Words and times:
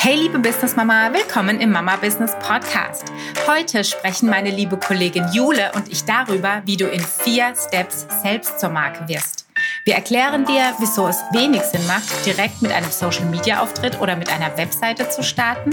Hey 0.00 0.14
liebe 0.14 0.38
Business 0.38 0.76
Mama, 0.76 1.12
willkommen 1.12 1.60
im 1.60 1.72
Mama 1.72 1.96
Business 1.96 2.30
Podcast. 2.38 3.12
Heute 3.48 3.82
sprechen 3.82 4.30
meine 4.30 4.48
liebe 4.48 4.76
Kollegin 4.76 5.26
Jule 5.32 5.72
und 5.74 5.88
ich 5.88 6.04
darüber, 6.04 6.62
wie 6.64 6.76
du 6.76 6.86
in 6.86 7.00
vier 7.00 7.52
Steps 7.56 8.06
selbst 8.22 8.60
zur 8.60 8.68
Marke 8.68 9.08
wirst. 9.08 9.48
Wir 9.84 9.96
erklären 9.96 10.44
dir, 10.44 10.72
wieso 10.78 11.08
es 11.08 11.16
wenig 11.32 11.62
Sinn 11.62 11.84
macht, 11.88 12.24
direkt 12.24 12.62
mit 12.62 12.70
einem 12.70 12.92
Social 12.92 13.24
Media 13.24 13.60
Auftritt 13.60 14.00
oder 14.00 14.14
mit 14.14 14.30
einer 14.30 14.56
Webseite 14.56 15.08
zu 15.08 15.24
starten 15.24 15.70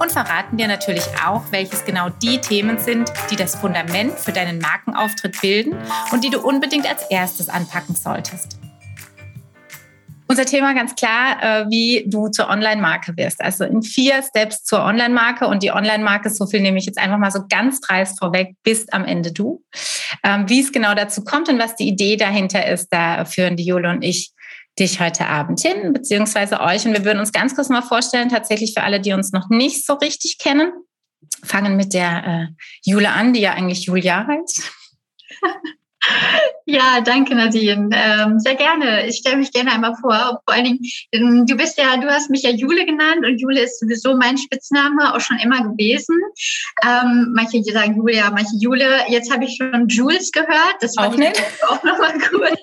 und 0.00 0.10
verraten 0.10 0.56
dir 0.56 0.66
natürlich 0.66 1.06
auch, 1.24 1.44
welches 1.52 1.84
genau 1.84 2.08
die 2.08 2.40
Themen 2.40 2.78
sind, 2.80 3.12
die 3.30 3.36
das 3.36 3.54
Fundament 3.54 4.18
für 4.18 4.32
deinen 4.32 4.58
Markenauftritt 4.58 5.40
bilden 5.40 5.76
und 6.10 6.24
die 6.24 6.30
du 6.30 6.40
unbedingt 6.40 6.90
als 6.90 7.04
erstes 7.10 7.48
anpacken 7.48 7.94
solltest. 7.94 8.58
Unser 10.30 10.44
Thema 10.44 10.74
ganz 10.74 10.94
klar, 10.94 11.42
äh, 11.42 11.70
wie 11.70 12.04
du 12.06 12.28
zur 12.28 12.50
Online-Marke 12.50 13.16
wirst. 13.16 13.40
Also 13.40 13.64
in 13.64 13.82
vier 13.82 14.22
Steps 14.22 14.62
zur 14.62 14.84
Online-Marke 14.84 15.46
und 15.46 15.62
die 15.62 15.72
Online-Marke, 15.72 16.28
so 16.28 16.46
viel 16.46 16.60
nehme 16.60 16.76
ich 16.76 16.84
jetzt 16.84 16.98
einfach 16.98 17.16
mal 17.16 17.30
so 17.30 17.40
ganz 17.48 17.80
dreist 17.80 18.18
vorweg, 18.18 18.54
bist 18.62 18.92
am 18.92 19.06
Ende 19.06 19.32
du. 19.32 19.64
Ähm, 20.22 20.46
wie 20.48 20.60
es 20.60 20.70
genau 20.70 20.94
dazu 20.94 21.24
kommt 21.24 21.48
und 21.48 21.58
was 21.58 21.76
die 21.76 21.88
Idee 21.88 22.16
dahinter 22.16 22.66
ist, 22.66 22.88
da 22.90 23.24
führen 23.24 23.56
die 23.56 23.64
Jule 23.64 23.88
und 23.88 24.02
ich 24.02 24.32
dich 24.78 25.00
heute 25.00 25.26
Abend 25.26 25.60
hin, 25.60 25.94
beziehungsweise 25.94 26.60
euch. 26.60 26.86
Und 26.86 26.92
wir 26.92 27.06
würden 27.06 27.20
uns 27.20 27.32
ganz 27.32 27.54
kurz 27.54 27.70
mal 27.70 27.82
vorstellen, 27.82 28.28
tatsächlich 28.28 28.74
für 28.74 28.82
alle, 28.82 29.00
die 29.00 29.14
uns 29.14 29.32
noch 29.32 29.48
nicht 29.48 29.86
so 29.86 29.94
richtig 29.94 30.36
kennen, 30.38 30.70
fangen 31.42 31.76
mit 31.76 31.94
der 31.94 32.26
äh, 32.26 32.46
Jule 32.84 33.10
an, 33.12 33.32
die 33.32 33.40
ja 33.40 33.52
eigentlich 33.52 33.86
Julia 33.86 34.26
heißt. 34.26 34.72
Ja, 36.70 37.00
danke 37.00 37.34
Nadine. 37.34 37.88
Ähm, 37.94 38.38
sehr 38.40 38.54
gerne. 38.54 39.06
Ich 39.06 39.16
stelle 39.16 39.38
mich 39.38 39.52
gerne 39.52 39.72
einmal 39.72 39.94
vor. 39.94 40.42
Vor 40.44 40.54
allen 40.54 40.64
Dingen, 40.64 40.80
ähm, 41.12 41.46
du 41.46 41.56
bist 41.56 41.78
ja, 41.78 41.96
du 41.96 42.06
hast 42.08 42.28
mich 42.28 42.42
ja 42.42 42.50
Jule 42.50 42.84
genannt 42.84 43.24
und 43.24 43.40
Jule 43.40 43.62
ist 43.62 43.80
sowieso 43.80 44.14
mein 44.14 44.36
Spitzname 44.36 45.14
auch 45.14 45.20
schon 45.20 45.38
immer 45.38 45.62
gewesen. 45.62 46.20
Ähm, 46.84 47.32
manche 47.34 47.62
sagen 47.64 47.96
Julia, 47.96 48.30
manche 48.30 48.54
Jule. 48.60 48.98
Jetzt 49.08 49.32
habe 49.32 49.46
ich 49.46 49.56
schon 49.56 49.88
Jules 49.88 50.30
gehört. 50.30 50.76
Das 50.80 50.98
auch 50.98 51.16
nicht. 51.16 51.42
Auch 51.68 51.82
nochmal 51.82 52.14
cool. 52.32 52.54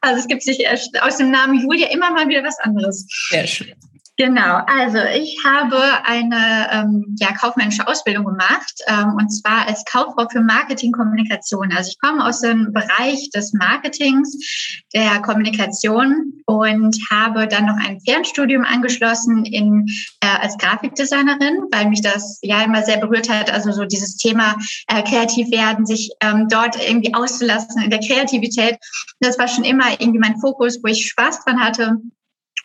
Also 0.00 0.20
es 0.20 0.26
gibt 0.26 0.42
sich 0.42 0.66
aus 0.68 1.16
dem 1.16 1.30
Namen 1.30 1.60
Julia 1.60 1.90
immer 1.90 2.10
mal 2.10 2.28
wieder 2.28 2.42
was 2.42 2.58
anderes. 2.58 3.06
Sehr 3.30 3.46
schön. 3.46 3.74
Genau, 4.16 4.60
also 4.66 4.98
ich 4.98 5.42
habe 5.44 5.76
eine 6.04 6.68
ähm, 6.70 7.16
ja, 7.18 7.32
kaufmännische 7.32 7.88
Ausbildung 7.88 8.24
gemacht 8.24 8.72
ähm, 8.86 9.14
und 9.18 9.28
zwar 9.30 9.66
als 9.66 9.84
Kauffrau 9.86 10.28
für 10.30 10.40
Marketingkommunikation. 10.40 11.72
Also 11.72 11.90
ich 11.90 11.98
komme 11.98 12.24
aus 12.24 12.40
dem 12.40 12.72
Bereich 12.72 13.30
des 13.30 13.52
Marketings, 13.54 14.84
der 14.94 15.20
Kommunikation 15.22 16.32
und 16.46 16.96
habe 17.10 17.48
dann 17.48 17.66
noch 17.66 17.76
ein 17.84 17.98
Fernstudium 18.02 18.62
angeschlossen 18.62 19.46
in, 19.46 19.88
äh, 20.20 20.28
als 20.40 20.58
Grafikdesignerin, 20.58 21.64
weil 21.72 21.88
mich 21.88 22.00
das 22.00 22.38
ja 22.42 22.62
immer 22.62 22.84
sehr 22.84 22.98
berührt 22.98 23.28
hat. 23.28 23.52
Also 23.52 23.72
so 23.72 23.84
dieses 23.84 24.16
Thema 24.16 24.54
äh, 24.86 25.02
kreativ 25.02 25.50
werden, 25.50 25.86
sich 25.86 26.12
ähm, 26.20 26.46
dort 26.48 26.76
irgendwie 26.80 27.12
auszulassen 27.14 27.82
in 27.82 27.90
der 27.90 27.98
Kreativität. 27.98 28.76
Das 29.18 29.40
war 29.40 29.48
schon 29.48 29.64
immer 29.64 29.90
irgendwie 29.98 30.20
mein 30.20 30.38
Fokus, 30.38 30.78
wo 30.84 30.86
ich 30.86 31.08
Spaß 31.08 31.44
dran 31.44 31.58
hatte. 31.58 31.96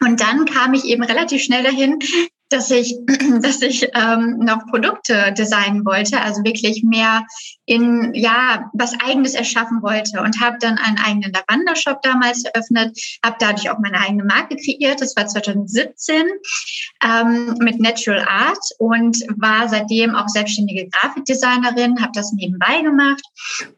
Und 0.01 0.21
dann 0.21 0.45
kam 0.45 0.73
ich 0.73 0.85
eben 0.85 1.03
relativ 1.03 1.43
schnell 1.43 1.63
dahin, 1.63 1.99
dass 2.49 2.71
ich, 2.71 2.95
dass 3.41 3.61
ich 3.61 3.87
ähm, 3.93 4.39
noch 4.39 4.65
Produkte 4.67 5.33
designen 5.37 5.85
wollte, 5.85 6.19
also 6.19 6.43
wirklich 6.43 6.83
mehr 6.83 7.25
in 7.65 8.13
ja 8.13 8.69
was 8.73 8.93
Eigenes 9.05 9.35
erschaffen 9.35 9.81
wollte 9.81 10.21
und 10.21 10.41
habe 10.41 10.57
dann 10.59 10.77
einen 10.77 10.97
eigenen 10.97 11.31
Lavanda-Shop 11.31 12.01
damals 12.01 12.43
eröffnet, 12.43 12.99
habe 13.23 13.37
dadurch 13.39 13.69
auch 13.69 13.79
meine 13.79 13.99
eigene 13.99 14.23
Marke 14.23 14.55
kreiert. 14.55 15.01
Das 15.01 15.15
war 15.15 15.27
2017 15.27 16.23
ähm, 17.03 17.55
mit 17.59 17.79
Natural 17.79 18.25
Art 18.27 18.63
und 18.79 19.17
war 19.37 19.69
seitdem 19.69 20.15
auch 20.15 20.27
selbstständige 20.27 20.89
Grafikdesignerin, 20.89 22.01
habe 22.01 22.11
das 22.13 22.33
nebenbei 22.33 22.81
gemacht 22.81 23.21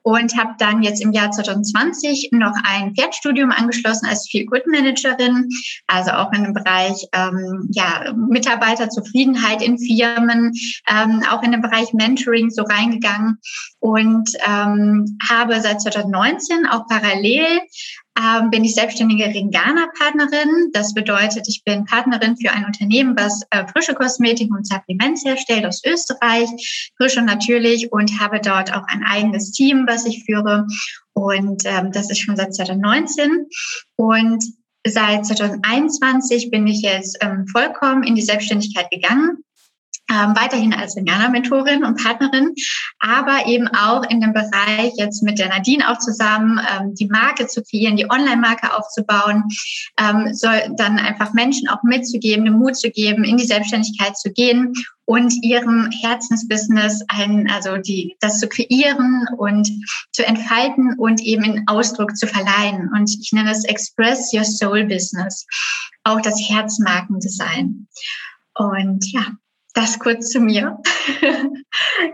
und 0.03 0.37
habe 0.37 0.53
dann 0.57 0.81
jetzt 0.83 1.01
im 1.01 1.11
Jahr 1.11 1.31
2020 1.31 2.29
noch 2.31 2.55
ein 2.63 2.95
Pferdstudium 2.95 3.51
angeschlossen 3.51 4.07
als 4.07 4.29
Feel 4.29 4.45
Good 4.45 4.67
Managerin, 4.67 5.49
also 5.87 6.11
auch 6.11 6.31
in 6.31 6.43
dem 6.43 6.53
Bereich 6.53 7.05
ähm, 7.13 7.67
ja 7.71 8.13
Mitarbeiter 8.15 8.60
Mitarbeiterzufriedenheit 8.61 9.61
in 9.61 9.77
Firmen, 9.77 10.53
ähm, 10.87 11.23
auch 11.29 11.43
in 11.43 11.51
den 11.51 11.61
Bereich 11.61 11.93
Mentoring 11.93 12.49
so 12.49 12.63
reingegangen 12.63 13.39
und 13.79 14.29
ähm, 14.47 15.17
habe 15.27 15.59
seit 15.61 15.81
2019 15.81 16.67
auch 16.67 16.87
parallel 16.87 17.45
ähm, 18.19 18.49
bin 18.49 18.65
ich 18.65 18.75
selbstständige 18.75 19.25
Ringana-Partnerin. 19.25 20.71
Das 20.73 20.93
bedeutet, 20.93 21.47
ich 21.47 21.63
bin 21.63 21.85
Partnerin 21.85 22.35
für 22.35 22.51
ein 22.51 22.65
Unternehmen, 22.65 23.15
was 23.17 23.41
äh, 23.51 23.65
frische 23.67 23.93
Kosmetik 23.93 24.51
und 24.53 24.67
Supplements 24.67 25.23
herstellt 25.23 25.65
aus 25.65 25.81
Österreich, 25.85 26.49
frische 26.97 27.21
natürlich 27.21 27.91
und 27.91 28.19
habe 28.19 28.41
dort 28.41 28.73
auch 28.75 28.83
ein 28.87 29.03
eigenes 29.03 29.51
Team, 29.51 29.85
was 29.87 30.05
ich 30.05 30.25
führe. 30.25 30.67
Und 31.13 31.63
ähm, 31.65 31.91
das 31.93 32.09
ist 32.09 32.19
schon 32.19 32.35
seit 32.35 32.53
2019. 32.53 33.47
Und 33.95 34.43
Seit 34.87 35.25
2021 35.25 36.49
bin 36.49 36.65
ich 36.65 36.81
jetzt 36.81 37.17
ähm, 37.21 37.45
vollkommen 37.47 38.03
in 38.03 38.15
die 38.15 38.21
Selbstständigkeit 38.21 38.89
gegangen. 38.89 39.43
Ähm, 40.09 40.35
weiterhin 40.35 40.73
als 40.73 40.97
Indianer-Mentorin 40.97 41.85
und 41.85 42.03
Partnerin, 42.03 42.53
aber 42.99 43.47
eben 43.47 43.69
auch 43.69 44.03
in 44.09 44.19
dem 44.19 44.33
Bereich 44.33 44.91
jetzt 44.97 45.23
mit 45.23 45.39
der 45.39 45.47
Nadine 45.47 45.89
auch 45.89 45.99
zusammen, 45.99 46.59
ähm, 46.59 46.93
die 46.95 47.07
Marke 47.07 47.47
zu 47.47 47.63
kreieren, 47.63 47.95
die 47.95 48.09
Online-Marke 48.09 48.75
aufzubauen, 48.75 49.45
ähm, 49.97 50.33
soll 50.33 50.73
dann 50.75 50.99
einfach 50.99 51.31
Menschen 51.31 51.69
auch 51.69 51.81
mitzugeben, 51.83 52.43
den 52.43 52.57
Mut 52.57 52.75
zu 52.75 52.91
geben, 52.91 53.23
in 53.23 53.37
die 53.37 53.45
Selbstständigkeit 53.45 54.17
zu 54.17 54.33
gehen 54.33 54.73
und 55.05 55.33
ihrem 55.43 55.89
Herzensbusiness 55.91 57.03
ein, 57.07 57.49
also 57.49 57.77
die, 57.77 58.15
das 58.19 58.39
zu 58.39 58.47
kreieren 58.47 59.25
und 59.37 59.69
zu 60.11 60.25
entfalten 60.25 60.95
und 60.97 61.21
eben 61.21 61.43
in 61.43 61.63
Ausdruck 61.67 62.15
zu 62.15 62.27
verleihen. 62.27 62.89
Und 62.93 63.09
ich 63.09 63.31
nenne 63.33 63.51
es 63.51 63.65
Express 63.65 64.33
Your 64.33 64.45
Soul 64.45 64.85
Business, 64.85 65.45
auch 66.03 66.21
das 66.21 66.39
Herzmarkendesign. 66.49 67.87
Und 68.55 69.11
ja, 69.11 69.27
das 69.73 69.99
kurz 69.99 70.29
zu 70.29 70.39
mir. 70.39 70.77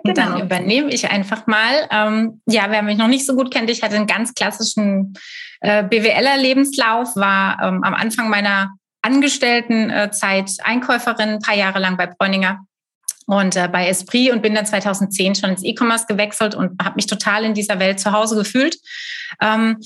genau. 0.03 0.13
Dann 0.13 0.41
übernehme 0.41 0.91
ich 0.91 1.09
einfach 1.09 1.47
mal. 1.47 1.87
Ähm, 1.91 2.41
ja, 2.45 2.67
wer 2.69 2.81
mich 2.81 2.97
noch 2.97 3.07
nicht 3.07 3.25
so 3.25 3.35
gut 3.35 3.51
kennt, 3.51 3.69
ich 3.69 3.83
hatte 3.83 3.95
einen 3.95 4.07
ganz 4.07 4.33
klassischen 4.33 5.13
äh, 5.61 5.83
BWLer-Lebenslauf, 5.83 7.15
war 7.15 7.57
ähm, 7.61 7.83
am 7.83 7.93
Anfang 7.93 8.29
meiner 8.29 8.73
Angestelltenzeit 9.01 10.51
Einkäuferin, 10.63 11.29
ein 11.29 11.39
paar 11.39 11.55
Jahre 11.55 11.79
lang 11.79 11.97
bei 11.97 12.07
Bräuninger 12.07 12.59
und 13.25 13.55
äh, 13.55 13.67
bei 13.71 13.87
Esprit 13.87 14.31
und 14.31 14.41
bin 14.41 14.55
dann 14.55 14.65
2010 14.65 15.35
schon 15.35 15.51
ins 15.51 15.63
E-Commerce 15.63 16.05
gewechselt 16.07 16.55
und 16.55 16.81
habe 16.83 16.95
mich 16.95 17.07
total 17.07 17.43
in 17.43 17.53
dieser 17.53 17.79
Welt 17.79 17.99
zu 17.99 18.11
Hause 18.11 18.35
gefühlt. 18.35 18.77
Ähm, 19.41 19.77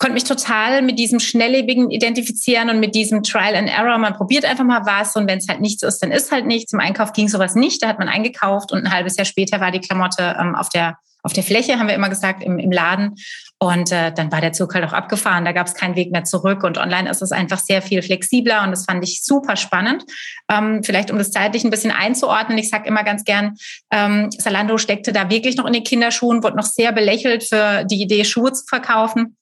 konnte 0.00 0.14
mich 0.14 0.24
total 0.24 0.82
mit 0.82 0.98
diesem 0.98 1.20
Schnelllebigen 1.20 1.90
identifizieren 1.90 2.70
und 2.70 2.80
mit 2.80 2.94
diesem 2.94 3.22
Trial 3.22 3.54
and 3.54 3.68
Error. 3.68 3.98
Man 3.98 4.14
probiert 4.14 4.46
einfach 4.46 4.64
mal 4.64 4.86
was 4.86 5.14
und 5.14 5.28
wenn 5.28 5.38
es 5.38 5.46
halt 5.46 5.60
nichts 5.60 5.82
ist, 5.82 6.02
dann 6.02 6.10
ist 6.10 6.32
halt 6.32 6.46
nichts. 6.46 6.72
Im 6.72 6.80
Einkauf 6.80 7.12
ging 7.12 7.28
sowas 7.28 7.54
nicht. 7.54 7.82
Da 7.82 7.88
hat 7.88 7.98
man 7.98 8.08
eingekauft 8.08 8.72
und 8.72 8.84
ein 8.84 8.92
halbes 8.92 9.16
Jahr 9.16 9.26
später 9.26 9.60
war 9.60 9.70
die 9.70 9.80
Klamotte 9.80 10.36
ähm, 10.40 10.56
auf 10.56 10.70
der 10.70 10.96
auf 11.22 11.34
der 11.34 11.42
Fläche, 11.42 11.78
haben 11.78 11.86
wir 11.86 11.94
immer 11.94 12.08
gesagt, 12.08 12.42
im, 12.42 12.58
im 12.58 12.72
Laden. 12.72 13.14
Und 13.58 13.92
äh, 13.92 14.10
dann 14.10 14.32
war 14.32 14.40
der 14.40 14.54
Zug 14.54 14.74
halt 14.74 14.86
auch 14.86 14.94
abgefahren. 14.94 15.44
Da 15.44 15.52
gab 15.52 15.66
es 15.66 15.74
keinen 15.74 15.94
Weg 15.94 16.12
mehr 16.12 16.24
zurück. 16.24 16.64
Und 16.64 16.78
online 16.78 17.10
ist 17.10 17.20
es 17.20 17.30
einfach 17.30 17.58
sehr 17.58 17.82
viel 17.82 18.00
flexibler 18.00 18.64
und 18.64 18.70
das 18.70 18.86
fand 18.86 19.04
ich 19.04 19.22
super 19.22 19.56
spannend. 19.56 20.04
Ähm, 20.50 20.82
vielleicht 20.82 21.10
um 21.10 21.18
das 21.18 21.30
zeitlich 21.30 21.62
ein 21.64 21.70
bisschen 21.70 21.90
einzuordnen. 21.90 22.56
Ich 22.56 22.70
sage 22.70 22.88
immer 22.88 23.04
ganz 23.04 23.24
gern, 23.24 23.56
ähm, 23.90 24.30
Salando 24.30 24.78
steckte 24.78 25.12
da 25.12 25.28
wirklich 25.28 25.58
noch 25.58 25.66
in 25.66 25.74
den 25.74 25.84
Kinderschuhen, 25.84 26.42
wurde 26.42 26.56
noch 26.56 26.64
sehr 26.64 26.92
belächelt 26.92 27.44
für 27.44 27.84
die 27.84 28.00
Idee, 28.00 28.24
Schuhe 28.24 28.54
zu 28.54 28.64
verkaufen. 28.66 29.36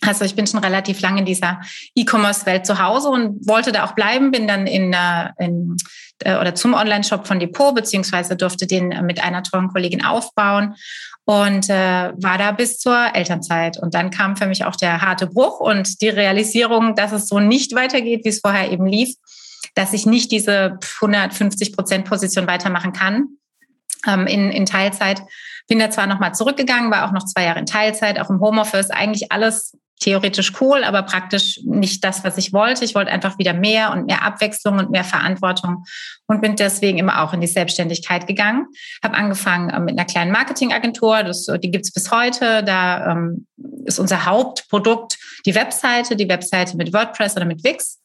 Also 0.00 0.24
ich 0.24 0.34
bin 0.34 0.46
schon 0.46 0.60
relativ 0.60 1.00
lange 1.00 1.20
in 1.20 1.26
dieser 1.26 1.60
E-Commerce-Welt 1.94 2.66
zu 2.66 2.82
Hause 2.82 3.08
und 3.08 3.46
wollte 3.46 3.72
da 3.72 3.84
auch 3.84 3.92
bleiben, 3.92 4.32
bin 4.32 4.48
dann 4.48 4.66
in, 4.66 4.92
äh, 4.92 5.30
in 5.38 5.76
äh, 6.24 6.36
oder 6.36 6.54
zum 6.54 6.74
Online-Shop 6.74 7.26
von 7.26 7.38
Depot, 7.38 7.74
beziehungsweise 7.74 8.36
durfte 8.36 8.66
den 8.66 8.88
mit 9.06 9.22
einer 9.22 9.42
tollen 9.42 9.68
Kollegin 9.68 10.04
aufbauen 10.04 10.74
und 11.24 11.68
äh, 11.70 12.12
war 12.16 12.38
da 12.38 12.52
bis 12.52 12.78
zur 12.78 13.14
Elternzeit. 13.14 13.78
Und 13.78 13.94
dann 13.94 14.10
kam 14.10 14.36
für 14.36 14.46
mich 14.46 14.64
auch 14.64 14.76
der 14.76 15.02
harte 15.02 15.26
Bruch 15.26 15.60
und 15.60 16.00
die 16.00 16.08
Realisierung, 16.08 16.96
dass 16.96 17.12
es 17.12 17.28
so 17.28 17.38
nicht 17.38 17.74
weitergeht, 17.74 18.24
wie 18.24 18.30
es 18.30 18.40
vorher 18.40 18.70
eben 18.72 18.86
lief, 18.86 19.14
dass 19.74 19.92
ich 19.92 20.06
nicht 20.06 20.32
diese 20.32 20.78
150 21.00 21.74
Prozent 21.74 22.04
Position 22.06 22.46
weitermachen 22.46 22.92
kann 22.92 23.28
ähm, 24.06 24.26
in, 24.26 24.50
in 24.50 24.66
Teilzeit. 24.66 25.22
Bin 25.68 25.78
da 25.78 25.90
zwar 25.90 26.06
nochmal 26.06 26.34
zurückgegangen, 26.34 26.90
war 26.90 27.06
auch 27.06 27.12
noch 27.12 27.24
zwei 27.24 27.44
Jahre 27.44 27.58
in 27.58 27.66
Teilzeit, 27.66 28.20
auch 28.20 28.30
im 28.30 28.40
Homeoffice, 28.40 28.90
eigentlich 28.90 29.32
alles 29.32 29.72
theoretisch 30.02 30.52
cool, 30.60 30.84
aber 30.84 31.02
praktisch 31.02 31.60
nicht 31.64 32.02
das, 32.04 32.24
was 32.24 32.36
ich 32.36 32.52
wollte. 32.52 32.84
Ich 32.84 32.94
wollte 32.94 33.10
einfach 33.10 33.38
wieder 33.38 33.54
mehr 33.54 33.92
und 33.92 34.06
mehr 34.06 34.22
Abwechslung 34.22 34.78
und 34.78 34.90
mehr 34.90 35.04
Verantwortung 35.04 35.84
und 36.26 36.40
bin 36.40 36.56
deswegen 36.56 36.98
immer 36.98 37.22
auch 37.22 37.32
in 37.32 37.40
die 37.40 37.46
Selbstständigkeit 37.46 38.26
gegangen. 38.26 38.66
Habe 39.02 39.16
angefangen 39.16 39.70
äh, 39.70 39.80
mit 39.80 39.98
einer 39.98 40.04
kleinen 40.04 40.32
Marketingagentur, 40.32 41.22
das, 41.22 41.46
die 41.46 41.70
gibt's 41.70 41.92
bis 41.92 42.10
heute. 42.10 42.64
Da 42.64 43.12
ähm, 43.12 43.46
ist 43.84 43.98
unser 43.98 44.26
Hauptprodukt 44.26 45.18
die 45.46 45.54
Webseite, 45.54 46.16
die 46.16 46.28
Webseite 46.28 46.76
mit 46.76 46.92
WordPress 46.92 47.36
oder 47.36 47.46
mit 47.46 47.64
Wix. 47.64 48.00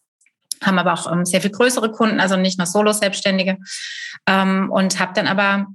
haben 0.64 0.80
aber 0.80 0.94
auch 0.94 1.12
ähm, 1.12 1.26
sehr 1.26 1.42
viel 1.42 1.52
größere 1.52 1.92
Kunden, 1.92 2.20
also 2.20 2.38
nicht 2.38 2.60
nur 2.60 2.68
Solo-Selbstständige. 2.68 3.58
Ähm, 4.28 4.70
und 4.72 5.00
habe 5.00 5.14
dann 5.14 5.28
aber 5.28 5.68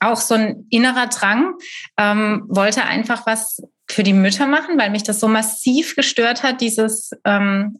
auch 0.00 0.16
so 0.16 0.34
ein 0.34 0.66
innerer 0.70 1.06
Drang, 1.06 1.54
ähm, 1.98 2.44
wollte 2.48 2.84
einfach 2.84 3.26
was 3.26 3.62
für 3.86 4.02
die 4.02 4.14
Mütter 4.14 4.46
machen, 4.46 4.78
weil 4.78 4.90
mich 4.90 5.02
das 5.02 5.20
so 5.20 5.28
massiv 5.28 5.94
gestört 5.94 6.42
hat, 6.42 6.60
dieses 6.60 7.10
ähm, 7.24 7.78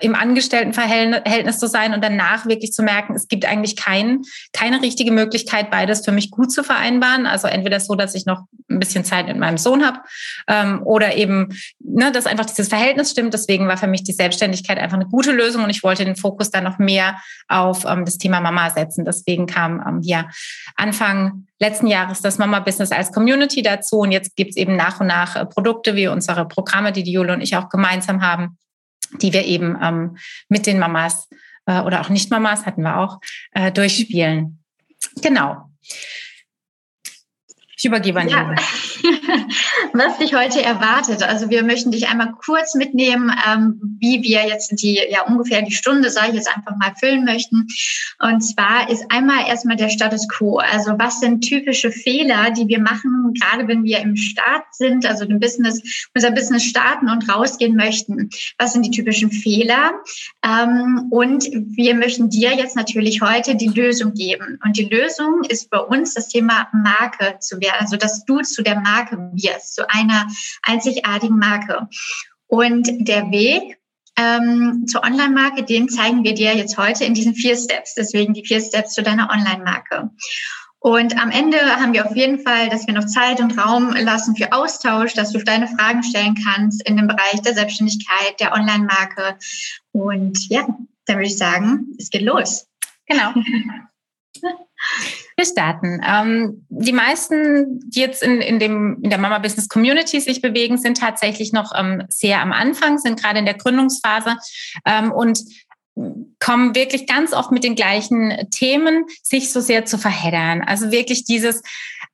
im 0.00 0.14
Angestelltenverhältnis 0.14 1.58
zu 1.58 1.66
sein 1.66 1.94
und 1.94 2.04
danach 2.04 2.46
wirklich 2.46 2.72
zu 2.72 2.82
merken, 2.82 3.14
es 3.14 3.28
gibt 3.28 3.46
eigentlich 3.46 3.76
kein, 3.76 4.22
keine 4.52 4.82
richtige 4.82 5.12
Möglichkeit, 5.12 5.70
beides 5.70 6.04
für 6.04 6.12
mich 6.12 6.30
gut 6.30 6.52
zu 6.52 6.62
vereinbaren. 6.62 7.26
Also 7.26 7.48
entweder 7.48 7.80
so, 7.80 7.94
dass 7.94 8.14
ich 8.14 8.26
noch 8.26 8.42
ein 8.68 8.78
bisschen 8.78 9.04
Zeit 9.04 9.26
mit 9.26 9.38
meinem 9.38 9.58
Sohn 9.58 9.84
habe 9.84 10.00
ähm, 10.48 10.82
oder 10.84 11.16
eben, 11.16 11.56
ne, 11.78 12.12
dass 12.12 12.26
einfach 12.26 12.46
dieses 12.46 12.68
Verhältnis 12.68 13.10
stimmt. 13.10 13.32
Deswegen 13.32 13.66
war 13.66 13.76
für 13.76 13.86
mich 13.86 14.04
die 14.04 14.12
Selbstständigkeit 14.12 14.78
einfach 14.78 14.96
eine 14.96 15.06
gute 15.06 15.32
Lösung 15.32 15.64
und 15.64 15.70
ich 15.70 15.82
wollte 15.82 16.04
den 16.04 16.16
Fokus 16.16 16.50
dann 16.50 16.64
noch 16.64 16.78
mehr 16.78 17.18
auf 17.48 17.84
ähm, 17.84 18.04
das 18.04 18.18
Thema 18.18 18.40
Mama 18.40 18.70
setzen. 18.70 19.04
Deswegen 19.04 19.46
kam 19.46 19.82
ähm, 19.86 20.00
ja 20.02 20.28
Anfang 20.76 21.46
letzten 21.60 21.86
Jahres 21.86 22.20
das 22.20 22.38
Mama-Business 22.38 22.92
als 22.92 23.12
Community 23.12 23.62
dazu 23.62 24.00
und 24.00 24.12
jetzt 24.12 24.36
gibt 24.36 24.50
es 24.50 24.56
eben 24.56 24.76
nach 24.76 25.00
und 25.00 25.06
nach 25.06 25.36
äh, 25.36 25.46
Produkte 25.46 25.94
wie 25.94 26.08
unsere 26.08 26.46
Programme, 26.46 26.92
die 26.92 27.02
die 27.02 27.12
Jule 27.12 27.32
und 27.32 27.40
ich 27.40 27.56
auch 27.56 27.68
gemeinsam 27.68 28.22
haben, 28.22 28.58
die 29.22 29.32
wir 29.32 29.44
eben 29.44 29.78
ähm, 29.82 30.16
mit 30.48 30.66
den 30.66 30.78
Mamas 30.78 31.28
äh, 31.66 31.80
oder 31.80 32.00
auch 32.00 32.08
Nicht-Mamas 32.08 32.66
hatten 32.66 32.82
wir 32.82 32.98
auch 32.98 33.20
äh, 33.52 33.70
durchspielen. 33.70 34.62
Genau. 35.22 35.70
Ich 37.84 37.88
übergebe 37.88 38.18
an 38.18 38.30
ja. 38.30 38.54
Was 39.92 40.16
dich 40.16 40.34
heute 40.34 40.62
erwartet. 40.62 41.22
Also 41.22 41.50
wir 41.50 41.62
möchten 41.62 41.90
dich 41.90 42.08
einmal 42.08 42.32
kurz 42.42 42.74
mitnehmen, 42.74 43.30
ähm, 43.46 43.98
wie 44.00 44.22
wir 44.22 44.48
jetzt 44.48 44.70
die, 44.80 44.98
ja 45.10 45.24
ungefähr 45.26 45.60
die 45.60 45.74
Stunde, 45.74 46.08
sage 46.08 46.28
ich 46.28 46.36
jetzt 46.36 46.56
einfach 46.56 46.74
mal, 46.78 46.94
füllen 46.98 47.26
möchten. 47.26 47.66
Und 48.20 48.40
zwar 48.40 48.88
ist 48.88 49.04
einmal 49.10 49.46
erstmal 49.46 49.76
der 49.76 49.90
Status 49.90 50.26
quo. 50.30 50.56
Also 50.56 50.92
was 50.98 51.20
sind 51.20 51.42
typische 51.42 51.92
Fehler, 51.92 52.52
die 52.52 52.68
wir 52.68 52.80
machen, 52.80 53.34
gerade 53.38 53.68
wenn 53.68 53.84
wir 53.84 53.98
im 53.98 54.16
Start 54.16 54.64
sind, 54.72 55.04
also 55.04 55.26
im 55.26 55.38
Business, 55.38 56.08
unser 56.14 56.30
Business 56.30 56.64
starten 56.64 57.10
und 57.10 57.28
rausgehen 57.28 57.76
möchten. 57.76 58.30
Was 58.56 58.72
sind 58.72 58.86
die 58.86 58.92
typischen 58.92 59.30
Fehler? 59.30 59.92
Ähm, 60.42 61.08
und 61.10 61.44
wir 61.52 61.94
möchten 61.94 62.30
dir 62.30 62.54
jetzt 62.54 62.76
natürlich 62.76 63.20
heute 63.20 63.56
die 63.56 63.68
Lösung 63.68 64.14
geben. 64.14 64.58
Und 64.64 64.78
die 64.78 64.88
Lösung 64.88 65.44
ist 65.46 65.68
bei 65.68 65.80
uns 65.80 66.14
das 66.14 66.28
Thema 66.28 66.68
Marke 66.72 67.36
zu 67.40 67.60
werden 67.60 67.73
also 67.78 67.96
dass 67.96 68.24
du 68.24 68.40
zu 68.40 68.62
der 68.62 68.80
Marke 68.80 69.16
wirst, 69.32 69.74
zu 69.74 69.88
einer 69.88 70.28
einzigartigen 70.62 71.38
Marke. 71.38 71.88
Und 72.46 72.88
der 73.08 73.30
Weg 73.30 73.78
ähm, 74.16 74.86
zur 74.86 75.02
Online-Marke, 75.02 75.64
den 75.64 75.88
zeigen 75.88 76.22
wir 76.24 76.34
dir 76.34 76.54
jetzt 76.54 76.78
heute 76.78 77.04
in 77.04 77.14
diesen 77.14 77.34
vier 77.34 77.56
Steps. 77.56 77.94
Deswegen 77.94 78.34
die 78.34 78.44
vier 78.44 78.60
Steps 78.60 78.94
zu 78.94 79.02
deiner 79.02 79.30
Online-Marke. 79.30 80.10
Und 80.78 81.18
am 81.18 81.30
Ende 81.30 81.58
haben 81.58 81.94
wir 81.94 82.04
auf 82.04 82.14
jeden 82.14 82.40
Fall, 82.40 82.68
dass 82.68 82.86
wir 82.86 82.92
noch 82.92 83.06
Zeit 83.06 83.40
und 83.40 83.58
Raum 83.58 83.94
lassen 83.94 84.36
für 84.36 84.52
Austausch, 84.52 85.14
dass 85.14 85.32
du 85.32 85.38
deine 85.38 85.66
Fragen 85.66 86.02
stellen 86.02 86.36
kannst 86.44 86.86
in 86.86 86.98
dem 86.98 87.06
Bereich 87.06 87.40
der 87.42 87.54
Selbstständigkeit, 87.54 88.38
der 88.38 88.52
Online-Marke. 88.52 89.38
Und 89.92 90.38
ja, 90.50 90.66
dann 91.06 91.16
würde 91.16 91.26
ich 91.26 91.38
sagen, 91.38 91.86
es 91.98 92.10
geht 92.10 92.20
los. 92.22 92.66
Genau. 93.06 93.32
Wir 95.36 95.46
starten. 95.46 96.00
Ähm, 96.06 96.66
die 96.68 96.92
meisten, 96.92 97.80
die 97.90 98.00
jetzt 98.00 98.22
in, 98.22 98.40
in, 98.40 98.58
dem, 98.58 98.98
in 99.02 99.10
der 99.10 99.18
Mama 99.18 99.38
Business 99.38 99.68
Community 99.68 100.20
sich 100.20 100.40
bewegen, 100.40 100.78
sind 100.78 100.98
tatsächlich 100.98 101.52
noch 101.52 101.72
ähm, 101.76 102.04
sehr 102.08 102.40
am 102.40 102.52
Anfang, 102.52 102.98
sind 102.98 103.20
gerade 103.20 103.40
in 103.40 103.44
der 103.44 103.54
Gründungsphase 103.54 104.36
ähm, 104.86 105.10
und 105.10 105.40
kommen 106.40 106.74
wirklich 106.74 107.06
ganz 107.06 107.32
oft 107.32 107.52
mit 107.52 107.64
den 107.64 107.76
gleichen 107.76 108.32
Themen, 108.50 109.04
sich 109.22 109.52
so 109.52 109.60
sehr 109.60 109.84
zu 109.84 109.96
verheddern. 109.96 110.62
Also 110.62 110.90
wirklich 110.90 111.24
dieses, 111.24 111.62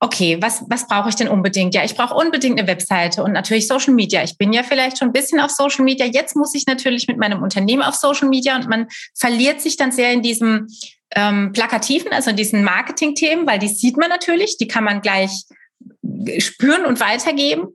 okay, 0.00 0.38
was, 0.40 0.64
was 0.68 0.86
brauche 0.86 1.08
ich 1.08 1.14
denn 1.14 1.28
unbedingt? 1.28 1.74
Ja, 1.74 1.84
ich 1.84 1.94
brauche 1.94 2.14
unbedingt 2.14 2.58
eine 2.58 2.68
Webseite 2.68 3.22
und 3.22 3.32
natürlich 3.32 3.66
Social 3.66 3.94
Media. 3.94 4.22
Ich 4.22 4.36
bin 4.36 4.52
ja 4.52 4.62
vielleicht 4.62 4.98
schon 4.98 5.08
ein 5.08 5.12
bisschen 5.12 5.40
auf 5.40 5.50
Social 5.50 5.84
Media. 5.84 6.06
Jetzt 6.06 6.36
muss 6.36 6.54
ich 6.54 6.66
natürlich 6.66 7.08
mit 7.08 7.18
meinem 7.18 7.42
Unternehmen 7.42 7.82
auf 7.82 7.94
Social 7.94 8.28
Media 8.28 8.56
und 8.56 8.68
man 8.68 8.86
verliert 9.14 9.60
sich 9.60 9.76
dann 9.76 9.92
sehr 9.92 10.12
in 10.12 10.22
diesem 10.22 10.68
ähm, 11.14 11.52
plakativen, 11.52 12.12
also 12.12 12.32
diesen 12.32 12.64
Marketing-Themen, 12.64 13.46
weil 13.46 13.58
die 13.58 13.68
sieht 13.68 13.96
man 13.96 14.08
natürlich, 14.08 14.56
die 14.58 14.68
kann 14.68 14.84
man 14.84 15.02
gleich 15.02 15.44
spüren 16.38 16.84
und 16.84 17.00
weitergeben. 17.00 17.68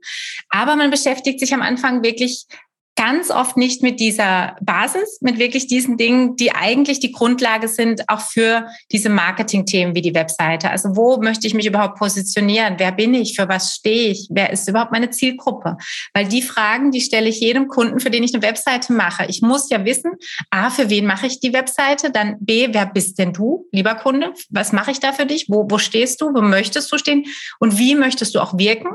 Aber 0.48 0.76
man 0.76 0.90
beschäftigt 0.90 1.40
sich 1.40 1.52
am 1.52 1.62
Anfang 1.62 2.02
wirklich 2.02 2.46
ganz 2.96 3.30
oft 3.30 3.58
nicht 3.58 3.82
mit 3.82 4.00
dieser 4.00 4.56
Basis, 4.62 5.18
mit 5.20 5.38
wirklich 5.38 5.66
diesen 5.66 5.98
Dingen, 5.98 6.36
die 6.36 6.52
eigentlich 6.52 6.98
die 6.98 7.12
Grundlage 7.12 7.68
sind, 7.68 8.08
auch 8.08 8.20
für 8.22 8.68
diese 8.90 9.10
Marketing-Themen 9.10 9.94
wie 9.94 10.00
die 10.00 10.14
Webseite. 10.14 10.70
Also 10.70 10.96
wo 10.96 11.18
möchte 11.18 11.46
ich 11.46 11.52
mich 11.52 11.66
überhaupt 11.66 11.98
positionieren? 11.98 12.76
Wer 12.78 12.92
bin 12.92 13.12
ich? 13.12 13.36
Für 13.36 13.48
was 13.48 13.74
stehe 13.74 14.10
ich? 14.10 14.28
Wer 14.30 14.50
ist 14.50 14.66
überhaupt 14.66 14.92
meine 14.92 15.10
Zielgruppe? 15.10 15.76
Weil 16.14 16.26
die 16.26 16.40
Fragen, 16.40 16.90
die 16.90 17.02
stelle 17.02 17.28
ich 17.28 17.38
jedem 17.40 17.68
Kunden, 17.68 18.00
für 18.00 18.10
den 18.10 18.24
ich 18.24 18.32
eine 18.34 18.42
Webseite 18.42 18.94
mache. 18.94 19.26
Ich 19.28 19.42
muss 19.42 19.68
ja 19.68 19.84
wissen, 19.84 20.12
A, 20.50 20.70
für 20.70 20.88
wen 20.88 21.04
mache 21.04 21.26
ich 21.26 21.38
die 21.38 21.52
Webseite? 21.52 22.10
Dann 22.10 22.36
B, 22.40 22.68
wer 22.72 22.86
bist 22.86 23.18
denn 23.18 23.34
du, 23.34 23.66
lieber 23.72 23.94
Kunde? 23.94 24.32
Was 24.48 24.72
mache 24.72 24.90
ich 24.90 25.00
da 25.00 25.12
für 25.12 25.26
dich? 25.26 25.46
Wo, 25.48 25.66
wo 25.68 25.76
stehst 25.76 26.22
du? 26.22 26.32
Wo 26.32 26.40
möchtest 26.40 26.90
du 26.90 26.96
stehen? 26.96 27.26
Und 27.60 27.78
wie 27.78 27.94
möchtest 27.94 28.34
du 28.34 28.40
auch 28.40 28.56
wirken? 28.56 28.88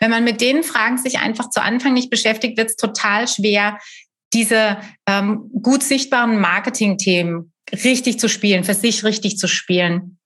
Wenn 0.00 0.10
man 0.10 0.24
mit 0.24 0.40
den 0.40 0.62
Fragen 0.62 0.96
sich 0.96 1.18
einfach 1.18 1.50
zu 1.50 1.62
Anfang 1.62 1.92
nicht 1.92 2.08
beschäftigt, 2.08 2.56
wird 2.56 2.70
es 2.70 2.76
total 2.76 3.28
schwer, 3.34 3.78
diese 4.32 4.78
ähm, 5.06 5.50
gut 5.62 5.82
sichtbaren 5.82 6.40
Marketing-Themen 6.40 7.52
richtig 7.72 8.18
zu 8.18 8.28
spielen, 8.28 8.64
für 8.64 8.74
sich 8.74 9.04
richtig 9.04 9.38
zu 9.38 9.46
spielen. 9.46 10.18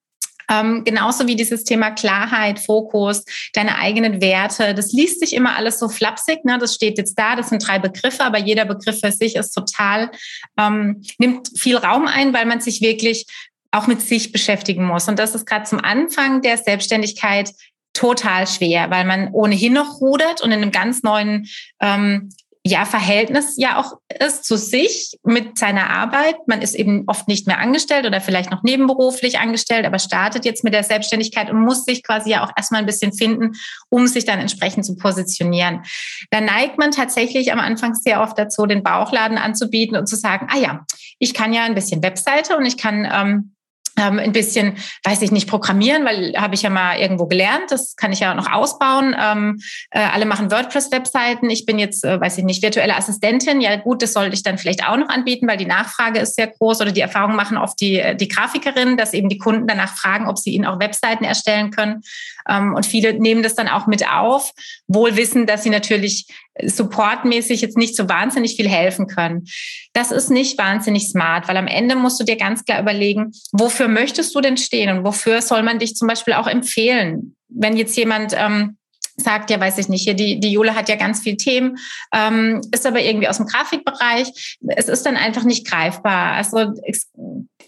Ähm, 0.51 0.83
genauso 0.85 1.27
wie 1.27 1.37
dieses 1.37 1.65
Thema 1.65 1.91
Klarheit, 1.91 2.59
Fokus, 2.59 3.25
deine 3.53 3.77
eigenen 3.77 4.23
Werte. 4.23 4.75
Das 4.75 4.93
liest 4.93 5.21
sich 5.21 5.35
immer 5.35 5.57
alles 5.57 5.79
so 5.79 5.91
flapsig. 5.91 6.45
Ne? 6.45 6.57
Das 6.59 6.75
steht 6.75 6.97
jetzt 6.97 7.19
da, 7.19 7.37
das 7.37 7.51
sind 7.51 7.67
drei 7.67 7.79
Begriffe, 7.79 8.25
aber 8.25 8.39
jeder 8.39 8.65
Begriff 8.65 9.01
für 9.01 9.13
sich 9.13 9.37
ist 9.37 9.51
total, 9.51 10.11
ähm, 10.59 11.03
nimmt 11.19 11.51
viel 11.59 11.77
Raum 11.77 12.07
ein, 12.07 12.33
weil 12.33 12.47
man 12.47 12.63
sich 12.63 12.81
wirklich 12.81 13.27
auch 13.71 13.87
mit 13.87 14.01
sich 14.01 14.33
beschäftigen 14.33 14.87
muss. 14.87 15.07
Und 15.09 15.19
das 15.19 15.35
ist 15.35 15.45
gerade 15.45 15.67
zum 15.67 15.81
Anfang 15.81 16.41
der 16.41 16.57
Selbstständigkeit 16.57 17.53
total 17.93 18.47
schwer, 18.47 18.91
weil 18.91 19.05
man 19.05 19.29
ohnehin 19.33 19.75
noch 19.75 20.01
rudert 20.01 20.41
und 20.41 20.53
in 20.53 20.63
einem 20.63 20.73
ganz 20.73 21.03
neuen 21.03 21.47
ähm, 21.81 22.31
ja, 22.69 22.85
Verhältnis 22.85 23.55
ja 23.56 23.79
auch 23.79 23.94
ist 24.20 24.44
zu 24.44 24.56
sich 24.56 25.19
mit 25.25 25.59
seiner 25.59 25.91
Arbeit. 25.91 26.37
Man 26.47 26.62
ist 26.62 26.75
eben 26.75 27.05
oft 27.06 27.29
nicht 27.29 27.47
mehr 27.47 27.59
angestellt 27.59 28.06
oder 28.06 28.20
vielleicht 28.20 28.50
noch 28.50 28.62
nebenberuflich 28.62 29.38
angestellt, 29.38 29.87
aber 29.87 29.99
startet 29.99 30.44
jetzt 30.44 30.64
mit 30.64 30.75
der 30.75 30.85
Selbstständigkeit 30.85 31.50
und 31.50 31.61
muss 31.61 31.85
sich 31.85 32.02
quasi 32.02 32.31
ja 32.31 32.45
auch 32.45 32.52
erstmal 32.57 32.81
ein 32.81 32.87
bisschen 32.87 33.12
finden, 33.12 33.52
um 33.88 34.07
sich 34.07 34.25
dann 34.25 34.38
entsprechend 34.38 34.85
zu 34.85 34.97
positionieren. 34.97 35.83
Da 36.31 36.40
neigt 36.40 36.78
man 36.78 36.90
tatsächlich 36.90 37.52
am 37.52 37.61
Anfang 37.61 37.95
sehr 37.95 38.23
oft 38.23 38.38
dazu, 38.38 38.66
den 38.66 38.83
Bauchladen 38.83 39.38
anzubieten 39.38 39.97
und 39.97 40.07
zu 40.07 40.16
sagen, 40.16 40.49
ah 40.50 40.59
ja, 40.59 40.87
ich 41.19 41.35
kann 41.35 41.52
ja 41.52 41.64
ein 41.64 41.75
bisschen 41.75 42.02
Webseite 42.02 42.57
und 42.57 42.66
ich 42.66 42.76
kann 42.76 43.09
ähm, 43.11 43.54
ähm, 43.99 44.19
ein 44.19 44.33
bisschen, 44.33 44.76
weiß 45.05 45.23
ich 45.23 45.31
nicht, 45.31 45.49
programmieren, 45.49 46.05
weil 46.05 46.35
habe 46.37 46.55
ich 46.55 46.62
ja 46.62 46.71
mal 46.71 46.99
irgendwo 46.99 47.26
gelernt. 47.26 47.71
Das 47.71 47.97
kann 47.97 48.12
ich 48.12 48.21
ja 48.21 48.35
noch 48.35 48.50
ausbauen. 48.50 49.14
Ähm, 49.19 49.61
äh, 49.90 50.00
alle 50.00 50.26
machen 50.26 50.50
WordPress-Webseiten. 50.50 51.50
Ich 51.50 51.67
bin 51.67 51.78
jetzt, 51.78 52.05
äh, 52.05 52.21
weiß 52.21 52.38
ich 52.38 52.45
nicht, 52.45 52.62
virtuelle 52.62 52.97
Assistentin. 52.97 53.61
Ja 53.61 53.76
gut, 53.76 54.02
das 54.02 54.12
sollte 54.12 54.35
ich 54.35 54.43
dann 54.43 54.59
vielleicht 54.59 54.87
auch 54.87 54.97
noch 54.97 55.09
anbieten, 55.09 55.49
weil 55.49 55.57
die 55.57 55.67
Nachfrage 55.67 56.21
ist 56.21 56.37
sehr 56.37 56.49
groß 56.49 56.81
oder 56.81 56.93
die 56.93 57.00
Erfahrung 57.00 57.37
machen 57.37 57.57
oft 57.59 57.81
die, 57.81 57.99
äh, 57.99 58.17
die 58.17 58.28
Grafikerinnen, 58.28 58.97
dass 58.97 59.14
eben 59.14 59.28
die 59.28 59.38
Kunden 59.38 59.67
danach 59.67 59.97
fragen, 59.97 60.28
ob 60.28 60.38
sie 60.38 60.50
ihnen 60.50 60.67
auch 60.67 60.81
Webseiten 60.81 61.25
erstellen 61.25 61.71
können. 61.71 62.02
Ähm, 62.49 62.75
und 62.75 62.87
viele 62.87 63.14
nehmen 63.14 63.43
das 63.43 63.55
dann 63.55 63.69
auch 63.69 63.87
mit 63.87 64.09
auf, 64.11 64.52
wohl 64.87 65.17
wissen, 65.17 65.47
dass 65.47 65.62
sie 65.62 65.71
natürlich 65.71 66.26
supportmäßig 66.62 67.61
jetzt 67.61 67.76
nicht 67.76 67.97
so 67.97 68.09
wahnsinnig 68.09 68.57
viel 68.57 68.69
helfen 68.69 69.07
können. 69.07 69.45
Das 69.93 70.11
ist 70.11 70.31
nicht 70.31 70.59
wahnsinnig 70.59 71.09
smart, 71.09 71.49
weil 71.49 71.57
am 71.57 71.67
Ende 71.67 71.95
musst 71.95 72.19
du 72.21 72.25
dir 72.25 72.37
ganz 72.37 72.64
klar 72.64 72.81
überlegen, 72.81 73.33
wofür 73.52 73.88
möchtest 73.88 74.35
du 74.35 74.40
denn 74.40 74.57
stehen 74.57 74.97
und 74.97 75.05
wofür 75.05 75.43
soll 75.43 75.62
man 75.62 75.78
dich 75.78 75.95
zum 75.95 76.09
Beispiel 76.09 76.35
auch 76.35 76.47
empfehlen? 76.47 77.37
Wenn 77.49 77.76
jetzt 77.76 77.97
jemand 77.97 78.35
ähm, 78.37 78.76
sagt, 79.19 79.50
ja, 79.50 79.61
weiß 79.61 79.78
ich 79.78 79.88
nicht, 79.88 80.05
hier 80.05 80.14
die, 80.14 80.40
die 80.40 80.52
Jule 80.52 80.75
hat 80.75 80.88
ja 80.88 80.97
ganz 80.97 81.21
viel 81.21 81.37
Themen, 81.37 81.78
ähm, 82.14 82.61
ist 82.73 82.87
aber 82.87 83.00
irgendwie 83.00 83.28
aus 83.28 83.38
dem 83.38 83.47
Grafikbereich. 83.47 84.57
Es 84.76 84.88
ist 84.88 85.05
dann 85.05 85.17
einfach 85.17 85.45
nicht 85.45 85.67
greifbar. 85.67 86.33
Also 86.33 86.73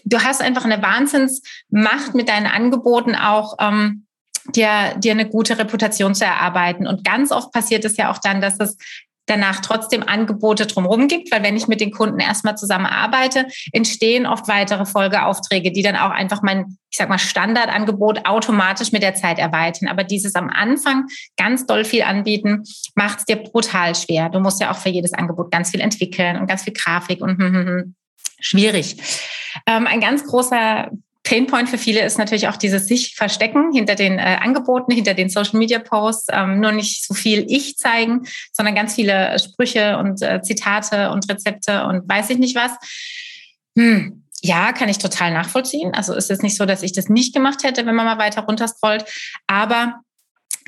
du 0.05 0.19
hast 0.19 0.41
einfach 0.41 0.65
eine 0.65 0.81
Wahnsinnsmacht 0.81 2.15
mit 2.15 2.29
deinen 2.29 2.47
Angeboten 2.47 3.15
auch. 3.15 3.55
Ähm, 3.59 4.05
dir, 4.45 4.95
dir 4.97 5.11
eine 5.11 5.27
gute 5.27 5.57
Reputation 5.57 6.15
zu 6.15 6.25
erarbeiten. 6.25 6.87
Und 6.87 7.03
ganz 7.03 7.31
oft 7.31 7.51
passiert 7.51 7.85
es 7.85 7.97
ja 7.97 8.11
auch 8.11 8.17
dann, 8.17 8.41
dass 8.41 8.59
es 8.59 8.77
danach 9.31 9.61
trotzdem 9.61 10.03
Angebote 10.05 10.65
drumherum 10.65 11.07
gibt, 11.07 11.31
weil 11.31 11.43
wenn 11.43 11.55
ich 11.55 11.67
mit 11.67 11.79
den 11.79 11.91
Kunden 11.91 12.19
erstmal 12.19 12.57
zusammenarbeite, 12.57 13.47
entstehen 13.71 14.25
oft 14.25 14.47
weitere 14.47 14.85
Folgeaufträge, 14.85 15.71
die 15.71 15.83
dann 15.83 15.95
auch 15.95 16.09
einfach 16.09 16.41
mein, 16.41 16.77
ich 16.89 16.97
sag 16.97 17.07
mal, 17.07 17.19
Standardangebot 17.19 18.25
automatisch 18.25 18.91
mit 18.91 19.03
der 19.03 19.15
Zeit 19.15 19.39
erweitern. 19.39 19.87
Aber 19.87 20.03
dieses 20.03 20.35
am 20.35 20.49
Anfang 20.49 21.05
ganz 21.37 21.65
doll 21.65 21.85
viel 21.85 22.03
anbieten, 22.03 22.63
macht 22.95 23.19
es 23.19 23.25
dir 23.25 23.37
brutal 23.37 23.95
schwer. 23.95 24.29
Du 24.29 24.39
musst 24.39 24.59
ja 24.59 24.71
auch 24.71 24.77
für 24.77 24.89
jedes 24.89 25.13
Angebot 25.13 25.51
ganz 25.51 25.71
viel 25.71 25.81
entwickeln 25.81 26.37
und 26.37 26.47
ganz 26.47 26.63
viel 26.63 26.73
Grafik 26.73 27.21
und 27.21 27.37
hm, 27.37 27.53
hm, 27.53 27.67
hm. 27.67 27.95
schwierig. 28.39 28.97
Ähm, 29.65 29.87
ein 29.87 30.01
ganz 30.01 30.25
großer 30.25 30.89
Painpoint 31.31 31.69
für 31.69 31.77
viele 31.77 32.03
ist 32.03 32.17
natürlich 32.17 32.49
auch 32.49 32.57
dieses 32.57 32.87
sich 32.87 33.15
verstecken 33.15 33.71
hinter 33.71 33.95
den 33.95 34.19
äh, 34.19 34.37
Angeboten, 34.41 34.91
hinter 34.91 35.13
den 35.13 35.29
Social 35.29 35.57
Media 35.57 35.79
Posts, 35.79 36.27
ähm, 36.29 36.59
nur 36.59 36.73
nicht 36.73 37.07
so 37.07 37.13
viel 37.13 37.45
ich 37.47 37.77
zeigen, 37.77 38.27
sondern 38.51 38.75
ganz 38.75 38.95
viele 38.95 39.39
Sprüche 39.39 39.97
und 39.97 40.21
äh, 40.21 40.41
Zitate 40.41 41.09
und 41.09 41.31
Rezepte 41.31 41.85
und 41.85 42.09
weiß 42.09 42.31
ich 42.31 42.37
nicht 42.37 42.57
was. 42.57 42.73
Hm. 43.77 44.25
Ja, 44.41 44.73
kann 44.73 44.89
ich 44.89 44.97
total 44.97 45.31
nachvollziehen. 45.31 45.93
Also 45.93 46.13
ist 46.15 46.31
es 46.31 46.41
nicht 46.41 46.57
so, 46.57 46.65
dass 46.65 46.83
ich 46.83 46.91
das 46.91 47.07
nicht 47.07 47.33
gemacht 47.33 47.63
hätte, 47.63 47.85
wenn 47.85 47.95
man 47.95 48.05
mal 48.05 48.17
weiter 48.17 48.41
runterscrollt. 48.41 49.05
Aber 49.47 50.01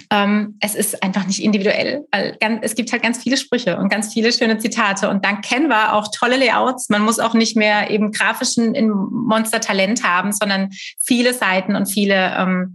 ähm, 0.09 0.57
es 0.59 0.75
ist 0.75 1.03
einfach 1.03 1.25
nicht 1.27 1.43
individuell, 1.43 2.05
weil 2.11 2.37
ganz, 2.39 2.59
es 2.61 2.75
gibt 2.75 2.91
halt 2.91 3.03
ganz 3.03 3.21
viele 3.21 3.37
Sprüche 3.37 3.77
und 3.77 3.89
ganz 3.89 4.13
viele 4.13 4.31
schöne 4.31 4.57
Zitate 4.57 5.09
und 5.09 5.23
dank 5.23 5.45
Canva 5.45 5.93
auch 5.93 6.09
tolle 6.13 6.37
Layouts. 6.37 6.89
Man 6.89 7.03
muss 7.03 7.19
auch 7.19 7.33
nicht 7.33 7.55
mehr 7.55 7.89
eben 7.89 8.11
grafischen 8.11 8.73
Monster-Talent 9.11 10.03
haben, 10.03 10.31
sondern 10.31 10.69
viele 10.99 11.33
Seiten 11.33 11.75
und 11.75 11.87
viele 11.87 12.35
ähm, 12.37 12.73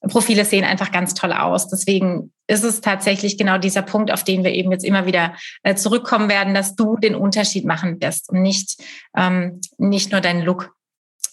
Profile 0.00 0.44
sehen 0.44 0.64
einfach 0.64 0.92
ganz 0.92 1.14
toll 1.14 1.32
aus. 1.32 1.68
Deswegen 1.68 2.32
ist 2.46 2.64
es 2.64 2.80
tatsächlich 2.80 3.36
genau 3.36 3.58
dieser 3.58 3.82
Punkt, 3.82 4.12
auf 4.12 4.24
den 4.24 4.44
wir 4.44 4.52
eben 4.52 4.70
jetzt 4.70 4.84
immer 4.84 5.06
wieder 5.06 5.34
äh, 5.62 5.74
zurückkommen 5.74 6.28
werden, 6.28 6.54
dass 6.54 6.76
du 6.76 6.96
den 6.96 7.14
Unterschied 7.14 7.64
machen 7.64 8.00
wirst 8.00 8.30
und 8.30 8.42
nicht, 8.42 8.82
ähm, 9.16 9.60
nicht 9.76 10.12
nur 10.12 10.20
dein 10.20 10.42
Look 10.42 10.74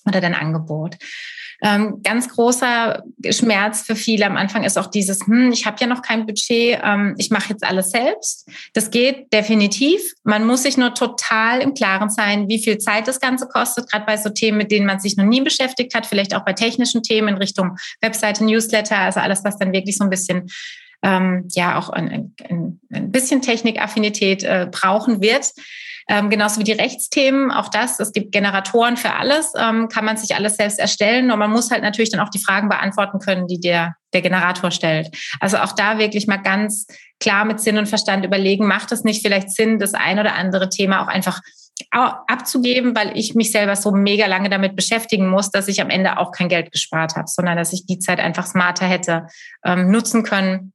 oder 0.05 0.22
dein 0.22 0.36
Angebot. 0.36 0.98
Ähm, 1.62 2.02
ganz 2.04 2.30
großer 2.30 3.04
Schmerz 3.30 3.82
für 3.82 3.96
viele 3.96 4.26
am 4.26 4.38
Anfang 4.38 4.64
ist 4.64 4.78
auch 4.78 4.88
dieses, 4.88 5.26
hm, 5.26 5.52
ich 5.52 5.66
habe 5.66 5.78
ja 5.80 5.88
noch 5.88 6.02
kein 6.02 6.26
Budget, 6.26 6.80
ähm, 6.84 7.16
ich 7.18 7.32
mache 7.32 7.50
jetzt 7.50 7.64
alles 7.64 7.92
selbst. 7.92 8.50
Das 8.74 8.92
geht 8.92 9.32
definitiv. 9.34 10.02
Man 10.24 10.46
muss 10.46 10.64
sich 10.64 10.78
nur 10.78 10.94
total 10.94 11.62
im 11.62 11.74
Klaren 11.74 12.10
sein, 12.10 12.48
wie 12.50 12.62
viel 12.62 12.78
Zeit 12.78 13.08
das 13.08 13.20
Ganze 13.20 13.48
kostet, 13.48 13.90
gerade 13.90 14.06
bei 14.06 14.18
so 14.18 14.30
Themen, 14.30 14.58
mit 14.58 14.72
denen 14.72 14.86
man 14.86 15.00
sich 15.00 15.18
noch 15.18 15.26
nie 15.26 15.42
beschäftigt 15.42 15.96
hat, 15.96 16.06
vielleicht 16.06 16.36
auch 16.36 16.46
bei 16.46 16.54
technischen 16.54 17.04
Themen 17.04 17.30
in 17.30 17.38
Richtung 17.38 17.78
Webseite, 18.02 18.44
Newsletter, 18.44 18.98
also 18.98 19.20
alles, 19.20 19.44
was 19.44 19.58
dann 19.58 19.74
wirklich 19.74 19.98
so 19.98 20.04
ein 20.04 20.10
bisschen 20.10 20.50
ähm, 21.04 21.48
ja 21.54 21.78
auch 21.78 21.90
ein, 21.90 22.34
ein, 22.50 22.80
ein 22.92 23.12
bisschen 23.12 23.42
Technikaffinität 23.42 24.44
äh, 24.44 24.68
brauchen 24.70 25.22
wird. 25.22 25.52
Ähm, 26.08 26.30
genauso 26.30 26.60
wie 26.60 26.64
die 26.64 26.72
Rechtsthemen, 26.72 27.52
auch 27.52 27.70
das, 27.70 28.00
es 28.00 28.12
gibt 28.12 28.32
Generatoren 28.32 28.96
für 28.96 29.14
alles, 29.14 29.54
ähm, 29.58 29.90
kann 29.90 30.06
man 30.06 30.18
sich 30.18 30.36
alles 30.36 30.56
selbst 30.56 30.80
erstellen 30.80 31.32
und 31.32 31.40
man 31.40 31.52
muss 31.52 31.72
halt 31.72 31.82
natürlich 31.82 32.12
dann 32.12 32.20
auch 32.20 32.30
die 32.30 32.44
Fragen 32.44 32.70
beantworten 32.70 33.18
können, 33.20 33.48
die 33.48 33.60
der, 33.60 33.96
der 34.14 34.22
Generator 34.22 34.70
stellt. 34.70 35.16
Also 35.40 35.58
auch 35.58 35.72
da 35.72 35.98
wirklich 35.98 36.28
mal 36.28 36.38
ganz 36.38 36.86
klar 37.20 37.44
mit 37.44 37.60
Sinn 37.60 37.80
und 37.80 37.90
Verstand 37.90 38.24
überlegen, 38.24 38.68
macht 38.68 38.92
es 38.92 39.04
nicht 39.04 39.24
vielleicht 39.24 39.50
Sinn, 39.50 39.80
das 39.80 39.96
ein 39.96 40.20
oder 40.20 40.36
andere 40.36 40.70
Thema 40.70 41.04
auch 41.04 41.08
einfach 41.08 41.42
abzugeben, 41.92 42.96
weil 42.96 43.18
ich 43.18 43.36
mich 43.36 43.52
selber 43.52 43.76
so 43.76 43.92
mega 43.92 44.28
lange 44.28 44.50
damit 44.50 44.76
beschäftigen 44.76 45.28
muss, 45.28 45.52
dass 45.52 45.68
ich 45.68 45.82
am 45.82 45.90
Ende 45.90 46.18
auch 46.18 46.32
kein 46.32 46.48
Geld 46.48 46.72
gespart 46.72 47.16
habe, 47.16 47.28
sondern 47.28 47.58
dass 47.58 47.74
ich 47.74 47.86
die 47.86 48.00
Zeit 48.00 48.20
einfach 48.20 48.46
smarter 48.46 48.86
hätte 48.86 49.28
ähm, 49.66 49.92
nutzen 49.92 50.24
können 50.24 50.72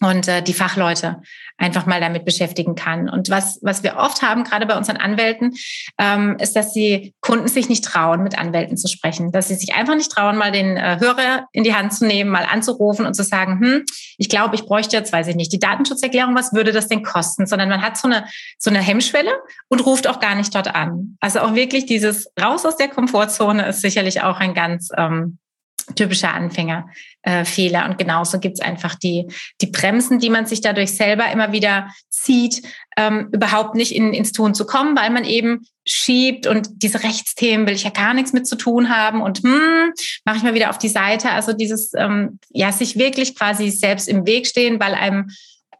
und 0.00 0.28
äh, 0.28 0.42
die 0.42 0.54
Fachleute 0.54 1.22
einfach 1.58 1.86
mal 1.86 2.00
damit 2.00 2.24
beschäftigen 2.24 2.74
kann. 2.74 3.08
Und 3.08 3.30
was, 3.30 3.58
was 3.62 3.82
wir 3.82 3.96
oft 3.96 4.22
haben, 4.22 4.44
gerade 4.44 4.66
bei 4.66 4.76
unseren 4.76 4.98
Anwälten, 4.98 5.54
ähm, 5.98 6.36
ist, 6.38 6.54
dass 6.54 6.72
die 6.72 7.14
Kunden 7.20 7.48
sich 7.48 7.68
nicht 7.68 7.84
trauen, 7.84 8.22
mit 8.22 8.38
Anwälten 8.38 8.76
zu 8.76 8.88
sprechen, 8.88 9.32
dass 9.32 9.48
sie 9.48 9.54
sich 9.54 9.74
einfach 9.74 9.94
nicht 9.94 10.12
trauen, 10.12 10.36
mal 10.36 10.52
den 10.52 10.76
äh, 10.76 10.98
Hörer 11.00 11.46
in 11.52 11.64
die 11.64 11.74
Hand 11.74 11.94
zu 11.94 12.06
nehmen, 12.06 12.30
mal 12.30 12.44
anzurufen 12.44 13.06
und 13.06 13.14
zu 13.14 13.22
sagen, 13.22 13.60
hm, 13.60 13.84
ich 14.18 14.28
glaube, 14.28 14.54
ich 14.54 14.64
bräuchte 14.64 14.96
jetzt, 14.96 15.12
weiß 15.12 15.28
ich 15.28 15.36
nicht, 15.36 15.52
die 15.52 15.58
Datenschutzerklärung, 15.58 16.34
was 16.34 16.52
würde 16.52 16.72
das 16.72 16.88
denn 16.88 17.02
kosten? 17.02 17.46
Sondern 17.46 17.68
man 17.68 17.82
hat 17.82 17.96
so 17.96 18.08
eine, 18.08 18.26
so 18.58 18.70
eine 18.70 18.80
Hemmschwelle 18.80 19.32
und 19.68 19.84
ruft 19.86 20.06
auch 20.06 20.20
gar 20.20 20.34
nicht 20.34 20.54
dort 20.54 20.74
an. 20.74 21.16
Also 21.20 21.40
auch 21.40 21.54
wirklich 21.54 21.86
dieses 21.86 22.30
Raus 22.40 22.66
aus 22.66 22.76
der 22.76 22.88
Komfortzone 22.88 23.66
ist 23.66 23.80
sicherlich 23.80 24.22
auch 24.22 24.40
ein 24.40 24.52
ganz 24.52 24.90
ähm, 24.96 25.38
typischer 25.94 26.34
Anfängerfehler. 26.34 27.84
Äh, 27.84 27.88
und 27.88 27.98
genauso 27.98 28.40
gibt 28.40 28.58
es 28.58 28.64
einfach 28.64 28.94
die, 28.96 29.26
die 29.60 29.68
Bremsen, 29.68 30.18
die 30.18 30.30
man 30.30 30.46
sich 30.46 30.60
dadurch 30.60 30.92
selber 30.96 31.30
immer 31.30 31.52
wieder 31.52 31.90
zieht, 32.08 32.62
ähm, 32.96 33.28
überhaupt 33.32 33.74
nicht 33.74 33.94
in, 33.94 34.12
ins 34.12 34.32
Tun 34.32 34.54
zu 34.54 34.66
kommen, 34.66 34.96
weil 34.96 35.10
man 35.10 35.24
eben 35.24 35.66
schiebt 35.84 36.46
und 36.46 36.68
diese 36.82 37.04
Rechtsthemen 37.04 37.66
will 37.66 37.74
ich 37.74 37.84
ja 37.84 37.90
gar 37.90 38.14
nichts 38.14 38.32
mit 38.32 38.46
zu 38.46 38.56
tun 38.56 38.88
haben 38.88 39.22
und 39.22 39.38
hm, 39.38 39.92
mache 40.24 40.38
ich 40.38 40.42
mal 40.42 40.54
wieder 40.54 40.70
auf 40.70 40.78
die 40.78 40.88
Seite. 40.88 41.30
Also 41.30 41.52
dieses, 41.52 41.92
ähm, 41.94 42.40
ja, 42.50 42.72
sich 42.72 42.98
wirklich 42.98 43.36
quasi 43.36 43.70
selbst 43.70 44.08
im 44.08 44.26
Weg 44.26 44.46
stehen, 44.46 44.80
weil 44.80 44.94
einem 44.94 45.30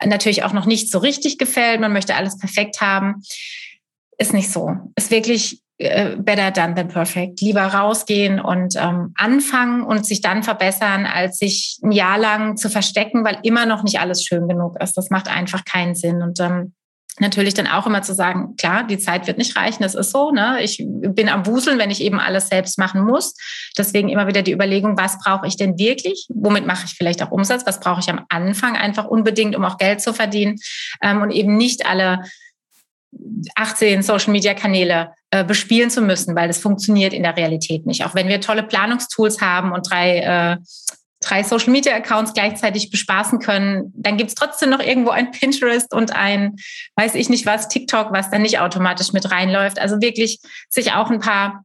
natürlich 0.05 0.45
auch 0.45 0.53
noch 0.53 0.67
nicht 0.67 0.91
so 0.91 0.99
richtig 0.99 1.39
gefällt, 1.39 1.81
man 1.81 1.93
möchte 1.93 2.15
alles 2.15 2.39
perfekt 2.39 2.81
haben, 2.81 3.23
ist 4.19 4.33
nicht 4.33 4.51
so. 4.51 4.71
Ist 4.95 5.11
wirklich 5.11 5.63
better 5.79 6.51
done 6.51 6.75
than 6.75 6.89
perfect. 6.89 7.41
Lieber 7.41 7.63
rausgehen 7.63 8.41
und 8.41 8.77
ähm, 8.77 9.13
anfangen 9.17 9.83
und 9.83 10.07
sich 10.07 10.21
dann 10.21 10.43
verbessern, 10.43 11.05
als 11.05 11.39
sich 11.39 11.79
ein 11.83 11.93
Jahr 11.93 12.19
lang 12.19 12.57
zu 12.57 12.71
verstecken, 12.71 13.25
weil 13.25 13.39
immer 13.43 13.67
noch 13.67 13.83
nicht 13.83 14.01
alles 14.01 14.25
schön 14.25 14.49
genug 14.49 14.81
ist. 14.81 14.97
Das 14.97 15.11
macht 15.11 15.29
einfach 15.29 15.65
keinen 15.65 15.95
Sinn. 15.95 16.23
Und 16.23 16.41
ähm, 16.41 16.73
natürlich 17.19 17.55
dann 17.55 17.67
auch 17.67 17.87
immer 17.87 18.03
zu 18.03 18.15
sagen, 18.15 18.57
klar, 18.57 18.85
die 18.85 18.99
Zeit 18.99 19.27
wird 19.27 19.39
nicht 19.39 19.57
reichen, 19.57 19.83
das 19.83 19.95
ist 19.95 20.11
so. 20.11 20.31
Ne? 20.31 20.63
Ich 20.63 20.83
bin 20.87 21.29
am 21.29 21.47
Wuseln, 21.47 21.79
wenn 21.79 21.91
ich 21.91 22.01
eben 22.01 22.21
alles 22.21 22.49
selbst 22.49 22.79
machen 22.79 23.05
muss. 23.05 23.35
Deswegen 23.77 24.09
immer 24.09 24.27
wieder 24.27 24.43
die 24.43 24.53
Überlegung, 24.53 24.97
was 24.99 25.19
brauche 25.19 25.47
ich 25.47 25.57
denn 25.57 25.79
wirklich? 25.79 26.27
Womit 26.31 26.67
mache 26.67 26.87
ich 26.87 26.93
vielleicht 26.93 27.23
auch 27.23 27.31
Umsatz? 27.31 27.67
Was 27.67 27.81
brauche 27.81 28.01
ich 28.01 28.11
am 28.11 28.25
Anfang 28.29 28.77
einfach 28.77 29.05
unbedingt, 29.05 29.57
um 29.57 29.65
auch 29.65 29.79
Geld 29.79 30.01
zu 30.01 30.13
verdienen? 30.13 30.57
Ähm, 31.03 31.23
und 31.23 31.31
eben 31.31 31.57
nicht 31.57 31.87
alle 31.87 32.21
18 33.55 34.03
Social-Media-Kanäle 34.03 35.13
äh, 35.31 35.45
bespielen 35.45 35.91
zu 35.91 36.03
müssen, 36.03 36.35
weil 36.35 36.49
das 36.49 36.59
funktioniert 36.59 37.13
in 37.13 37.23
der 37.23 37.37
Realität 37.37 37.87
nicht. 37.87 38.05
Auch 38.05 38.15
wenn 38.15 38.29
wir 38.29 38.41
tolle 38.41 38.63
Planungstools 38.63 39.41
haben 39.41 39.73
und 39.73 39.91
drei, 39.91 40.19
äh, 40.19 40.57
drei 41.21 41.43
Social-Media-Accounts 41.43 42.35
gleichzeitig 42.35 42.91
bespaßen 42.91 43.39
können, 43.39 43.93
dann 43.95 44.17
gibt 44.17 44.29
es 44.29 44.35
trotzdem 44.35 44.71
noch 44.71 44.81
irgendwo 44.81 45.11
ein 45.11 45.31
Pinterest 45.31 45.93
und 45.93 46.15
ein, 46.15 46.57
weiß 46.97 47.15
ich 47.15 47.29
nicht 47.29 47.47
was, 47.47 47.69
TikTok, 47.69 48.13
was 48.13 48.31
dann 48.31 48.43
nicht 48.43 48.61
automatisch 48.61 49.13
mit 49.13 49.31
reinläuft. 49.31 49.79
Also 49.79 50.01
wirklich 50.01 50.41
sich 50.69 50.93
auch 50.93 51.11
ein 51.11 51.21
paar 51.21 51.65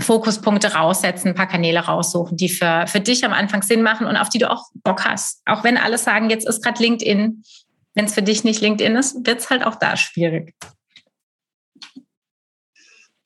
Fokuspunkte 0.00 0.74
raussetzen, 0.74 1.28
ein 1.28 1.34
paar 1.34 1.48
Kanäle 1.48 1.80
raussuchen, 1.80 2.36
die 2.36 2.48
für, 2.48 2.86
für 2.86 3.00
dich 3.00 3.24
am 3.24 3.32
Anfang 3.32 3.62
Sinn 3.62 3.82
machen 3.82 4.06
und 4.06 4.16
auf 4.16 4.28
die 4.28 4.38
du 4.38 4.50
auch 4.50 4.66
Bock 4.82 5.04
hast. 5.04 5.42
Auch 5.44 5.64
wenn 5.64 5.76
alle 5.76 5.98
sagen, 5.98 6.30
jetzt 6.30 6.48
ist 6.48 6.62
gerade 6.62 6.82
LinkedIn. 6.82 7.42
Wenn 7.94 8.04
es 8.06 8.14
für 8.14 8.22
dich 8.22 8.42
nicht 8.42 8.62
LinkedIn 8.62 8.96
ist, 8.96 9.26
wird 9.26 9.40
es 9.40 9.50
halt 9.50 9.64
auch 9.64 9.74
da 9.74 9.96
schwierig. 9.96 10.54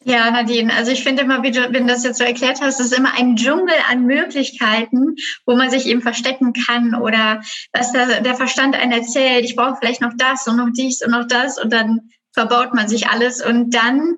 Ja, 0.09 0.31
Nadine, 0.31 0.73
also 0.73 0.93
ich 0.93 1.03
finde 1.03 1.23
immer, 1.23 1.43
wie 1.43 1.51
du, 1.51 1.73
wenn 1.73 1.89
du 1.89 1.93
das 1.93 2.05
jetzt 2.05 2.19
so 2.19 2.25
erklärt 2.25 2.61
hast, 2.61 2.79
es 2.79 2.93
ist 2.93 2.97
immer 2.97 3.15
ein 3.19 3.35
Dschungel 3.35 3.75
an 3.91 4.07
Möglichkeiten, 4.07 5.17
wo 5.45 5.57
man 5.57 5.69
sich 5.69 5.87
eben 5.87 6.01
verstecken 6.01 6.53
kann 6.53 6.95
oder 6.95 7.43
was 7.73 7.91
der, 7.91 8.21
der 8.21 8.37
Verstand 8.37 8.77
einen 8.77 8.93
erzählt, 8.93 9.45
ich 9.45 9.57
brauche 9.57 9.79
vielleicht 9.81 10.01
noch 10.01 10.13
das 10.17 10.47
und 10.47 10.59
noch 10.59 10.69
dies 10.73 11.03
und 11.05 11.11
noch 11.11 11.27
das 11.27 11.61
und 11.61 11.73
dann 11.73 12.11
verbaut 12.35 12.73
man 12.73 12.87
sich 12.87 13.09
alles 13.09 13.45
und 13.45 13.75
dann 13.75 14.15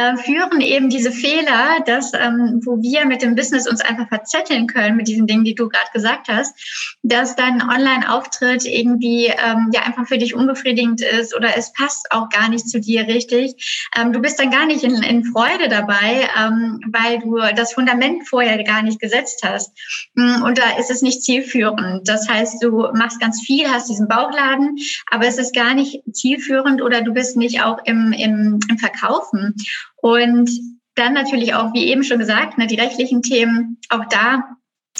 äh, 0.00 0.16
führen 0.16 0.60
eben 0.60 0.88
diese 0.88 1.12
Fehler, 1.12 1.80
dass 1.84 2.12
ähm, 2.14 2.60
wo 2.64 2.80
wir 2.80 3.04
mit 3.04 3.22
dem 3.22 3.34
Business 3.34 3.68
uns 3.68 3.80
einfach 3.80 4.08
verzetteln 4.08 4.66
können 4.66 4.96
mit 4.96 5.08
diesen 5.08 5.26
Dingen, 5.26 5.44
die 5.44 5.54
du 5.54 5.68
gerade 5.68 5.90
gesagt 5.92 6.28
hast, 6.28 6.54
dass 7.02 7.36
dein 7.36 7.62
Online-Auftritt 7.62 8.64
irgendwie 8.64 9.26
ähm, 9.26 9.70
ja 9.72 9.82
einfach 9.82 10.06
für 10.06 10.18
dich 10.18 10.34
unbefriedigend 10.34 11.02
ist 11.02 11.36
oder 11.36 11.56
es 11.56 11.72
passt 11.72 12.06
auch 12.10 12.28
gar 12.30 12.48
nicht 12.48 12.68
zu 12.68 12.80
dir 12.80 13.06
richtig. 13.06 13.88
Ähm, 13.96 14.12
du 14.12 14.20
bist 14.20 14.40
dann 14.40 14.50
gar 14.50 14.66
nicht 14.66 14.84
in, 14.84 15.02
in 15.02 15.24
Freude 15.24 15.68
dabei, 15.68 16.28
ähm, 16.38 16.80
weil 16.92 17.18
du 17.18 17.38
das 17.54 17.74
Fundament 17.74 18.26
vorher 18.26 18.62
gar 18.64 18.82
nicht 18.82 19.00
gesetzt 19.00 19.42
hast 19.44 19.72
mm, 20.14 20.42
und 20.42 20.58
da 20.58 20.78
ist 20.78 20.90
es 20.90 21.02
nicht 21.02 21.22
zielführend. 21.22 22.08
Das 22.08 22.28
heißt, 22.28 22.62
du 22.62 22.88
machst 22.94 23.20
ganz 23.20 23.40
viel, 23.44 23.68
hast 23.68 23.90
diesen 23.90 24.08
Bauchladen, 24.08 24.78
aber 25.10 25.26
es 25.26 25.38
ist 25.38 25.54
gar 25.54 25.74
nicht 25.74 26.02
zielführend 26.12 26.80
oder 26.80 27.02
du 27.02 27.12
bist 27.12 27.36
nicht 27.36 27.62
auch 27.62 27.78
im, 27.84 28.12
im, 28.12 28.60
im 28.68 28.78
Verkaufen. 28.78 29.56
Und 30.02 30.50
dann 30.94 31.14
natürlich 31.14 31.54
auch, 31.54 31.72
wie 31.72 31.86
eben 31.86 32.04
schon 32.04 32.18
gesagt, 32.18 32.58
ne, 32.58 32.66
die 32.66 32.80
rechtlichen 32.80 33.22
Themen, 33.22 33.78
auch 33.88 34.04
da 34.06 34.44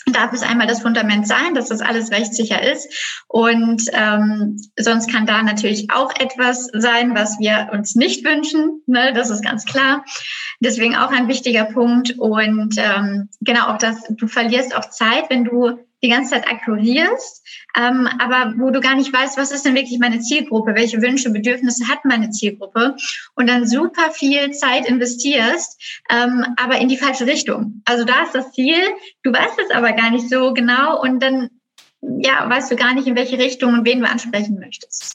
darf 0.07 0.33
es 0.33 0.43
einmal 0.43 0.67
das 0.67 0.83
Fundament 0.83 1.27
sein, 1.27 1.55
dass 1.55 1.69
das 1.69 1.81
alles 1.81 2.11
rechtssicher 2.11 2.63
ist. 2.63 3.23
Und 3.29 3.83
ähm, 3.93 4.57
sonst 4.79 5.11
kann 5.11 5.27
da 5.27 5.43
natürlich 5.43 5.91
auch 5.93 6.13
etwas 6.19 6.69
sein, 6.73 7.15
was 7.15 7.39
wir 7.39 7.71
uns 7.73 7.97
nicht 7.97 8.25
wünschen. 8.25 8.83
Ne? 8.87 9.13
Das 9.13 9.31
ist 9.31 9.45
ganz 9.45 9.65
klar. 9.65 10.05
Deswegen 10.61 10.97
auch 10.97 11.11
ein 11.11 11.29
wichtiger 11.29 11.65
Punkt. 11.65 12.19
Und 12.19 12.77
ähm, 12.79 13.29
genau 13.41 13.67
auch 13.67 13.79
das, 13.79 14.03
du 14.11 14.27
verlierst 14.27 14.75
auch 14.75 14.89
Zeit, 14.91 15.29
wenn 15.29 15.45
du 15.45 15.79
die 16.03 16.09
ganze 16.09 16.31
Zeit 16.31 16.49
akkurierst, 16.49 17.47
ähm, 17.77 18.09
aber 18.19 18.55
wo 18.59 18.71
du 18.71 18.81
gar 18.81 18.95
nicht 18.95 19.13
weißt, 19.13 19.37
was 19.37 19.53
ist 19.53 19.65
denn 19.65 19.75
wirklich 19.75 19.99
meine 19.99 20.21
Zielgruppe, 20.21 20.75
welche 20.75 21.03
Wünsche, 21.03 21.31
Bedürfnisse 21.31 21.89
hat 21.89 22.05
meine 22.05 22.31
Zielgruppe 22.31 22.97
und 23.35 23.49
dann 23.49 23.67
super 23.67 24.11
viel 24.13 24.51
Zeit 24.53 24.87
investierst, 24.87 25.81
ähm, 26.11 26.47
aber 26.57 26.79
in 26.79 26.89
die 26.89 26.97
falsche 26.97 27.27
Richtung. 27.27 27.83
Also 27.85 28.05
da 28.05 28.25
ist 28.25 28.35
das 28.35 28.53
Ziel, 28.53 28.81
du 29.23 29.33
weißt 29.33 29.59
es 29.65 29.71
aber 29.71 29.93
gar 29.93 30.11
nicht 30.11 30.29
so 30.29 30.55
genau 30.55 31.01
und 31.01 31.23
dann 31.23 31.51
ja, 32.03 32.49
weißt 32.49 32.71
du 32.71 32.77
gar 32.77 32.95
nicht, 32.95 33.07
in 33.07 33.17
welche 33.17 33.39
Richtung 33.39 33.75
und 33.75 33.85
wen 33.85 34.01
du 34.01 34.09
ansprechen 34.09 34.59
möchtest. 34.59 35.15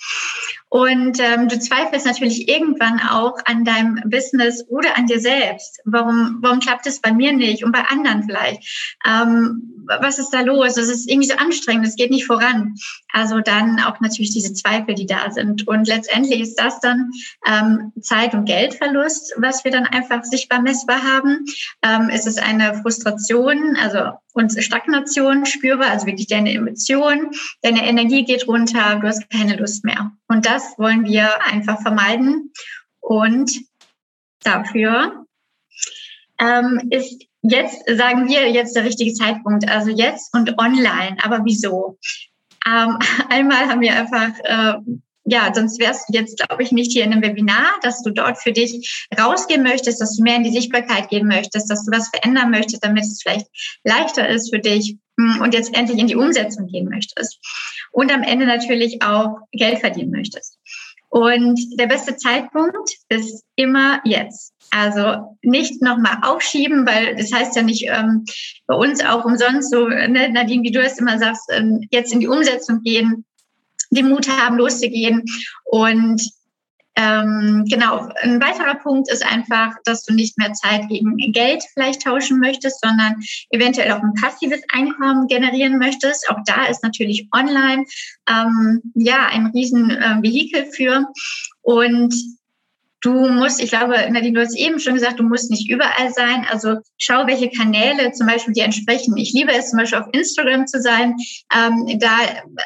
Und 0.70 1.20
ähm, 1.20 1.48
du 1.48 1.58
zweifelst 1.58 2.06
natürlich 2.06 2.48
irgendwann 2.48 3.00
auch 3.00 3.38
an 3.46 3.63
deinem 3.63 4.01
Business 4.06 4.63
oder 4.68 4.98
an 4.98 5.08
dir 5.08 5.20
selbst. 5.20 5.80
Warum, 5.86 6.39
warum 6.42 6.60
klappt 6.60 6.86
es 6.86 7.01
bei 7.01 7.12
mir 7.12 7.34
nicht 7.34 7.63
und 7.63 7.72
bei 7.72 7.84
anderen 7.88 8.24
vielleicht? 8.24 8.98
Ähm, 9.08 9.75
was 9.88 10.20
ist 10.20 10.32
da 10.32 10.42
los? 10.42 10.77
Es 10.77 10.89
ist 10.89 11.10
irgendwie 11.10 11.27
so 11.27 11.36
anstrengend, 11.38 11.88
es 11.88 11.96
geht 11.96 12.12
nicht 12.12 12.25
voran. 12.25 12.75
Also 13.12 13.39
dann 13.39 13.80
auch 13.80 14.00
natürlich 14.00 14.32
diese 14.32 14.54
Zweifel, 14.54 14.96
die 14.96 15.06
da 15.06 15.32
sind. 15.32 15.68
Und 15.68 15.88
letztendlich 15.88 16.42
ist 16.42 16.60
das 16.60 16.80
dann 16.80 17.12
ähm, 17.46 17.94
Zeit- 18.01 18.34
und 18.34 18.46
Geldverlust, 18.46 19.34
was 19.38 19.63
wir 19.63 19.72
dann 19.72 19.86
einfach 19.86 20.24
sichtbar 20.24 20.62
messbar 20.62 21.04
haben. 21.04 21.46
Ähm, 21.82 22.10
es 22.12 22.25
ist 22.25 22.42
eine 22.42 22.75
Frustration, 22.82 23.77
also 23.82 24.18
und 24.34 24.51
Stagnation 24.62 25.46
spürbar, 25.46 25.92
also 25.92 26.08
wirklich 26.08 26.27
deine 26.27 26.54
Emotionen, 26.54 27.32
deine 27.62 27.88
Energie 27.88 28.25
geht 28.25 28.48
runter, 28.48 29.00
du 29.00 29.08
hast 29.08 29.30
keine 29.30 29.56
Lust 29.56 29.86
mehr. 29.86 30.12
Und 30.27 30.46
das 30.46 30.77
wollen 30.77 31.06
wir 31.06 31.42
einfach 31.46 31.82
vermeiden. 31.82 32.51
Und 33.00 33.62
dafür 34.44 35.25
ähm, 36.39 36.88
ist 36.89 37.25
jetzt, 37.51 37.83
sagen 37.97 38.27
wir, 38.27 38.49
jetzt 38.51 38.75
der 38.75 38.85
richtige 38.85 39.13
Zeitpunkt, 39.13 39.67
also 39.69 39.89
jetzt 39.89 40.33
und 40.33 40.57
online. 40.59 41.17
Aber 41.23 41.41
wieso? 41.43 41.97
Ähm, 42.65 42.97
einmal 43.29 43.67
haben 43.67 43.81
wir 43.81 43.95
einfach 43.95 44.31
äh, 44.43 44.75
ja, 45.25 45.51
sonst 45.53 45.79
wärst 45.79 46.07
du 46.07 46.13
jetzt, 46.13 46.37
glaube 46.37 46.61
ich, 46.61 46.71
nicht 46.71 46.91
hier 46.91 47.03
in 47.03 47.11
einem 47.11 47.23
Webinar, 47.23 47.79
dass 47.81 48.03
du 48.03 48.11
dort 48.11 48.37
für 48.37 48.51
dich 48.51 49.07
rausgehen 49.19 49.63
möchtest, 49.63 49.99
dass 49.99 50.15
du 50.15 50.23
mehr 50.23 50.35
in 50.35 50.43
die 50.43 50.51
Sichtbarkeit 50.51 51.09
gehen 51.09 51.27
möchtest, 51.27 51.69
dass 51.69 51.83
du 51.83 51.91
was 51.91 52.09
verändern 52.09 52.51
möchtest, 52.51 52.83
damit 52.83 53.03
es 53.03 53.23
vielleicht 53.23 53.47
leichter 53.83 54.29
ist 54.29 54.53
für 54.53 54.59
dich 54.59 54.97
hm, 55.19 55.41
und 55.41 55.55
jetzt 55.55 55.75
endlich 55.75 55.97
in 55.97 56.07
die 56.07 56.15
Umsetzung 56.15 56.67
gehen 56.67 56.87
möchtest. 56.87 57.39
Und 57.91 58.13
am 58.13 58.21
Ende 58.21 58.45
natürlich 58.45 59.01
auch 59.01 59.39
Geld 59.51 59.79
verdienen 59.79 60.11
möchtest. 60.11 60.59
Und 61.09 61.59
der 61.79 61.87
beste 61.87 62.15
Zeitpunkt 62.17 62.91
ist 63.09 63.43
immer 63.55 64.01
jetzt. 64.05 64.53
Also 64.72 65.38
nicht 65.41 65.81
nochmal 65.81 66.17
aufschieben, 66.22 66.86
weil 66.86 67.15
das 67.15 67.31
heißt 67.31 67.55
ja 67.55 67.62
nicht 67.62 67.88
ähm, 67.88 68.25
bei 68.67 68.75
uns 68.75 69.03
auch 69.03 69.24
umsonst 69.24 69.72
so, 69.72 69.88
ne, 69.88 70.29
Nadine, 70.29 70.63
wie 70.63 70.72
du 70.72 70.81
es 70.81 71.00
immer 71.00 71.17
sagst, 71.17 71.50
ähm, 71.51 71.88
jetzt 71.91 72.12
in 72.12 72.19
die 72.19 72.27
Umsetzung 72.27 72.81
gehen, 72.81 73.25
den 73.91 74.10
Mut 74.10 74.27
haben, 74.27 74.57
loszugehen. 74.57 75.24
Und 75.63 76.22
ähm, 76.98 77.65
genau, 77.69 78.10
ein 78.22 78.41
weiterer 78.41 78.75
Punkt 78.75 79.12
ist 79.12 79.25
einfach, 79.25 79.75
dass 79.84 80.03
du 80.03 80.13
nicht 80.13 80.38
mehr 80.38 80.53
Zeit 80.53 80.88
gegen 80.88 81.17
Geld 81.34 81.63
vielleicht 81.74 82.03
tauschen 82.03 82.39
möchtest, 82.39 82.81
sondern 82.81 83.15
eventuell 83.50 83.91
auch 83.91 84.01
ein 84.01 84.13
passives 84.13 84.62
Einkommen 84.72 85.27
generieren 85.27 85.77
möchtest. 85.77 86.29
Auch 86.29 86.39
da 86.45 86.65
ist 86.65 86.84
natürlich 86.84 87.27
online 87.36 87.86
ähm, 88.29 88.81
ja 88.93 89.27
ein 89.27 89.48
riesen 89.48 89.91
äh, 89.91 90.22
Vehikel 90.22 90.67
für. 90.72 91.05
Und 91.62 92.15
Du 93.05 93.29
musst, 93.29 93.62
ich 93.62 93.69
glaube, 93.69 93.93
Nadine, 94.09 94.33
du 94.33 94.41
hast 94.41 94.57
eben 94.57 94.79
schon 94.79 94.95
gesagt, 94.95 95.19
du 95.19 95.24
musst 95.24 95.51
nicht 95.51 95.69
überall 95.69 96.12
sein. 96.12 96.43
Also 96.50 96.77
schau, 96.97 97.27
welche 97.27 97.51
Kanäle 97.51 98.12
zum 98.13 98.25
Beispiel 98.25 98.55
dir 98.55 98.63
entsprechen. 98.63 99.15
Ich 99.15 99.31
liebe 99.31 99.53
es 99.53 99.69
zum 99.69 99.77
Beispiel 99.77 100.00
auf 100.00 100.07
Instagram 100.12 100.65
zu 100.65 100.81
sein, 100.81 101.15
ähm, 101.55 102.00
da 102.00 102.17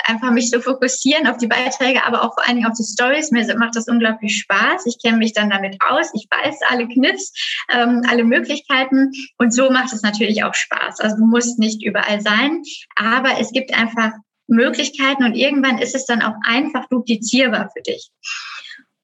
einfach 0.06 0.32
mich 0.32 0.50
so 0.50 0.62
fokussieren 0.62 1.28
auf 1.28 1.36
die 1.40 1.48
Beiträge, 1.48 2.06
aber 2.06 2.24
auch 2.24 2.36
vor 2.36 2.48
allen 2.48 2.56
Dingen 2.56 2.70
auf 2.70 2.78
die 2.78 2.86
Stories. 2.86 3.32
Mir 3.32 3.54
macht 3.58 3.76
das 3.76 3.90
unglaublich 3.90 4.38
Spaß. 4.38 4.86
Ich 4.86 4.96
kenne 5.04 5.18
mich 5.18 5.34
dann 5.34 5.50
damit 5.50 5.76
aus. 5.90 6.10
Ich 6.14 6.26
weiß 6.32 6.56
alle 6.70 6.88
Kniffs, 6.88 7.34
ähm, 7.70 8.04
alle 8.08 8.24
Möglichkeiten. 8.24 9.12
Und 9.40 9.54
so 9.54 9.70
macht 9.70 9.92
es 9.92 10.04
natürlich 10.04 10.46
auch 10.46 10.56
Spaß. 10.56 11.02
Also 11.02 11.18
du 11.18 11.26
musst 11.26 11.60
nicht 11.60 11.84
überall 11.84 12.22
sein, 12.22 12.64
aber 12.96 13.42
es 13.42 13.52
gibt 13.52 13.78
einfach 13.78 14.14
Möglichkeiten 14.48 15.26
und 15.26 15.36
irgendwann 15.36 15.80
ist 15.80 15.96
es 15.96 16.06
dann 16.06 16.22
auch 16.22 16.36
einfach 16.44 16.88
duplizierbar 16.88 17.70
für 17.76 17.84
dich. 17.84 18.10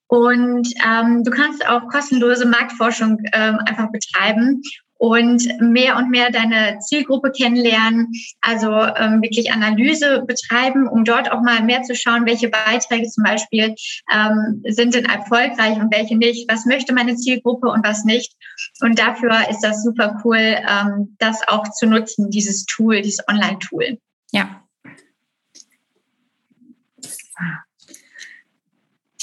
Und 0.08 0.68
ähm, 0.86 1.24
du 1.24 1.32
kannst 1.32 1.68
auch 1.68 1.88
kostenlose 1.88 2.46
Marktforschung 2.46 3.18
ähm, 3.34 3.58
einfach 3.66 3.92
betreiben 3.92 4.62
und 4.98 5.44
mehr 5.60 5.98
und 5.98 6.10
mehr 6.10 6.32
deine 6.32 6.80
Zielgruppe 6.80 7.32
kennenlernen, 7.32 8.12
also 8.42 8.72
ähm, 8.72 9.22
wirklich 9.22 9.52
Analyse 9.52 10.24
betreiben, 10.26 10.88
um 10.88 11.03
dort 11.03 11.32
auch 11.32 11.42
mal 11.42 11.64
mehr 11.64 11.84
zu 11.84 11.96
schauen, 11.96 12.25
welche 12.25 12.50
Beiträge 12.50 13.08
zum 13.10 13.24
Beispiel 13.24 13.75
ähm, 14.14 14.64
sind 14.68 14.96
denn 14.96 15.06
erfolgreich 15.06 15.77
und 15.77 15.94
welche 15.94 16.18
nicht, 16.18 16.50
was 16.50 16.66
möchte 16.66 16.94
meine 16.94 17.16
Zielgruppe 17.16 17.68
und 17.68 17.86
was 17.86 18.06
nicht. 18.06 18.34
Und 18.82 18.98
dafür 18.98 19.50
ist 19.50 19.62
das 19.62 19.84
super 19.84 20.22
cool, 20.24 20.38
ähm, 20.38 21.16
das 21.20 21.46
auch 21.48 21.70
zu 21.72 21.88
nutzen, 21.88 22.29
dieses 22.29 22.66
Tool, 22.66 23.01
dieses 23.01 23.27
Online-Tool. 23.27 23.98
Ja. 24.32 24.62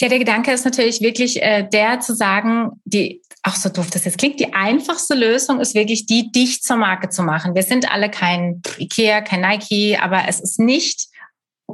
Ja, 0.02 0.08
der 0.08 0.18
Gedanke 0.18 0.50
ist 0.50 0.64
natürlich 0.64 1.00
wirklich 1.00 1.40
äh, 1.40 1.62
der 1.62 2.00
zu 2.00 2.12
sagen, 2.12 2.72
die, 2.84 3.22
auch 3.44 3.54
so 3.54 3.68
doof 3.68 3.88
das 3.88 4.04
jetzt 4.04 4.18
klingt, 4.18 4.40
die 4.40 4.52
einfachste 4.52 5.14
Lösung 5.14 5.60
ist 5.60 5.76
wirklich 5.76 6.06
die, 6.06 6.32
dich 6.32 6.60
zur 6.60 6.76
Marke 6.76 7.08
zu 7.08 7.22
machen. 7.22 7.54
Wir 7.54 7.62
sind 7.62 7.88
alle 7.88 8.10
kein 8.10 8.62
Ikea, 8.78 9.20
kein 9.20 9.42
Nike, 9.42 9.96
aber 10.02 10.24
es 10.26 10.40
ist 10.40 10.58
nicht 10.58 11.06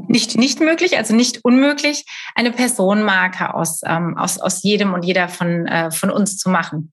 nicht 0.09 0.37
nicht 0.37 0.61
möglich, 0.61 0.99
also 0.99 1.15
nicht 1.15 1.43
unmöglich, 1.43 2.05
eine 2.35 2.53
Personenmarke 2.53 3.55
aus 3.55 3.81
ähm, 3.87 4.19
aus 4.19 4.39
aus 4.39 4.63
jedem 4.63 4.93
und 4.93 5.07
jeder 5.07 5.31
von 5.31 5.67
äh, 5.67 5.91
von 5.91 6.11
uns 6.11 6.37
zu 6.37 6.51
machen. 6.51 6.93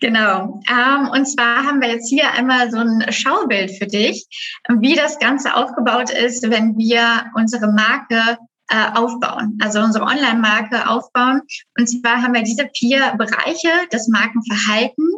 Genau. 0.00 0.60
Ähm, 0.68 1.08
und 1.10 1.26
zwar 1.26 1.64
haben 1.64 1.80
wir 1.80 1.88
jetzt 1.88 2.08
hier 2.08 2.30
einmal 2.32 2.70
so 2.70 2.78
ein 2.78 3.12
Schaubild 3.12 3.70
für 3.72 3.86
dich, 3.86 4.26
wie 4.68 4.94
das 4.94 5.18
Ganze 5.18 5.54
aufgebaut 5.54 6.10
ist, 6.10 6.48
wenn 6.48 6.78
wir 6.78 7.26
unsere 7.34 7.72
Marke 7.72 8.38
äh, 8.70 8.92
aufbauen, 8.94 9.58
also 9.60 9.80
unsere 9.80 10.04
Online-Marke 10.04 10.88
aufbauen. 10.88 11.42
Und 11.76 11.88
zwar 11.88 12.22
haben 12.22 12.34
wir 12.34 12.42
diese 12.42 12.70
vier 12.74 13.14
Bereiche, 13.18 13.68
das 13.90 14.08
Markenverhalten, 14.08 15.08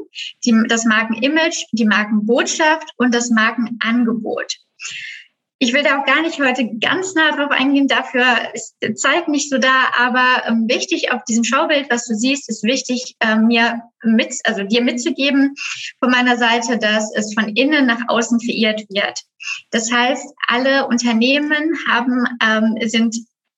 die, 0.44 0.64
das 0.68 0.84
Markenimage, 0.84 1.66
die 1.72 1.84
Markenbotschaft 1.84 2.90
und 2.96 3.14
das 3.14 3.30
Markenangebot. 3.30 4.56
Ich 5.62 5.72
will 5.72 5.84
da 5.84 6.00
auch 6.00 6.06
gar 6.06 6.22
nicht 6.22 6.40
heute 6.40 6.68
ganz 6.80 7.14
nah 7.14 7.36
drauf 7.36 7.52
eingehen, 7.52 7.86
dafür 7.86 8.24
ist 8.52 8.74
Zeit 8.96 9.28
nicht 9.28 9.48
so 9.48 9.58
da, 9.58 9.92
aber 9.96 10.42
ähm, 10.48 10.66
wichtig 10.68 11.12
auf 11.12 11.22
diesem 11.22 11.44
Schaubild, 11.44 11.88
was 11.88 12.04
du 12.04 12.16
siehst, 12.16 12.48
ist 12.48 12.64
wichtig, 12.64 13.14
äh, 13.20 13.36
mir 13.36 13.80
mit, 14.02 14.34
also 14.42 14.64
dir 14.64 14.82
mitzugeben 14.82 15.54
von 16.00 16.10
meiner 16.10 16.36
Seite, 16.36 16.78
dass 16.78 17.14
es 17.14 17.32
von 17.34 17.48
innen 17.50 17.86
nach 17.86 18.00
außen 18.08 18.40
kreiert 18.40 18.80
wird. 18.88 19.20
Das 19.70 19.92
heißt, 19.92 20.34
alle 20.48 20.88
Unternehmen 20.88 21.78
haben, 21.88 22.26
ähm, 22.44 22.88
sind 22.88 23.14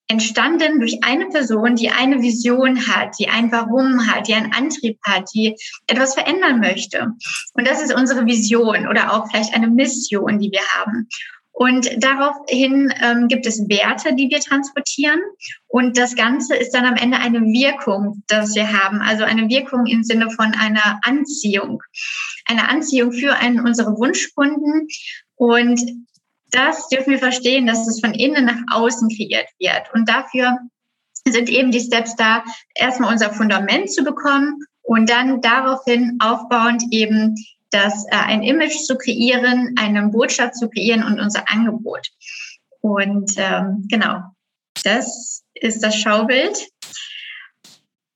entstanden 0.06 0.80
durch 0.80 1.02
eine 1.02 1.28
Person, 1.28 1.74
die 1.74 1.88
eine 1.88 2.20
Vision 2.20 2.86
hat, 2.86 3.18
die 3.18 3.30
ein 3.30 3.50
Warum 3.50 4.06
hat, 4.06 4.28
die 4.28 4.34
einen 4.34 4.52
Antrieb 4.52 4.98
hat, 5.06 5.24
die 5.34 5.56
etwas 5.86 6.12
verändern 6.12 6.60
möchte. 6.60 7.14
Und 7.54 7.66
das 7.66 7.82
ist 7.82 7.94
unsere 7.94 8.26
Vision 8.26 8.88
oder 8.88 9.14
auch 9.14 9.30
vielleicht 9.30 9.54
eine 9.54 9.68
Mission, 9.68 10.38
die 10.38 10.52
wir 10.52 10.60
haben. 10.74 11.08
Und 11.56 11.88
daraufhin 12.02 12.92
ähm, 13.00 13.28
gibt 13.28 13.46
es 13.46 13.68
Werte, 13.68 14.16
die 14.16 14.28
wir 14.28 14.40
transportieren. 14.40 15.20
Und 15.68 15.96
das 15.96 16.16
Ganze 16.16 16.56
ist 16.56 16.74
dann 16.74 16.84
am 16.84 16.96
Ende 16.96 17.18
eine 17.18 17.42
Wirkung, 17.42 18.24
dass 18.26 18.56
wir 18.56 18.72
haben. 18.72 19.00
Also 19.00 19.22
eine 19.22 19.48
Wirkung 19.48 19.86
im 19.86 20.02
Sinne 20.02 20.30
von 20.32 20.52
einer 20.52 20.98
Anziehung. 21.04 21.80
Eine 22.46 22.68
Anziehung 22.68 23.12
für 23.12 23.36
einen 23.36 23.60
unsere 23.60 23.96
Wunschkunden. 23.96 24.88
Und 25.36 25.80
das 26.50 26.88
dürfen 26.88 27.12
wir 27.12 27.20
verstehen, 27.20 27.66
dass 27.66 27.86
es 27.86 28.00
von 28.00 28.14
innen 28.14 28.46
nach 28.46 28.60
außen 28.72 29.08
kreiert 29.08 29.48
wird. 29.60 29.94
Und 29.94 30.08
dafür 30.08 30.58
sind 31.24 31.48
eben 31.48 31.70
die 31.70 31.80
Steps 31.80 32.16
da, 32.16 32.42
erstmal 32.74 33.12
unser 33.12 33.32
Fundament 33.32 33.92
zu 33.92 34.02
bekommen 34.02 34.58
und 34.82 35.08
dann 35.08 35.40
daraufhin 35.40 36.18
aufbauend 36.20 36.82
eben 36.90 37.36
das, 37.74 38.06
äh, 38.06 38.16
ein 38.16 38.42
Image 38.42 38.76
zu 38.84 38.96
kreieren, 38.96 39.74
eine 39.78 40.08
Botschaft 40.08 40.56
zu 40.56 40.68
kreieren 40.68 41.02
und 41.02 41.20
unser 41.20 41.48
Angebot. 41.50 42.08
Und 42.80 43.32
ähm, 43.36 43.86
genau, 43.90 44.20
das 44.84 45.42
ist 45.54 45.82
das 45.82 45.96
Schaubild. 45.96 46.68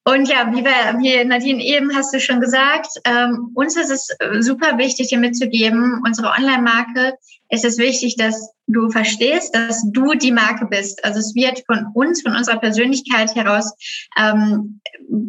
Und 0.09 0.27
ja, 0.27 0.51
wie, 0.53 0.65
wir, 0.65 0.99
wie 1.01 1.23
Nadine 1.27 1.63
eben 1.63 1.95
hast 1.95 2.15
du 2.15 2.21
schon 2.21 2.41
gesagt, 2.41 2.87
ähm, 3.05 3.51
uns 3.55 3.77
ist 3.77 3.91
es 3.91 4.09
super 4.43 4.79
wichtig, 4.79 5.09
dir 5.09 5.19
mitzugeben, 5.19 6.01
unsere 6.03 6.31
Online-Marke 6.31 7.13
ist 7.51 7.67
es 7.67 7.77
wichtig, 7.77 8.17
dass 8.17 8.51
du 8.67 8.89
verstehst, 8.89 9.55
dass 9.55 9.85
du 9.93 10.15
die 10.15 10.33
Marke 10.33 10.65
bist. 10.65 11.05
Also 11.05 11.19
es 11.19 11.35
wird 11.35 11.63
von 11.67 11.89
uns, 11.93 12.23
von 12.23 12.35
unserer 12.35 12.59
Persönlichkeit 12.59 13.35
heraus 13.35 13.75
ähm, 14.19 14.81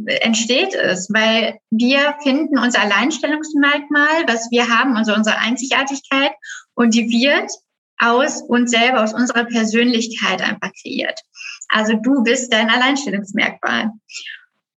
entsteht 0.05 0.73
es, 0.75 1.09
weil 1.11 1.59
wir 1.71 2.15
finden 2.23 2.57
unser 2.57 2.79
Alleinstellungsmerkmal, 2.79 4.27
was 4.27 4.49
wir 4.49 4.69
haben, 4.69 4.95
also 4.95 5.13
unsere 5.13 5.39
Einzigartigkeit, 5.39 6.31
und 6.75 6.93
die 6.93 7.09
wird 7.09 7.51
aus 7.97 8.41
uns 8.43 8.71
selber, 8.71 9.03
aus 9.03 9.13
unserer 9.13 9.43
Persönlichkeit 9.43 10.41
einfach 10.41 10.71
kreiert. 10.81 11.19
Also 11.67 11.95
du 12.01 12.23
bist 12.23 12.53
dein 12.53 12.69
Alleinstellungsmerkmal. 12.69 13.91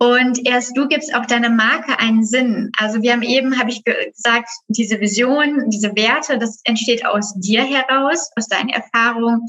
Und 0.03 0.47
erst 0.47 0.75
du 0.79 0.89
gibst 0.89 1.15
auch 1.15 1.27
deiner 1.27 1.51
Marke 1.51 1.99
einen 1.99 2.25
Sinn. 2.25 2.73
Also 2.79 3.03
wir 3.03 3.13
haben 3.13 3.23
eben, 3.23 3.59
habe 3.59 3.71
ich 3.71 3.85
gesagt, 3.85 4.49
diese 4.69 4.99
Vision, 4.99 5.69
diese 5.69 5.95
Werte, 5.95 6.39
das 6.39 6.63
entsteht 6.65 7.05
aus 7.05 7.35
dir 7.35 7.63
heraus, 7.63 8.31
aus 8.35 8.49
deinen 8.49 8.71
Erfahrungen, 8.71 9.43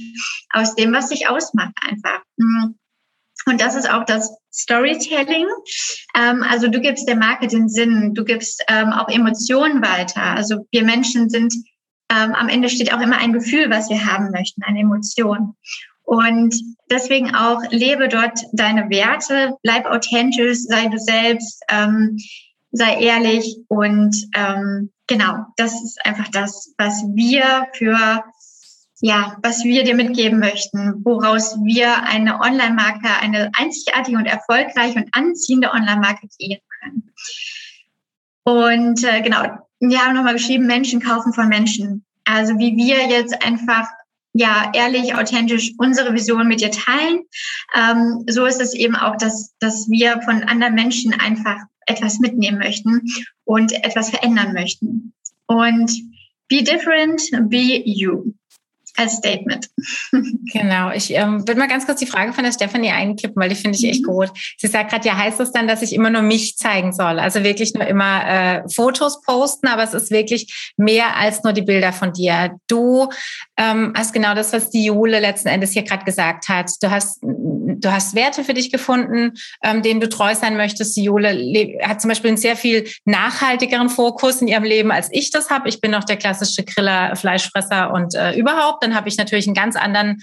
aus 0.51 0.75
dem, 0.75 0.91
was 0.91 1.07
dich 1.07 1.29
ausmacht 1.29 1.73
einfach. 1.87 2.19
Mhm. 2.35 2.75
Und 3.45 3.61
das 3.61 3.75
ist 3.75 3.89
auch 3.89 4.03
das 4.03 4.29
Storytelling. 4.53 5.47
Ähm, 6.15 6.43
also 6.43 6.67
du 6.67 6.81
gibst 6.81 7.07
der 7.07 7.15
Marke 7.15 7.47
den 7.47 7.69
Sinn, 7.69 8.13
du 8.13 8.25
gibst 8.25 8.61
ähm, 8.67 8.91
auch 8.91 9.07
Emotionen 9.07 9.81
weiter. 9.81 10.21
Also 10.21 10.67
wir 10.71 10.83
Menschen 10.83 11.29
sind, 11.29 11.53
ähm, 12.11 12.33
am 12.33 12.49
Ende 12.49 12.67
steht 12.67 12.93
auch 12.93 12.99
immer 12.99 13.17
ein 13.17 13.31
Gefühl, 13.31 13.69
was 13.69 13.89
wir 13.89 14.05
haben 14.05 14.31
möchten, 14.31 14.63
eine 14.63 14.81
Emotion. 14.81 15.55
Und 16.03 16.55
deswegen 16.89 17.35
auch 17.35 17.61
lebe 17.69 18.07
dort 18.07 18.39
deine 18.53 18.89
Werte, 18.89 19.55
bleib 19.63 19.85
authentisch, 19.85 20.59
sei 20.59 20.87
du 20.87 20.97
selbst, 20.97 21.63
ähm, 21.69 22.17
sei 22.71 22.99
ehrlich 22.99 23.57
und 23.67 24.15
ähm, 24.35 24.91
genau, 25.07 25.45
das 25.57 25.73
ist 25.73 26.05
einfach 26.05 26.29
das, 26.29 26.73
was 26.77 27.03
wir 27.13 27.67
für 27.73 28.23
ja, 29.03 29.35
was 29.41 29.63
wir 29.63 29.83
dir 29.83 29.95
mitgeben 29.95 30.39
möchten, 30.39 31.03
woraus 31.03 31.57
wir 31.63 32.03
eine 32.03 32.39
Online-Marke, 32.39 33.09
eine 33.19 33.49
einzigartige 33.57 34.17
und 34.17 34.27
erfolgreiche 34.27 34.99
und 34.99 35.09
anziehende 35.13 35.71
Online-Marke 35.71 36.27
kreieren 36.27 36.61
können. 36.79 37.13
Und 38.43 39.03
äh, 39.03 39.21
genau, 39.21 39.43
wir 39.79 39.99
haben 39.99 40.15
nochmal 40.15 40.33
geschrieben, 40.33 40.67
Menschen 40.67 41.01
kaufen 41.01 41.33
von 41.33 41.47
Menschen. 41.47 42.05
Also 42.25 42.59
wie 42.59 42.75
wir 42.77 43.07
jetzt 43.07 43.43
einfach 43.43 43.87
ja, 44.33 44.71
ehrlich, 44.73 45.15
authentisch 45.15 45.73
unsere 45.77 46.13
Vision 46.13 46.47
mit 46.47 46.61
dir 46.61 46.71
teilen. 46.71 47.23
Ähm, 47.75 48.23
so 48.27 48.45
ist 48.45 48.61
es 48.61 48.73
eben 48.73 48.95
auch, 48.95 49.17
dass, 49.17 49.53
dass 49.59 49.89
wir 49.89 50.21
von 50.23 50.43
anderen 50.43 50.75
Menschen 50.75 51.13
einfach 51.13 51.57
etwas 51.85 52.19
mitnehmen 52.19 52.59
möchten 52.59 53.01
und 53.43 53.73
etwas 53.83 54.09
verändern 54.09 54.53
möchten. 54.53 55.13
Und 55.47 55.91
be 56.47 56.63
different, 56.63 57.21
be 57.49 57.81
you 57.85 58.33
als 58.97 59.13
Statement. 59.13 59.69
Genau. 60.53 60.91
Ich 60.91 61.11
ähm, 61.13 61.47
würde 61.47 61.59
mal 61.59 61.67
ganz 61.67 61.85
kurz 61.85 61.99
die 61.99 62.05
Frage 62.05 62.33
von 62.33 62.43
der 62.43 62.51
Stefanie 62.51 62.91
einkippen, 62.91 63.41
weil 63.41 63.49
die 63.49 63.55
finde 63.55 63.77
ich 63.77 63.87
echt 63.87 64.05
mhm. 64.05 64.11
gut. 64.11 64.31
Sie 64.57 64.67
sagt 64.67 64.91
gerade, 64.91 65.07
ja, 65.07 65.17
heißt 65.17 65.39
das 65.39 65.51
dann, 65.51 65.67
dass 65.67 65.81
ich 65.81 65.93
immer 65.93 66.09
nur 66.09 66.21
mich 66.21 66.57
zeigen 66.57 66.91
soll? 66.91 67.19
Also 67.19 67.43
wirklich 67.43 67.73
nur 67.73 67.87
immer 67.87 68.27
äh, 68.27 68.69
Fotos 68.69 69.21
posten, 69.21 69.67
aber 69.67 69.83
es 69.83 69.93
ist 69.93 70.11
wirklich 70.11 70.73
mehr 70.75 71.15
als 71.15 71.43
nur 71.43 71.53
die 71.53 71.61
Bilder 71.61 71.93
von 71.93 72.11
dir. 72.11 72.57
Du 72.67 73.07
ähm, 73.57 73.93
hast 73.95 74.13
genau 74.13 74.35
das, 74.35 74.51
was 74.51 74.69
die 74.69 74.85
Jule 74.85 75.19
letzten 75.19 75.47
Endes 75.47 75.71
hier 75.71 75.83
gerade 75.83 76.03
gesagt 76.03 76.49
hat. 76.49 76.69
Du 76.81 76.91
hast, 76.91 77.21
du 77.81 77.91
hast 77.91 78.15
Werte 78.15 78.43
für 78.43 78.53
dich 78.53 78.71
gefunden, 78.71 79.33
ähm, 79.63 79.81
denen 79.81 79.99
du 79.99 80.09
treu 80.09 80.33
sein 80.35 80.57
möchtest. 80.57 80.97
Jule 80.97 81.79
hat 81.83 82.01
zum 82.01 82.09
Beispiel 82.09 82.29
einen 82.29 82.37
sehr 82.37 82.55
viel 82.55 82.87
nachhaltigeren 83.05 83.89
Fokus 83.89 84.41
in 84.41 84.47
ihrem 84.47 84.63
Leben, 84.63 84.91
als 84.91 85.09
ich 85.11 85.31
das 85.31 85.49
habe. 85.49 85.69
Ich 85.69 85.81
bin 85.81 85.91
noch 85.91 86.03
der 86.03 86.17
klassische 86.17 86.63
Griller, 86.63 87.15
Fleischfresser 87.15 87.93
und 87.93 88.15
äh, 88.15 88.33
überhaupt 88.33 88.83
dann 88.83 88.95
habe 88.95 89.09
ich 89.09 89.17
natürlich 89.17 89.47
einen 89.47 89.55
ganz 89.55 89.75
anderen, 89.75 90.21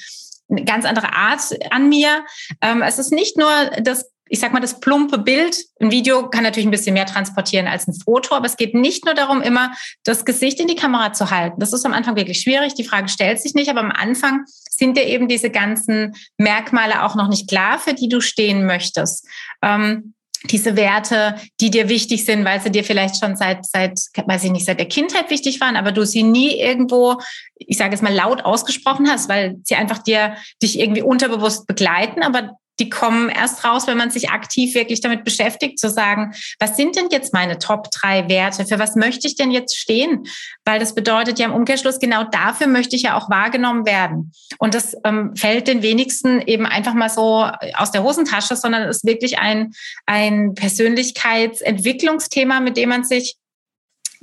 eine 0.50 0.64
ganz 0.64 0.84
andere 0.84 1.12
Art 1.12 1.40
an 1.70 1.88
mir. 1.88 2.24
Ähm, 2.62 2.82
es 2.82 2.98
ist 2.98 3.12
nicht 3.12 3.36
nur 3.36 3.50
das 3.80 4.10
ich 4.28 4.40
sag 4.40 4.52
mal, 4.52 4.60
das 4.60 4.80
plumpe 4.80 5.18
Bild. 5.18 5.56
Ein 5.80 5.90
Video 5.90 6.28
kann 6.28 6.42
natürlich 6.42 6.66
ein 6.66 6.70
bisschen 6.70 6.94
mehr 6.94 7.06
transportieren 7.06 7.66
als 7.66 7.86
ein 7.86 7.94
Foto, 7.94 8.34
aber 8.34 8.46
es 8.46 8.56
geht 8.56 8.74
nicht 8.74 9.04
nur 9.04 9.14
darum, 9.14 9.40
immer 9.42 9.72
das 10.04 10.24
Gesicht 10.24 10.60
in 10.60 10.68
die 10.68 10.76
Kamera 10.76 11.12
zu 11.12 11.30
halten. 11.30 11.60
Das 11.60 11.72
ist 11.72 11.84
am 11.84 11.92
Anfang 11.92 12.16
wirklich 12.16 12.40
schwierig. 12.40 12.74
Die 12.74 12.84
Frage 12.84 13.08
stellt 13.08 13.40
sich 13.40 13.54
nicht, 13.54 13.70
aber 13.70 13.80
am 13.80 13.92
Anfang 13.92 14.44
sind 14.70 14.96
dir 14.96 15.04
eben 15.04 15.28
diese 15.28 15.50
ganzen 15.50 16.14
Merkmale 16.36 17.04
auch 17.04 17.14
noch 17.14 17.28
nicht 17.28 17.48
klar, 17.48 17.78
für 17.78 17.94
die 17.94 18.08
du 18.08 18.20
stehen 18.20 18.66
möchtest. 18.66 19.26
Ähm, 19.62 20.14
diese 20.44 20.76
Werte, 20.76 21.34
die 21.60 21.70
dir 21.70 21.88
wichtig 21.88 22.24
sind, 22.24 22.44
weil 22.44 22.60
sie 22.60 22.70
dir 22.70 22.84
vielleicht 22.84 23.18
schon 23.18 23.36
seit, 23.36 23.66
seit, 23.66 23.98
weiß 24.24 24.44
ich 24.44 24.52
nicht, 24.52 24.66
seit 24.66 24.78
der 24.78 24.86
Kindheit 24.86 25.30
wichtig 25.30 25.60
waren, 25.60 25.76
aber 25.76 25.90
du 25.90 26.06
sie 26.06 26.22
nie 26.22 26.60
irgendwo, 26.60 27.18
ich 27.56 27.76
sage 27.76 27.94
es 27.94 28.02
mal, 28.02 28.14
laut 28.14 28.44
ausgesprochen 28.44 29.10
hast, 29.10 29.28
weil 29.28 29.56
sie 29.64 29.74
einfach 29.74 29.98
dir, 29.98 30.36
dich 30.62 30.78
irgendwie 30.78 31.02
unterbewusst 31.02 31.66
begleiten, 31.66 32.22
aber 32.22 32.56
die 32.80 32.88
kommen 32.88 33.28
erst 33.28 33.64
raus, 33.64 33.86
wenn 33.86 33.98
man 33.98 34.10
sich 34.10 34.30
aktiv 34.30 34.74
wirklich 34.74 35.00
damit 35.00 35.24
beschäftigt, 35.24 35.78
zu 35.78 35.90
sagen, 35.90 36.34
was 36.58 36.76
sind 36.76 36.96
denn 36.96 37.08
jetzt 37.10 37.32
meine 37.32 37.58
Top 37.58 37.90
drei 37.90 38.28
Werte? 38.28 38.66
Für 38.66 38.78
was 38.78 38.94
möchte 38.94 39.26
ich 39.26 39.36
denn 39.36 39.50
jetzt 39.50 39.76
stehen? 39.76 40.24
Weil 40.64 40.78
das 40.78 40.94
bedeutet 40.94 41.38
ja 41.38 41.46
im 41.46 41.54
Umkehrschluss, 41.54 41.98
genau 41.98 42.24
dafür 42.24 42.68
möchte 42.68 42.96
ich 42.96 43.02
ja 43.02 43.16
auch 43.16 43.30
wahrgenommen 43.30 43.86
werden. 43.86 44.32
Und 44.58 44.74
das 44.74 44.94
ähm, 45.04 45.34
fällt 45.36 45.68
den 45.68 45.82
wenigsten 45.82 46.40
eben 46.42 46.66
einfach 46.66 46.94
mal 46.94 47.10
so 47.10 47.48
aus 47.76 47.90
der 47.90 48.02
Hosentasche, 48.02 48.56
sondern 48.56 48.88
ist 48.88 49.04
wirklich 49.04 49.38
ein, 49.38 49.72
ein 50.06 50.54
Persönlichkeitsentwicklungsthema, 50.54 52.60
mit 52.60 52.76
dem 52.76 52.90
man 52.90 53.04
sich 53.04 53.36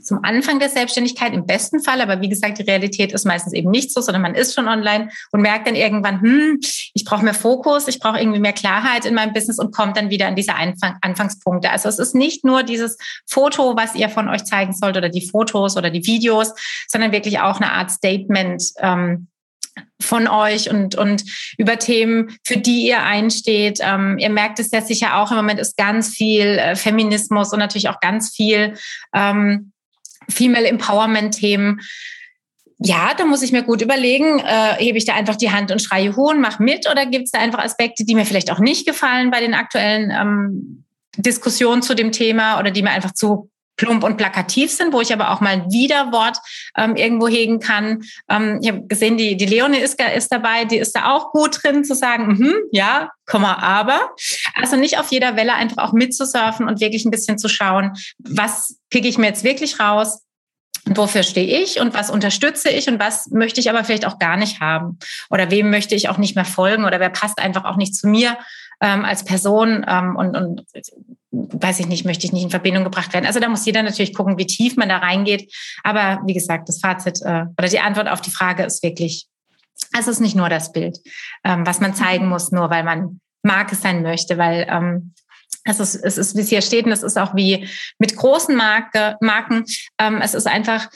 zum 0.01 0.19
Anfang 0.23 0.59
der 0.59 0.69
Selbstständigkeit 0.69 1.33
im 1.33 1.45
besten 1.45 1.81
Fall, 1.81 2.01
aber 2.01 2.21
wie 2.21 2.29
gesagt, 2.29 2.57
die 2.57 2.63
Realität 2.63 3.13
ist 3.13 3.25
meistens 3.25 3.53
eben 3.53 3.71
nicht 3.71 3.91
so, 3.91 4.01
sondern 4.01 4.21
man 4.21 4.35
ist 4.35 4.53
schon 4.53 4.67
online 4.67 5.09
und 5.31 5.41
merkt 5.41 5.67
dann 5.67 5.75
irgendwann, 5.75 6.21
hm, 6.21 6.59
ich 6.93 7.05
brauche 7.05 7.23
mehr 7.23 7.33
Fokus, 7.33 7.87
ich 7.87 7.99
brauche 7.99 8.19
irgendwie 8.19 8.39
mehr 8.39 8.53
Klarheit 8.53 9.05
in 9.05 9.13
meinem 9.13 9.33
Business 9.33 9.59
und 9.59 9.73
kommt 9.73 9.97
dann 9.97 10.09
wieder 10.09 10.27
an 10.27 10.35
diese 10.35 10.55
Anfang 10.55 10.97
Anfangspunkte. 11.01 11.69
Also 11.69 11.89
es 11.89 11.99
ist 11.99 12.15
nicht 12.15 12.43
nur 12.43 12.63
dieses 12.63 12.97
Foto, 13.25 13.75
was 13.75 13.95
ihr 13.95 14.09
von 14.09 14.29
euch 14.29 14.43
zeigen 14.43 14.73
sollt 14.73 14.97
oder 14.97 15.09
die 15.09 15.27
Fotos 15.27 15.77
oder 15.77 15.89
die 15.89 16.05
Videos, 16.05 16.53
sondern 16.87 17.11
wirklich 17.11 17.39
auch 17.39 17.59
eine 17.59 17.71
Art 17.71 17.91
Statement. 17.91 18.63
Ähm, 18.79 19.27
von 20.01 20.27
euch 20.27 20.69
und, 20.69 20.95
und 20.95 21.23
über 21.57 21.77
Themen, 21.79 22.37
für 22.43 22.57
die 22.57 22.87
ihr 22.87 23.03
einsteht. 23.03 23.79
Ähm, 23.81 24.17
ihr 24.19 24.29
merkt 24.29 24.59
es 24.59 24.71
ja 24.71 24.81
sicher 24.81 25.17
auch, 25.17 25.31
im 25.31 25.37
Moment 25.37 25.59
ist 25.59 25.77
ganz 25.77 26.09
viel 26.09 26.45
äh, 26.45 26.75
Feminismus 26.75 27.51
und 27.51 27.59
natürlich 27.59 27.89
auch 27.89 27.99
ganz 27.99 28.33
viel 28.33 28.75
ähm, 29.13 29.71
Female 30.29 30.67
Empowerment-Themen. 30.67 31.81
Ja, 32.79 33.13
da 33.17 33.25
muss 33.25 33.41
ich 33.41 33.51
mir 33.51 33.63
gut 33.63 33.81
überlegen, 33.81 34.39
äh, 34.39 34.75
hebe 34.77 34.97
ich 34.97 35.05
da 35.05 35.13
einfach 35.13 35.37
die 35.37 35.51
Hand 35.51 35.71
und 35.71 35.81
schreie 35.81 36.15
hohn, 36.15 36.41
mach 36.41 36.59
mit 36.59 36.89
oder 36.89 37.05
gibt 37.05 37.25
es 37.25 37.31
da 37.31 37.39
einfach 37.39 37.59
Aspekte, 37.59 38.03
die 38.03 38.15
mir 38.15 38.25
vielleicht 38.25 38.51
auch 38.51 38.59
nicht 38.59 38.85
gefallen 38.85 39.31
bei 39.31 39.39
den 39.39 39.53
aktuellen 39.53 40.11
ähm, 40.11 40.83
Diskussionen 41.17 41.81
zu 41.81 41.95
dem 41.95 42.11
Thema 42.11 42.59
oder 42.59 42.71
die 42.71 42.83
mir 42.83 42.91
einfach 42.91 43.13
zu 43.13 43.49
plump 43.77 44.03
und 44.03 44.17
plakativ 44.17 44.71
sind, 44.71 44.93
wo 44.93 45.01
ich 45.01 45.13
aber 45.13 45.31
auch 45.31 45.41
mal 45.41 45.49
ein 45.49 45.71
Widerwort 45.71 46.37
ähm, 46.77 46.95
irgendwo 46.95 47.27
hegen 47.27 47.59
kann. 47.59 48.03
Ähm, 48.29 48.59
ich 48.61 48.69
habe 48.69 48.87
gesehen, 48.87 49.17
die, 49.17 49.37
die 49.37 49.45
Leonie 49.45 49.79
ist, 49.79 50.01
ist 50.01 50.31
dabei, 50.31 50.65
die 50.65 50.77
ist 50.77 50.95
da 50.95 51.13
auch 51.13 51.31
gut 51.31 51.63
drin 51.63 51.83
zu 51.83 51.95
sagen, 51.95 52.33
mm 52.33 52.53
ja, 52.71 53.09
Komma, 53.25 53.55
aber. 53.55 54.11
Also 54.55 54.75
nicht 54.75 54.99
auf 54.99 55.11
jeder 55.11 55.35
Welle 55.35 55.55
einfach 55.55 55.83
auch 55.83 55.93
mitzusurfen 55.93 56.67
und 56.67 56.79
wirklich 56.79 57.05
ein 57.05 57.11
bisschen 57.11 57.37
zu 57.37 57.49
schauen, 57.49 57.93
was 58.19 58.77
picke 58.89 59.07
ich 59.07 59.17
mir 59.17 59.27
jetzt 59.27 59.43
wirklich 59.43 59.79
raus, 59.79 60.21
wofür 60.85 61.23
stehe 61.23 61.61
ich 61.61 61.79
und 61.79 61.93
was 61.93 62.09
unterstütze 62.09 62.69
ich 62.69 62.87
und 62.87 62.99
was 62.99 63.27
möchte 63.31 63.59
ich 63.59 63.69
aber 63.69 63.83
vielleicht 63.83 64.05
auch 64.05 64.19
gar 64.19 64.37
nicht 64.37 64.59
haben 64.59 64.99
oder 65.29 65.49
wem 65.49 65.71
möchte 65.71 65.95
ich 65.95 66.09
auch 66.09 66.17
nicht 66.17 66.35
mehr 66.35 66.45
folgen 66.45 66.85
oder 66.85 66.99
wer 66.99 67.09
passt 67.09 67.39
einfach 67.39 67.65
auch 67.65 67.77
nicht 67.77 67.95
zu 67.95 68.07
mir 68.07 68.37
ähm, 68.81 69.05
als 69.05 69.23
Person 69.23 69.85
ähm, 69.87 70.15
und, 70.15 70.35
und 70.35 70.65
weiß 71.31 71.79
ich 71.79 71.87
nicht, 71.87 72.05
möchte 72.05 72.25
ich 72.25 72.33
nicht 72.33 72.43
in 72.43 72.49
Verbindung 72.49 72.83
gebracht 72.83 73.13
werden. 73.13 73.25
Also 73.25 73.39
da 73.39 73.49
muss 73.49 73.65
jeder 73.65 73.83
natürlich 73.83 74.13
gucken, 74.13 74.37
wie 74.37 74.45
tief 74.45 74.75
man 74.77 74.89
da 74.89 74.97
reingeht. 74.97 75.53
Aber 75.83 76.21
wie 76.25 76.33
gesagt, 76.33 76.69
das 76.69 76.79
Fazit 76.79 77.21
äh, 77.21 77.45
oder 77.57 77.67
die 77.67 77.79
Antwort 77.79 78.07
auf 78.07 78.21
die 78.21 78.31
Frage 78.31 78.63
ist 78.63 78.83
wirklich, 78.83 79.27
es 79.97 80.07
ist 80.07 80.21
nicht 80.21 80.35
nur 80.35 80.49
das 80.49 80.71
Bild, 80.71 80.99
ähm, 81.43 81.65
was 81.65 81.79
man 81.79 81.93
zeigen 81.93 82.27
muss, 82.27 82.51
nur 82.51 82.69
weil 82.69 82.83
man 82.83 83.19
Marke 83.43 83.75
sein 83.75 84.01
möchte, 84.01 84.37
weil 84.37 84.67
ähm, 84.69 85.13
es 85.63 85.79
ist, 85.79 85.95
es 85.95 86.17
ist, 86.17 86.35
wie 86.35 86.41
es 86.41 86.49
hier 86.49 86.61
steht, 86.61 86.85
und 86.85 86.91
es 86.91 87.03
ist 87.03 87.17
auch 87.17 87.35
wie 87.35 87.67
mit 87.99 88.15
großen 88.15 88.55
Marke, 88.55 89.17
Marken, 89.19 89.65
ähm, 89.99 90.21
es 90.21 90.33
ist 90.33 90.47
einfach, 90.47 90.89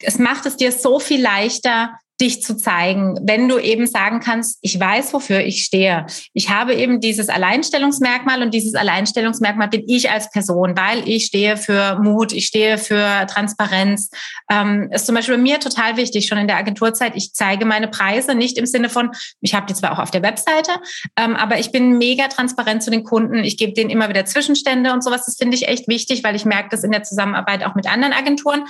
es 0.00 0.18
macht 0.18 0.46
es 0.46 0.56
dir 0.56 0.72
so 0.72 0.98
viel 0.98 1.22
leichter, 1.22 1.98
dich 2.22 2.40
zu 2.42 2.56
zeigen, 2.56 3.18
wenn 3.22 3.48
du 3.48 3.58
eben 3.58 3.86
sagen 3.86 4.20
kannst, 4.20 4.58
ich 4.62 4.78
weiß, 4.78 5.12
wofür 5.12 5.40
ich 5.40 5.64
stehe. 5.64 6.06
Ich 6.32 6.50
habe 6.50 6.72
eben 6.74 7.00
dieses 7.00 7.28
Alleinstellungsmerkmal 7.28 8.42
und 8.42 8.54
dieses 8.54 8.74
Alleinstellungsmerkmal 8.74 9.68
bin 9.68 9.82
ich 9.88 10.08
als 10.08 10.30
Person, 10.30 10.76
weil 10.76 11.08
ich 11.08 11.26
stehe 11.26 11.56
für 11.56 11.98
Mut, 12.00 12.32
ich 12.32 12.46
stehe 12.46 12.78
für 12.78 13.26
Transparenz. 13.26 14.10
Ähm, 14.50 14.88
ist 14.92 15.06
zum 15.06 15.16
Beispiel 15.16 15.34
bei 15.34 15.42
mir 15.42 15.58
total 15.58 15.96
wichtig, 15.96 16.28
schon 16.28 16.38
in 16.38 16.46
der 16.46 16.56
Agenturzeit, 16.56 17.16
ich 17.16 17.34
zeige 17.34 17.66
meine 17.66 17.88
Preise 17.88 18.36
nicht 18.36 18.56
im 18.56 18.66
Sinne 18.66 18.88
von, 18.88 19.10
ich 19.40 19.54
habe 19.54 19.66
die 19.66 19.74
zwar 19.74 19.92
auch 19.92 19.98
auf 19.98 20.12
der 20.12 20.22
Webseite, 20.22 20.70
ähm, 21.16 21.34
aber 21.34 21.58
ich 21.58 21.72
bin 21.72 21.98
mega 21.98 22.28
transparent 22.28 22.84
zu 22.84 22.92
den 22.92 23.02
Kunden. 23.02 23.42
Ich 23.42 23.56
gebe 23.56 23.72
denen 23.72 23.90
immer 23.90 24.08
wieder 24.08 24.24
Zwischenstände 24.24 24.92
und 24.92 25.02
sowas. 25.02 25.26
Das 25.26 25.36
finde 25.36 25.56
ich 25.56 25.66
echt 25.66 25.88
wichtig, 25.88 26.22
weil 26.22 26.36
ich 26.36 26.44
merke 26.44 26.68
das 26.70 26.84
in 26.84 26.92
der 26.92 27.02
Zusammenarbeit 27.02 27.64
auch 27.64 27.74
mit 27.74 27.90
anderen 27.90 28.12
Agenturen 28.12 28.64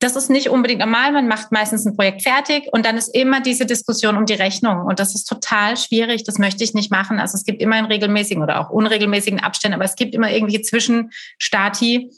das 0.00 0.14
ist 0.14 0.30
nicht 0.30 0.48
unbedingt 0.48 0.80
normal. 0.80 1.12
Man 1.12 1.26
macht 1.26 1.50
meistens 1.50 1.84
ein 1.84 1.96
Projekt 1.96 2.22
fertig 2.22 2.68
und 2.72 2.86
dann 2.86 2.96
ist 2.96 3.08
immer 3.08 3.40
diese 3.40 3.66
Diskussion 3.66 4.16
um 4.16 4.26
die 4.26 4.34
Rechnung. 4.34 4.86
Und 4.86 5.00
das 5.00 5.14
ist 5.14 5.24
total 5.24 5.76
schwierig. 5.76 6.22
Das 6.24 6.38
möchte 6.38 6.62
ich 6.62 6.72
nicht 6.72 6.90
machen. 6.90 7.18
Also 7.18 7.36
es 7.36 7.44
gibt 7.44 7.60
immer 7.60 7.78
in 7.78 7.86
regelmäßigen 7.86 8.42
oder 8.42 8.60
auch 8.60 8.70
unregelmäßigen 8.70 9.40
Abständen, 9.40 9.74
aber 9.74 9.84
es 9.84 9.96
gibt 9.96 10.14
immer 10.14 10.30
irgendwelche 10.30 10.62
Zwischenstati 10.62 12.12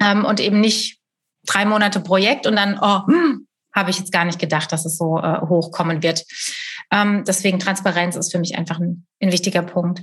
ähm, 0.00 0.24
und 0.24 0.40
eben 0.40 0.60
nicht 0.60 0.98
drei 1.46 1.66
Monate 1.66 2.00
Projekt 2.00 2.46
und 2.46 2.56
dann, 2.56 2.78
oh, 2.80 3.06
hm, 3.06 3.46
habe 3.74 3.90
ich 3.90 3.98
jetzt 3.98 4.12
gar 4.12 4.24
nicht 4.24 4.38
gedacht, 4.38 4.72
dass 4.72 4.86
es 4.86 4.96
so 4.96 5.18
äh, 5.18 5.40
hochkommen 5.42 6.02
wird. 6.02 6.24
Ähm, 6.90 7.24
deswegen 7.26 7.58
Transparenz 7.58 8.16
ist 8.16 8.32
für 8.32 8.38
mich 8.38 8.56
einfach 8.56 8.80
ein, 8.80 9.06
ein 9.20 9.30
wichtiger 9.30 9.62
Punkt. 9.62 10.02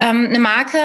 Ähm, 0.00 0.26
eine 0.26 0.38
Marke 0.38 0.78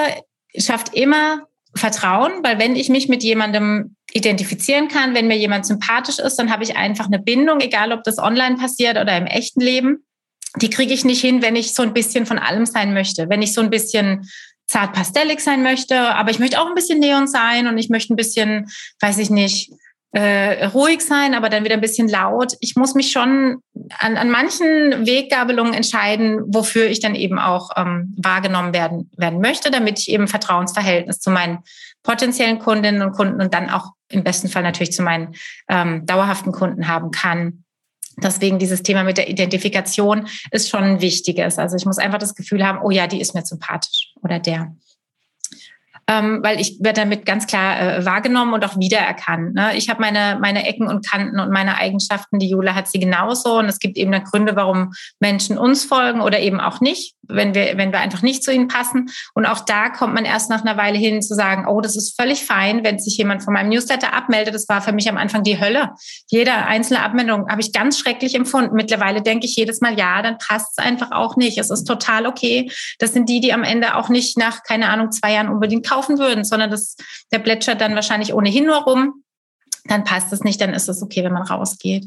schafft 0.56 0.93
immer 0.93 1.47
Vertrauen, 1.75 2.43
weil 2.43 2.60
wenn 2.60 2.75
ich 2.75 2.89
mich 2.89 3.10
mit 3.10 3.23
jemandem 3.23 3.95
identifizieren 4.13 4.88
kann, 4.88 5.13
wenn 5.13 5.28
mir 5.28 5.38
jemand 5.38 5.65
sympathisch 5.65 6.19
ist, 6.19 6.36
dann 6.36 6.52
habe 6.52 6.63
ich 6.63 6.76
einfach 6.76 7.06
eine 7.06 7.19
Bindung, 7.19 7.60
egal 7.60 7.91
ob 7.91 8.04
das 8.04 8.17
online 8.17 8.58
passiert 8.58 8.98
oder 8.98 9.17
im 9.17 9.28
echten 9.28 9.62
Leben. 9.62 10.06
Die 10.62 10.69
kriege 10.69 10.93
ich 10.93 11.06
nicht 11.06 11.22
hin, 11.22 11.41
wenn 11.41 11.56
ich 11.56 11.74
so 11.74 11.84
ein 11.84 11.93
bisschen 11.93 12.26
von 12.26 12.39
allem 12.39 12.65
sein 12.65 12.93
möchte. 12.93 13.30
Wenn 13.30 13.41
ich 13.41 13.54
so 13.54 13.62
ein 13.62 13.69
bisschen 13.69 14.28
zart 14.67 14.93
pastellig 14.93 15.41
sein 15.41 15.63
möchte, 15.63 16.00
aber 16.00 16.32
ich 16.32 16.39
möchte 16.39 16.60
auch 16.60 16.67
ein 16.67 16.76
bisschen 16.76 17.00
Neon 17.00 17.28
sein 17.28 17.67
und 17.67 17.78
ich 17.78 17.89
möchte 17.89 18.13
ein 18.13 18.15
bisschen, 18.15 18.69
weiß 19.00 19.17
ich 19.19 19.30
nicht, 19.30 19.72
äh, 20.12 20.65
ruhig 20.65 21.02
sein, 21.02 21.36
aber 21.36 21.50
dann 21.50 21.63
wieder 21.63 21.76
ein 21.76 21.82
bisschen 21.82 22.08
laut. 22.08 22.54
Ich 22.62 22.76
muss 22.76 22.95
mich 22.95 23.12
schon 23.12 23.62
an, 24.00 24.17
an 24.17 24.30
manchen 24.30 25.06
Weggabelungen 25.06 25.74
entscheiden, 25.74 26.41
wofür 26.48 26.88
ich 26.88 27.00
dann 27.00 27.15
eben 27.15 27.38
auch 27.38 27.69
ähm, 27.76 28.15
wahrgenommen 28.17 28.74
werden, 28.74 29.12
werden 29.17 29.39
möchte, 29.39 29.69
damit 29.69 30.00
ich 30.00 30.10
eben 30.10 30.28
Vertrauensverhältnis 30.28 31.19
zu 31.19 31.30
meinen 31.30 31.60
potenziellen 32.02 32.60
Kundinnen 32.60 33.02
und 33.02 33.12
Kunden 33.12 33.41
und 33.41 33.54
dann 33.54 33.69
auch 33.69 33.91
im 34.10 34.24
besten 34.24 34.48
Fall 34.48 34.63
natürlich 34.63 34.93
zu 34.93 35.04
meinen 35.04 35.36
ähm, 35.67 36.06
dauerhaften 36.06 36.52
Kunden 36.52 36.88
haben 36.88 37.12
kann. 37.12 37.63
Deswegen 38.17 38.60
dieses 38.60 38.84
Thema 38.84 39.04
mit 39.04 39.17
der 39.17 39.30
Identifikation 39.30 40.28
ist 40.52 40.69
schon 40.69 40.84
ein 40.84 41.02
wichtiges. 41.02 41.58
Also 41.58 41.78
ich 41.78 41.86
muss 41.86 42.00
einfach 42.00 42.17
das 42.17 42.36
Gefühl 42.36 42.65
haben, 42.65 42.80
oh 42.84 42.89
ja, 42.89 43.08
die 43.08 43.22
ist 43.22 43.36
mir 43.36 43.45
sympathisch 43.45 44.13
oder 44.22 44.39
der 44.39 44.76
ähm, 46.10 46.39
weil 46.41 46.60
ich 46.60 46.78
werde 46.80 47.02
damit 47.02 47.24
ganz 47.28 47.45
klar 47.45 47.80
äh, 47.80 48.06
wahrgenommen 48.06 48.54
und 48.54 48.65
auch 48.65 48.80
wiedererkannt. 48.80 49.54
Ne? 49.54 49.76
Ich 49.76 49.89
habe 49.89 50.02
meine, 50.02 50.39
meine 50.41 50.67
Ecken 50.67 50.88
und 50.88 51.08
Kanten 51.08 51.39
und 51.39 51.52
meine 51.52 51.78
Eigenschaften, 51.78 52.39
die 52.39 52.50
Jule 52.50 52.74
hat 52.74 52.88
sie 52.88 53.00
genauso. 53.00 53.60
Und 53.60 53.65
es 53.65 53.78
gibt 53.78 53.95
eben 53.95 54.12
dann 54.12 54.24
Gründe, 54.24 54.56
warum 54.56 54.91
Menschen 55.19 55.60
uns 55.60 55.86
folgen 55.86 56.22
oder 56.22 56.39
eben 56.39 56.60
auch 56.60 56.82
nicht, 56.82 57.13
wenn 57.28 57.54
wir, 57.54 57.78
wenn 57.78 57.91
wir 57.91 58.00
einfach 58.00 58.24
nicht 58.24 58.43
zu 58.43 58.52
ihnen 58.52 58.67
passen. 58.67 59.12
Und 59.36 59.45
auch 59.45 59.60
da 59.60 59.89
kommt 59.89 60.15
man 60.15 60.26
erst 60.26 60.50
nach 60.50 60.65
einer 60.65 60.78
Weile 60.78 60.98
hin 60.98 61.22
zu 61.22 61.36
sagen, 61.36 61.67
oh, 61.67 61.80
das 61.80 61.95
ist 61.95 62.19
völlig 62.19 62.43
fein, 62.43 62.84
wenn 62.84 62.98
sich 62.98 63.15
jemand 63.17 63.43
von 63.43 63.54
meinem 63.54 63.69
Newsletter 63.69 64.12
abmeldet. 64.12 64.56
Das 64.56 64.67
war 64.67 64.82
für 64.82 64.93
mich 64.93 65.08
am 65.10 65.17
Anfang 65.17 65.43
die 65.43 65.62
Hölle. 65.62 65.91
Jede 66.32 66.54
einzelne 66.54 67.04
Abmeldung 67.04 67.48
habe 67.50 67.62
ich 67.62 67.72
ganz 67.72 68.00
schrecklich 68.00 68.34
empfunden. 68.34 68.74
Mittlerweile 68.74 69.22
denke 69.22 69.45
ich 69.45 69.56
jedes 69.56 69.80
Mal, 69.80 69.95
ja, 70.00 70.24
dann 70.24 70.39
passt 70.39 70.72
es 70.76 70.84
einfach 70.84 71.12
auch 71.12 71.36
nicht. 71.36 71.60
Es 71.60 71.69
ist 71.69 71.84
total 71.84 72.26
okay. 72.26 72.72
Das 72.98 73.13
sind 73.13 73.30
die, 73.30 73.41
die 73.41 73.54
am 73.54 73.63
Ende 73.63 73.93
auch 73.93 74.10
nicht 74.10 74.39
nach, 74.39 74.63
keine 74.63 74.89
Ahnung, 74.89 75.12
zwei 75.12 75.34
Jahren 75.34 75.50
unbedingt 75.50 75.88
kaufen 75.88 75.98
kaufen 75.99 76.19
würden, 76.19 76.43
sondern 76.43 76.69
das, 76.69 76.95
der 77.31 77.39
plätschert 77.39 77.81
dann 77.81 77.95
wahrscheinlich 77.95 78.33
ohnehin 78.33 78.65
nur 78.65 78.83
rum. 78.83 79.23
Dann 79.85 80.03
passt 80.03 80.31
es 80.33 80.43
nicht, 80.43 80.62
dann 80.62 80.73
ist 80.73 80.89
es 80.89 81.01
okay, 81.01 81.23
wenn 81.23 81.33
man 81.33 81.43
rausgeht. 81.43 82.05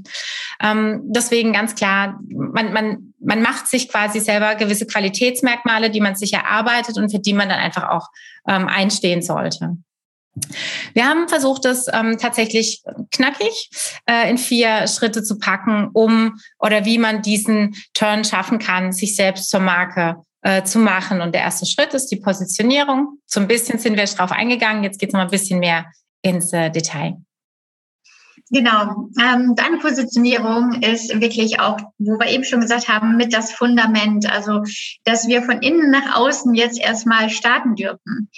Ähm, 0.63 1.03
deswegen 1.07 1.53
ganz 1.53 1.75
klar, 1.75 2.21
man, 2.29 2.73
man, 2.73 3.15
man 3.19 3.43
macht 3.43 3.67
sich 3.67 3.89
quasi 3.89 4.21
selber 4.21 4.55
gewisse 4.55 4.87
Qualitätsmerkmale, 4.87 5.91
die 5.91 6.01
man 6.01 6.15
sich 6.15 6.33
erarbeitet 6.33 6.97
und 6.99 7.11
für 7.11 7.19
die 7.19 7.33
man 7.33 7.49
dann 7.49 7.59
einfach 7.59 7.89
auch 7.89 8.09
ähm, 8.47 8.69
einstehen 8.69 9.23
sollte. 9.23 9.79
Wir 10.95 11.07
haben 11.07 11.29
versucht, 11.29 11.65
das 11.65 11.89
ähm, 11.93 12.19
tatsächlich 12.19 12.83
knackig 13.11 13.71
äh, 14.09 14.31
in 14.31 14.39
vier 14.39 14.87
Schritte 14.87 15.23
zu 15.23 15.39
packen, 15.39 15.91
um 15.93 16.39
oder 16.59 16.85
wie 16.85 16.99
man 16.99 17.21
diesen 17.21 17.75
Turn 17.93 18.25
schaffen 18.25 18.59
kann, 18.59 18.93
sich 18.93 19.15
selbst 19.17 19.51
zur 19.51 19.61
Marke 19.61 20.17
äh, 20.43 20.63
zu 20.65 20.79
machen. 20.79 21.21
Und 21.21 21.35
der 21.35 21.43
erste 21.43 21.67
Schritt 21.67 21.95
ist 21.95 22.09
die 22.09 22.17
Positionierung. 22.17 23.19
So 23.27 23.41
ein 23.41 23.49
bisschen 23.49 23.79
sind 23.79 23.97
wir 23.97 24.05
drauf 24.05 24.33
eingegangen. 24.33 24.85
Jetzt 24.85 24.99
geht 24.99 25.11
es 25.11 25.15
noch 25.15 25.21
ein 25.21 25.31
bisschen 25.31 25.61
mehr 25.61 25.87
ins 26.23 26.53
äh, 26.53 26.71
Detail. 26.71 27.17
Genau. 28.51 29.09
Ähm, 29.19 29.55
deine 29.57 29.79
Positionierung 29.79 30.83
ist 30.83 31.19
wirklich 31.21 31.59
auch, 31.59 31.79
wo 31.99 32.19
wir 32.19 32.29
eben 32.29 32.45
schon 32.45 32.61
gesagt 32.61 32.87
haben, 32.89 33.17
mit 33.17 33.33
das 33.33 33.53
Fundament. 33.53 34.31
Also, 34.31 34.63
dass 35.05 35.27
wir 35.27 35.43
von 35.43 35.63
innen 35.63 35.91
nach 35.91 36.17
außen 36.17 36.55
jetzt 36.55 36.79
erstmal 36.79 37.31
starten 37.31 37.77
dürfen. 37.77 38.31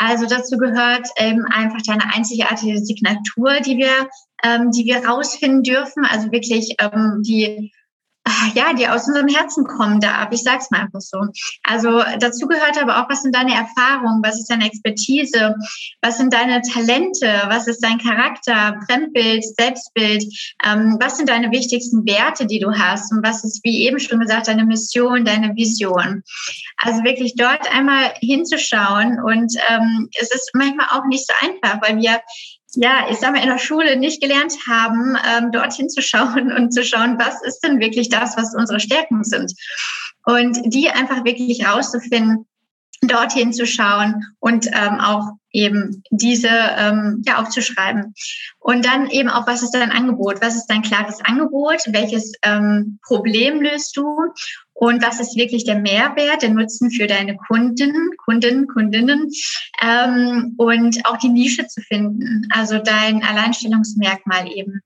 Also 0.00 0.26
dazu 0.26 0.56
gehört 0.56 1.06
eben 1.16 1.44
einfach 1.44 1.80
deine 1.86 2.12
einzigartige 2.12 2.78
Signatur, 2.78 3.60
die 3.60 3.76
wir, 3.76 4.08
ähm, 4.42 4.70
die 4.72 4.84
wir 4.84 5.06
rausfinden 5.06 5.62
dürfen. 5.62 6.04
Also 6.06 6.32
wirklich 6.32 6.74
ähm, 6.80 7.22
die 7.24 7.72
ja, 8.54 8.72
die 8.72 8.88
aus 8.88 9.06
unserem 9.06 9.28
Herzen 9.28 9.64
kommen 9.64 10.00
darf. 10.00 10.28
Ich 10.30 10.42
sag's 10.42 10.70
mal 10.70 10.82
einfach 10.82 11.00
so. 11.00 11.18
Also 11.62 12.02
dazu 12.18 12.46
gehört 12.46 12.80
aber 12.80 12.98
auch, 12.98 13.08
was 13.08 13.22
sind 13.22 13.34
deine 13.34 13.54
Erfahrungen, 13.54 14.22
was 14.22 14.38
ist 14.38 14.50
deine 14.50 14.66
Expertise, 14.66 15.54
was 16.00 16.18
sind 16.18 16.32
deine 16.32 16.62
Talente, 16.62 17.42
was 17.48 17.66
ist 17.66 17.82
dein 17.82 17.98
Charakter, 17.98 18.80
Fremdbild, 18.86 19.44
Selbstbild, 19.56 20.24
ähm, 20.64 20.96
was 21.00 21.16
sind 21.16 21.28
deine 21.28 21.50
wichtigsten 21.50 22.06
Werte, 22.06 22.46
die 22.46 22.60
du 22.60 22.72
hast? 22.72 23.12
Und 23.12 23.24
was 23.24 23.44
ist, 23.44 23.60
wie 23.64 23.86
eben 23.86 23.98
schon 23.98 24.20
gesagt, 24.20 24.48
deine 24.48 24.64
Mission, 24.64 25.24
deine 25.24 25.54
Vision. 25.56 26.22
Also 26.76 27.02
wirklich 27.04 27.34
dort 27.36 27.70
einmal 27.74 28.12
hinzuschauen. 28.20 29.20
Und 29.20 29.54
ähm, 29.68 30.08
es 30.20 30.32
ist 30.34 30.50
manchmal 30.54 30.86
auch 30.90 31.06
nicht 31.06 31.26
so 31.26 31.34
einfach, 31.40 31.80
weil 31.82 31.96
wir 31.98 32.20
ja, 32.74 33.06
ich 33.10 33.18
sage 33.18 33.34
mal, 33.34 33.42
in 33.42 33.48
der 33.48 33.58
Schule 33.58 33.96
nicht 33.96 34.22
gelernt 34.22 34.54
haben, 34.68 35.16
ähm, 35.28 35.52
dorthin 35.52 35.88
zu 35.88 36.00
schauen 36.00 36.52
und 36.52 36.72
zu 36.72 36.84
schauen, 36.84 37.18
was 37.18 37.42
ist 37.42 37.60
denn 37.60 37.80
wirklich 37.80 38.08
das, 38.08 38.36
was 38.36 38.54
unsere 38.54 38.80
Stärken 38.80 39.24
sind. 39.24 39.52
Und 40.24 40.58
die 40.64 40.88
einfach 40.90 41.24
wirklich 41.24 41.66
rauszufinden, 41.66 42.46
dorthin 43.02 43.52
zu 43.52 43.66
schauen 43.66 44.24
und 44.38 44.66
ähm, 44.68 45.00
auch 45.00 45.32
eben 45.50 46.02
diese 46.10 46.48
ähm, 46.48 47.22
ja 47.26 47.38
aufzuschreiben. 47.40 48.14
Und 48.58 48.86
dann 48.86 49.10
eben 49.10 49.28
auch, 49.28 49.46
was 49.46 49.62
ist 49.62 49.72
dein 49.72 49.90
Angebot? 49.90 50.40
Was 50.40 50.56
ist 50.56 50.66
dein 50.66 50.82
klares 50.82 51.20
Angebot? 51.22 51.80
Welches 51.88 52.32
ähm, 52.42 52.98
Problem 53.02 53.60
löst 53.60 53.96
du? 53.96 54.06
und 54.82 55.00
was 55.00 55.20
ist 55.20 55.36
wirklich 55.36 55.62
der 55.64 55.78
Mehrwert, 55.78 56.42
der 56.42 56.50
Nutzen 56.50 56.90
für 56.90 57.06
deine 57.06 57.36
Kunden, 57.36 58.10
Kunden, 58.24 58.66
Kundinnen 58.66 59.30
ähm, 59.80 60.54
und 60.56 61.06
auch 61.06 61.18
die 61.18 61.28
Nische 61.28 61.68
zu 61.68 61.80
finden, 61.82 62.48
also 62.50 62.78
dein 62.78 63.22
Alleinstellungsmerkmal 63.22 64.50
eben. 64.50 64.80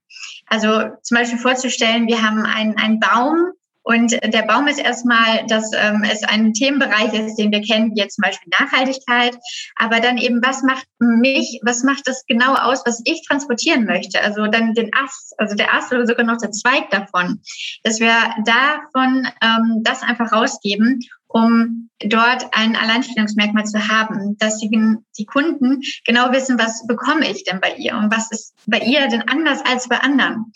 Also 0.45 0.91
zum 1.01 1.17
Beispiel 1.17 1.39
vorzustellen, 1.39 2.07
wir 2.07 2.21
haben 2.21 2.45
einen, 2.45 2.77
einen 2.77 2.99
Baum, 2.99 3.53
und 3.87 4.11
der 4.11 4.41
Baum 4.41 4.67
ist 4.67 4.79
erstmal, 4.79 5.45
dass 5.47 5.71
ähm, 5.73 6.03
es 6.11 6.21
ein 6.23 6.51
Themenbereich 6.51 7.13
ist, 7.13 7.37
den 7.37 7.53
wir 7.53 7.61
kennen, 7.61 7.91
wie 7.95 8.01
jetzt 8.01 8.15
zum 8.15 8.23
Beispiel 8.23 8.51
Nachhaltigkeit. 8.59 9.37
Aber 9.77 10.01
dann 10.01 10.17
eben, 10.17 10.41
was 10.43 10.61
macht 10.61 10.85
mich, 10.99 11.61
was 11.63 11.83
macht 11.83 12.05
das 12.05 12.25
genau 12.27 12.53
aus, 12.55 12.83
was 12.85 13.01
ich 13.05 13.25
transportieren 13.25 13.85
möchte? 13.85 14.21
Also 14.21 14.47
dann 14.47 14.73
den 14.73 14.91
Ast, 14.93 15.33
also 15.37 15.55
der 15.55 15.73
Ast 15.73 15.93
oder 15.93 16.05
sogar 16.05 16.25
noch 16.25 16.37
der 16.37 16.51
Zweig 16.51 16.89
davon. 16.89 17.41
Dass 17.83 18.01
wir 18.01 18.11
davon 18.43 19.25
ähm, 19.41 19.83
das 19.83 20.03
einfach 20.03 20.33
rausgeben 20.33 20.99
um 21.29 21.89
dort 21.99 22.47
ein 22.53 22.75
Alleinstellungsmerkmal 22.75 23.65
zu 23.65 23.87
haben, 23.87 24.37
dass 24.37 24.59
die, 24.59 24.69
die 25.17 25.25
Kunden 25.25 25.81
genau 26.05 26.31
wissen, 26.31 26.57
was 26.57 26.87
bekomme 26.87 27.29
ich 27.29 27.43
denn 27.43 27.59
bei 27.59 27.75
ihr 27.75 27.95
und 27.97 28.11
was 28.15 28.31
ist 28.31 28.55
bei 28.65 28.79
ihr 28.79 29.07
denn 29.07 29.23
anders 29.27 29.61
als 29.65 29.89
bei 29.89 29.99
anderen. 29.99 30.53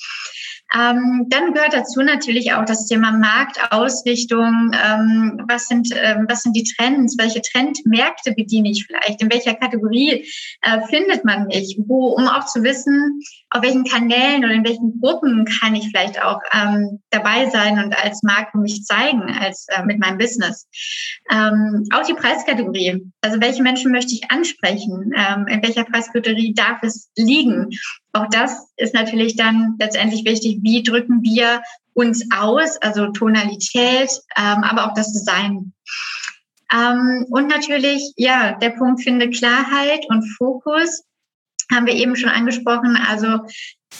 Ähm, 0.73 1.25
dann 1.27 1.53
gehört 1.53 1.73
dazu 1.73 2.01
natürlich 2.01 2.53
auch 2.53 2.63
das 2.63 2.85
Thema 2.87 3.11
Marktausrichtung. 3.11 4.71
Ähm, 4.73 5.41
was, 5.47 5.67
sind, 5.67 5.89
ähm, 5.93 6.25
was 6.29 6.43
sind 6.43 6.55
die 6.55 6.63
Trends? 6.63 7.17
Welche 7.17 7.41
Trendmärkte 7.41 8.33
bediene 8.33 8.69
ich 8.69 8.85
vielleicht? 8.85 9.21
In 9.21 9.31
welcher 9.31 9.55
Kategorie 9.55 10.25
äh, 10.61 10.81
findet 10.89 11.25
man 11.25 11.47
mich? 11.47 11.77
Wo, 11.85 12.07
um 12.07 12.27
auch 12.27 12.45
zu 12.45 12.63
wissen, 12.63 13.19
auf 13.49 13.61
welchen 13.63 13.83
Kanälen 13.83 14.45
oder 14.45 14.53
in 14.53 14.63
welchen 14.63 14.99
Gruppen 15.01 15.45
kann 15.45 15.75
ich 15.75 15.89
vielleicht 15.89 16.23
auch 16.23 16.39
ähm, 16.53 17.01
dabei 17.09 17.49
sein 17.49 17.83
und 17.83 17.97
als 18.01 18.23
Marke 18.23 18.57
mich 18.57 18.85
zeigen, 18.85 19.23
als 19.23 19.67
äh, 19.69 19.83
mit 19.83 19.99
meinem 19.99 20.17
Business. 20.17 20.67
Ähm, 21.29 21.85
auch 21.93 22.05
die 22.05 22.13
Preiskategorie. 22.13 23.11
Also 23.19 23.41
welche 23.41 23.61
Menschen 23.61 23.91
möchte 23.91 24.13
ich 24.13 24.31
ansprechen? 24.31 25.11
Ähm, 25.17 25.47
in 25.47 25.61
welcher 25.61 25.83
Preiskategorie 25.83 26.53
darf 26.53 26.81
es 26.83 27.09
liegen? 27.17 27.69
Auch 28.13 28.27
das 28.29 28.67
ist 28.77 28.93
natürlich 28.93 29.35
dann 29.35 29.75
letztendlich 29.79 30.25
wichtig. 30.25 30.59
Wie 30.61 30.83
drücken 30.83 31.21
wir 31.23 31.61
uns 31.93 32.25
aus? 32.35 32.77
Also 32.81 33.07
Tonalität, 33.07 34.09
ähm, 34.37 34.63
aber 34.63 34.87
auch 34.87 34.93
das 34.93 35.13
Design. 35.13 35.73
Ähm, 36.73 37.25
und 37.29 37.47
natürlich, 37.47 38.13
ja, 38.15 38.53
der 38.53 38.71
Punkt 38.71 39.01
finde 39.03 39.29
Klarheit 39.29 40.05
und 40.09 40.23
Fokus 40.37 41.03
haben 41.71 41.85
wir 41.85 41.93
eben 41.93 42.15
schon 42.15 42.29
angesprochen. 42.29 42.97
Also 42.97 43.39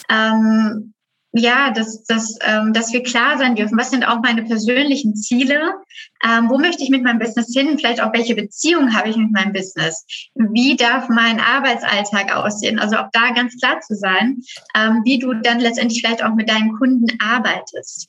ähm, 0.08 0.94
ja, 1.32 1.70
dass, 1.70 2.04
dass, 2.04 2.36
ähm, 2.42 2.72
dass 2.72 2.92
wir 2.92 3.02
klar 3.02 3.38
sein 3.38 3.56
dürfen, 3.56 3.78
was 3.78 3.90
sind 3.90 4.04
auch 4.04 4.20
meine 4.20 4.42
persönlichen 4.42 5.16
Ziele, 5.16 5.74
ähm, 6.22 6.50
wo 6.50 6.58
möchte 6.58 6.82
ich 6.82 6.90
mit 6.90 7.02
meinem 7.02 7.18
Business 7.18 7.52
hin, 7.54 7.78
vielleicht 7.78 8.02
auch 8.02 8.12
welche 8.12 8.34
Beziehung 8.34 8.94
habe 8.94 9.08
ich 9.08 9.16
mit 9.16 9.32
meinem 9.32 9.52
Business, 9.52 10.04
wie 10.34 10.76
darf 10.76 11.08
mein 11.08 11.40
Arbeitsalltag 11.40 12.36
aussehen, 12.36 12.78
also 12.78 12.96
auch 12.96 13.08
da 13.12 13.30
ganz 13.30 13.58
klar 13.58 13.80
zu 13.80 13.94
sein, 13.94 14.42
ähm, 14.74 15.00
wie 15.04 15.18
du 15.18 15.32
dann 15.32 15.60
letztendlich 15.60 16.00
vielleicht 16.00 16.22
auch 16.22 16.34
mit 16.34 16.50
deinen 16.50 16.76
Kunden 16.76 17.06
arbeitest. 17.20 18.08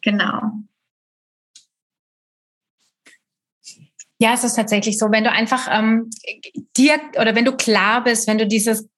Genau. 0.00 0.40
Ja, 4.18 4.34
es 4.34 4.44
ist 4.44 4.54
tatsächlich 4.54 4.98
so, 4.98 5.10
wenn 5.10 5.24
du 5.24 5.30
einfach 5.30 5.68
ähm, 5.70 6.08
dir 6.76 7.00
oder 7.18 7.34
wenn 7.34 7.44
du 7.44 7.56
klar 7.56 8.04
bist, 8.04 8.28
wenn 8.28 8.38
du 8.38 8.46
dieses 8.46 8.88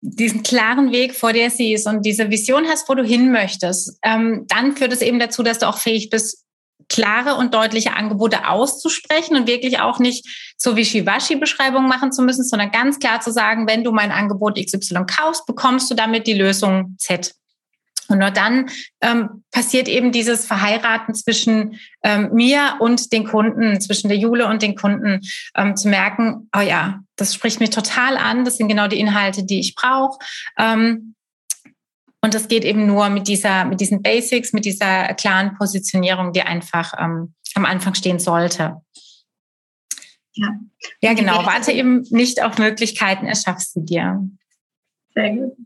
diesen 0.00 0.42
klaren 0.42 0.92
Weg 0.92 1.14
vor 1.14 1.32
dir 1.32 1.50
siehst 1.50 1.86
und 1.86 2.06
diese 2.06 2.30
Vision 2.30 2.66
hast, 2.66 2.88
wo 2.88 2.94
du 2.94 3.04
hin 3.04 3.32
möchtest, 3.32 3.98
ähm, 4.02 4.46
dann 4.48 4.76
führt 4.76 4.92
es 4.92 5.02
eben 5.02 5.18
dazu, 5.18 5.42
dass 5.42 5.58
du 5.58 5.68
auch 5.68 5.78
fähig 5.78 6.10
bist, 6.10 6.44
klare 6.88 7.36
und 7.36 7.54
deutliche 7.54 7.94
Angebote 7.94 8.48
auszusprechen 8.48 9.36
und 9.36 9.46
wirklich 9.46 9.78
auch 9.78 9.98
nicht 9.98 10.54
so 10.56 10.76
wie 10.76 10.84
Shiwashi-Beschreibungen 10.84 11.88
machen 11.88 12.12
zu 12.12 12.22
müssen, 12.22 12.44
sondern 12.44 12.72
ganz 12.72 12.98
klar 12.98 13.20
zu 13.20 13.30
sagen, 13.30 13.68
wenn 13.68 13.84
du 13.84 13.92
mein 13.92 14.10
Angebot 14.10 14.58
XY 14.58 15.04
kaufst, 15.06 15.46
bekommst 15.46 15.90
du 15.90 15.94
damit 15.94 16.26
die 16.26 16.34
Lösung 16.34 16.96
Z. 16.98 17.34
Und 18.10 18.18
nur 18.18 18.30
dann 18.30 18.68
ähm, 19.00 19.44
passiert 19.50 19.88
eben 19.88 20.12
dieses 20.12 20.46
Verheiraten 20.46 21.14
zwischen 21.14 21.78
ähm, 22.02 22.30
mir 22.32 22.76
und 22.80 23.12
den 23.12 23.24
Kunden, 23.24 23.80
zwischen 23.80 24.08
der 24.08 24.18
Jule 24.18 24.46
und 24.46 24.62
den 24.62 24.74
Kunden, 24.74 25.20
ähm, 25.56 25.76
zu 25.76 25.88
merken, 25.88 26.48
oh 26.56 26.60
ja, 26.60 27.00
das 27.16 27.34
spricht 27.34 27.60
mich 27.60 27.70
total 27.70 28.16
an, 28.16 28.44
das 28.44 28.56
sind 28.56 28.68
genau 28.68 28.88
die 28.88 29.00
Inhalte, 29.00 29.44
die 29.44 29.60
ich 29.60 29.74
brauche. 29.74 30.18
Ähm, 30.58 31.14
und 32.22 32.34
das 32.34 32.48
geht 32.48 32.64
eben 32.64 32.86
nur 32.86 33.08
mit 33.08 33.28
dieser, 33.28 33.64
mit 33.64 33.80
diesen 33.80 34.02
Basics, 34.02 34.52
mit 34.52 34.64
dieser 34.64 35.14
klaren 35.14 35.56
Positionierung, 35.56 36.32
die 36.32 36.42
einfach 36.42 36.92
ähm, 36.98 37.34
am 37.54 37.64
Anfang 37.64 37.94
stehen 37.94 38.18
sollte. 38.18 38.76
Ja. 40.34 40.48
ja, 41.00 41.14
genau. 41.14 41.44
Warte 41.44 41.72
eben 41.72 42.06
nicht 42.10 42.42
auf 42.42 42.58
Möglichkeiten, 42.58 43.26
erschaffst 43.26 43.74
sie 43.74 43.84
dir. 43.84 44.22
Sehr 45.14 45.30
gut. 45.30 45.56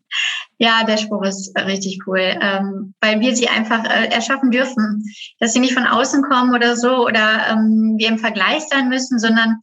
Ja, 0.59 0.85
der 0.85 0.97
Spruch 0.97 1.25
ist 1.25 1.57
richtig 1.59 2.01
cool, 2.07 2.39
ähm, 2.41 2.95
weil 3.01 3.21
wir 3.21 3.37
sie 3.37 3.49
einfach 3.49 3.85
äh, 3.85 4.07
erschaffen 4.07 4.51
dürfen, 4.51 5.05
dass 5.39 5.53
sie 5.53 5.61
nicht 5.61 5.75
von 5.75 5.87
außen 5.87 6.23
kommen 6.23 6.55
oder 6.55 6.77
so 6.77 7.05
oder 7.05 7.49
ähm, 7.51 7.97
wir 7.99 8.09
im 8.09 8.19
Vergleich 8.19 8.63
sein 8.71 8.89
müssen, 8.89 9.19
sondern 9.19 9.61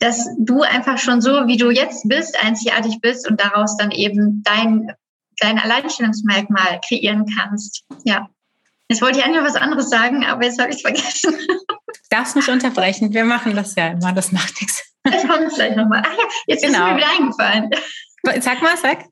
dass 0.00 0.28
du 0.38 0.62
einfach 0.62 0.98
schon 0.98 1.20
so, 1.20 1.46
wie 1.46 1.56
du 1.56 1.70
jetzt 1.70 2.08
bist, 2.08 2.36
einzigartig 2.42 3.00
bist 3.00 3.28
und 3.28 3.40
daraus 3.40 3.76
dann 3.76 3.90
eben 3.90 4.42
dein, 4.44 4.92
dein 5.40 5.58
Alleinstellungsmerkmal 5.58 6.80
kreieren 6.86 7.26
kannst. 7.36 7.84
Ja. 8.04 8.28
Jetzt 8.88 9.02
wollte 9.02 9.18
ich 9.18 9.24
eigentlich 9.24 9.42
was 9.42 9.56
anderes 9.56 9.90
sagen, 9.90 10.24
aber 10.24 10.44
jetzt 10.44 10.58
habe 10.58 10.70
ich 10.70 10.76
es 10.76 10.82
vergessen. 10.82 11.34
Darfst 12.10 12.36
mich 12.36 12.48
unterbrechen. 12.48 13.12
Wir 13.12 13.24
machen 13.24 13.54
das 13.54 13.74
ja 13.74 13.88
immer. 13.88 14.12
Das 14.12 14.32
macht 14.32 14.60
nichts. 14.60 14.82
Ich 15.04 15.28
komme 15.28 15.48
gleich 15.48 15.76
nochmal. 15.76 16.02
Ach 16.04 16.16
ja, 16.16 16.24
jetzt 16.46 16.64
genau. 16.64 16.86
ist 16.86 16.92
mir 16.92 16.96
wieder 16.96 17.10
eingefallen. 17.18 17.70
Sag 18.22 18.62
mal, 18.62 18.76
sag. 18.76 19.04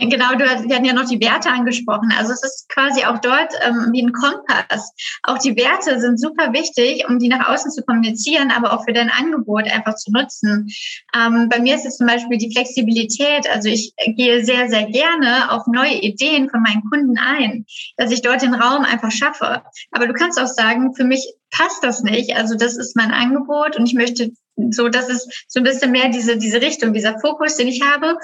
Genau, 0.00 0.32
du, 0.32 0.38
wir 0.40 0.74
hatten 0.74 0.84
ja 0.86 0.94
noch 0.94 1.08
die 1.08 1.20
Werte 1.20 1.50
angesprochen. 1.50 2.12
Also 2.16 2.32
es 2.32 2.42
ist 2.42 2.68
quasi 2.70 3.04
auch 3.04 3.18
dort 3.18 3.52
ähm, 3.62 3.90
wie 3.92 4.02
ein 4.02 4.12
Kompass. 4.12 4.92
Auch 5.22 5.38
die 5.38 5.54
Werte 5.54 6.00
sind 6.00 6.18
super 6.18 6.52
wichtig, 6.52 7.04
um 7.08 7.18
die 7.18 7.28
nach 7.28 7.48
außen 7.48 7.70
zu 7.70 7.82
kommunizieren, 7.82 8.50
aber 8.50 8.72
auch 8.72 8.84
für 8.84 8.94
dein 8.94 9.10
Angebot 9.10 9.70
einfach 9.70 9.94
zu 9.96 10.10
nutzen. 10.10 10.72
Ähm, 11.14 11.48
bei 11.50 11.60
mir 11.60 11.74
ist 11.74 11.84
es 11.84 11.98
zum 11.98 12.06
Beispiel 12.06 12.38
die 12.38 12.52
Flexibilität. 12.52 13.48
Also 13.52 13.68
ich 13.68 13.92
gehe 14.16 14.44
sehr, 14.44 14.68
sehr 14.70 14.86
gerne 14.86 15.52
auf 15.52 15.66
neue 15.66 16.00
Ideen 16.00 16.48
von 16.48 16.62
meinen 16.62 16.82
Kunden 16.90 17.18
ein, 17.18 17.66
dass 17.98 18.10
ich 18.10 18.22
dort 18.22 18.40
den 18.40 18.54
Raum 18.54 18.84
einfach 18.84 19.10
schaffe. 19.10 19.62
Aber 19.90 20.06
du 20.06 20.14
kannst 20.14 20.40
auch 20.40 20.46
sagen, 20.46 20.94
für 20.94 21.04
mich 21.04 21.34
passt 21.50 21.84
das 21.84 22.02
nicht. 22.02 22.34
Also 22.34 22.56
das 22.56 22.76
ist 22.76 22.96
mein 22.96 23.12
Angebot 23.12 23.76
und 23.76 23.86
ich 23.86 23.94
möchte 23.94 24.32
so, 24.70 24.88
das 24.88 25.08
ist 25.08 25.46
so 25.48 25.60
ein 25.60 25.64
bisschen 25.64 25.92
mehr 25.92 26.08
diese, 26.08 26.36
diese 26.36 26.60
Richtung, 26.60 26.92
dieser 26.92 27.18
Fokus, 27.20 27.56
den 27.56 27.68
ich 27.68 27.82
habe. 27.82 28.18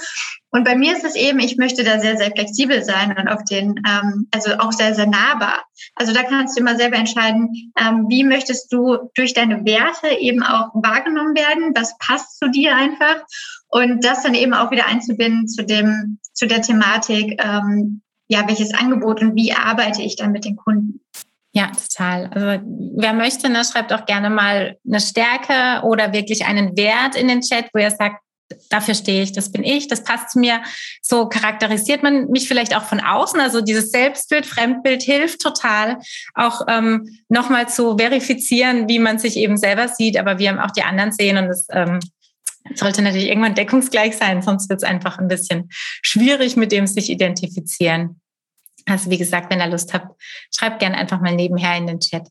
Und 0.50 0.64
bei 0.64 0.76
mir 0.76 0.96
ist 0.96 1.04
es 1.04 1.14
eben, 1.14 1.38
ich 1.40 1.56
möchte 1.56 1.84
da 1.84 1.98
sehr, 2.00 2.16
sehr 2.16 2.30
flexibel 2.30 2.82
sein 2.82 3.16
und 3.18 3.28
auf 3.28 3.44
den, 3.44 3.80
ähm, 3.86 4.28
also 4.30 4.52
auch 4.58 4.72
sehr, 4.72 4.94
sehr 4.94 5.06
nahbar. 5.06 5.64
Also 5.94 6.12
da 6.12 6.22
kannst 6.22 6.56
du 6.56 6.60
immer 6.60 6.76
selber 6.76 6.96
entscheiden, 6.96 7.72
ähm, 7.78 8.06
wie 8.08 8.24
möchtest 8.24 8.72
du 8.72 9.10
durch 9.14 9.34
deine 9.34 9.64
Werte 9.64 10.08
eben 10.18 10.42
auch 10.42 10.70
wahrgenommen 10.74 11.34
werden, 11.34 11.72
was 11.74 11.96
passt 11.98 12.38
zu 12.38 12.50
dir 12.50 12.74
einfach 12.74 13.24
und 13.68 14.04
das 14.04 14.22
dann 14.22 14.34
eben 14.34 14.54
auch 14.54 14.70
wieder 14.70 14.86
einzubinden 14.86 15.48
zu 15.48 15.64
dem, 15.64 16.18
zu 16.32 16.46
der 16.46 16.62
Thematik, 16.62 17.42
ähm, 17.42 18.02
ja, 18.28 18.46
welches 18.46 18.74
Angebot 18.74 19.20
und 19.20 19.34
wie 19.34 19.52
arbeite 19.52 20.02
ich 20.02 20.16
dann 20.16 20.32
mit 20.32 20.44
den 20.44 20.56
Kunden. 20.56 21.00
Ja, 21.58 21.72
total. 21.72 22.30
Also 22.32 22.62
wer 22.94 23.12
möchte, 23.12 23.48
ne, 23.48 23.64
schreibt 23.64 23.92
auch 23.92 24.06
gerne 24.06 24.30
mal 24.30 24.76
eine 24.86 25.00
Stärke 25.00 25.84
oder 25.84 26.12
wirklich 26.12 26.46
einen 26.46 26.76
Wert 26.76 27.16
in 27.16 27.26
den 27.26 27.40
Chat, 27.40 27.66
wo 27.72 27.80
ihr 27.80 27.90
sagt, 27.90 28.22
dafür 28.70 28.94
stehe 28.94 29.24
ich, 29.24 29.32
das 29.32 29.50
bin 29.50 29.64
ich, 29.64 29.88
das 29.88 30.04
passt 30.04 30.30
zu 30.30 30.38
mir. 30.38 30.62
So 31.02 31.28
charakterisiert 31.28 32.04
man 32.04 32.28
mich 32.28 32.46
vielleicht 32.46 32.76
auch 32.76 32.84
von 32.84 33.00
außen. 33.00 33.40
Also 33.40 33.60
dieses 33.60 33.90
Selbstbild, 33.90 34.46
Fremdbild 34.46 35.02
hilft 35.02 35.40
total, 35.40 35.98
auch 36.34 36.60
ähm, 36.68 37.18
nochmal 37.28 37.68
zu 37.68 37.98
verifizieren, 37.98 38.88
wie 38.88 39.00
man 39.00 39.18
sich 39.18 39.36
eben 39.36 39.56
selber 39.56 39.88
sieht, 39.88 40.16
aber 40.16 40.38
wie 40.38 40.50
auch 40.50 40.70
die 40.70 40.84
anderen 40.84 41.10
sehen. 41.10 41.38
Und 41.38 41.50
es 41.50 41.66
ähm, 41.72 41.98
sollte 42.76 43.02
natürlich 43.02 43.26
irgendwann 43.26 43.56
deckungsgleich 43.56 44.16
sein, 44.16 44.42
sonst 44.42 44.70
wird 44.70 44.80
es 44.80 44.88
einfach 44.88 45.18
ein 45.18 45.26
bisschen 45.26 45.70
schwierig, 45.72 46.54
mit 46.54 46.70
dem 46.70 46.86
sich 46.86 47.10
identifizieren. 47.10 48.20
Also 48.88 49.10
wie 49.10 49.18
gesagt, 49.18 49.50
wenn 49.50 49.60
ihr 49.60 49.68
Lust 49.68 49.92
habt, 49.94 50.20
schreibt 50.54 50.80
gerne 50.80 50.96
einfach 50.96 51.20
mal 51.20 51.34
nebenher 51.34 51.76
in 51.76 51.86
den 51.86 52.00
Chat. 52.00 52.28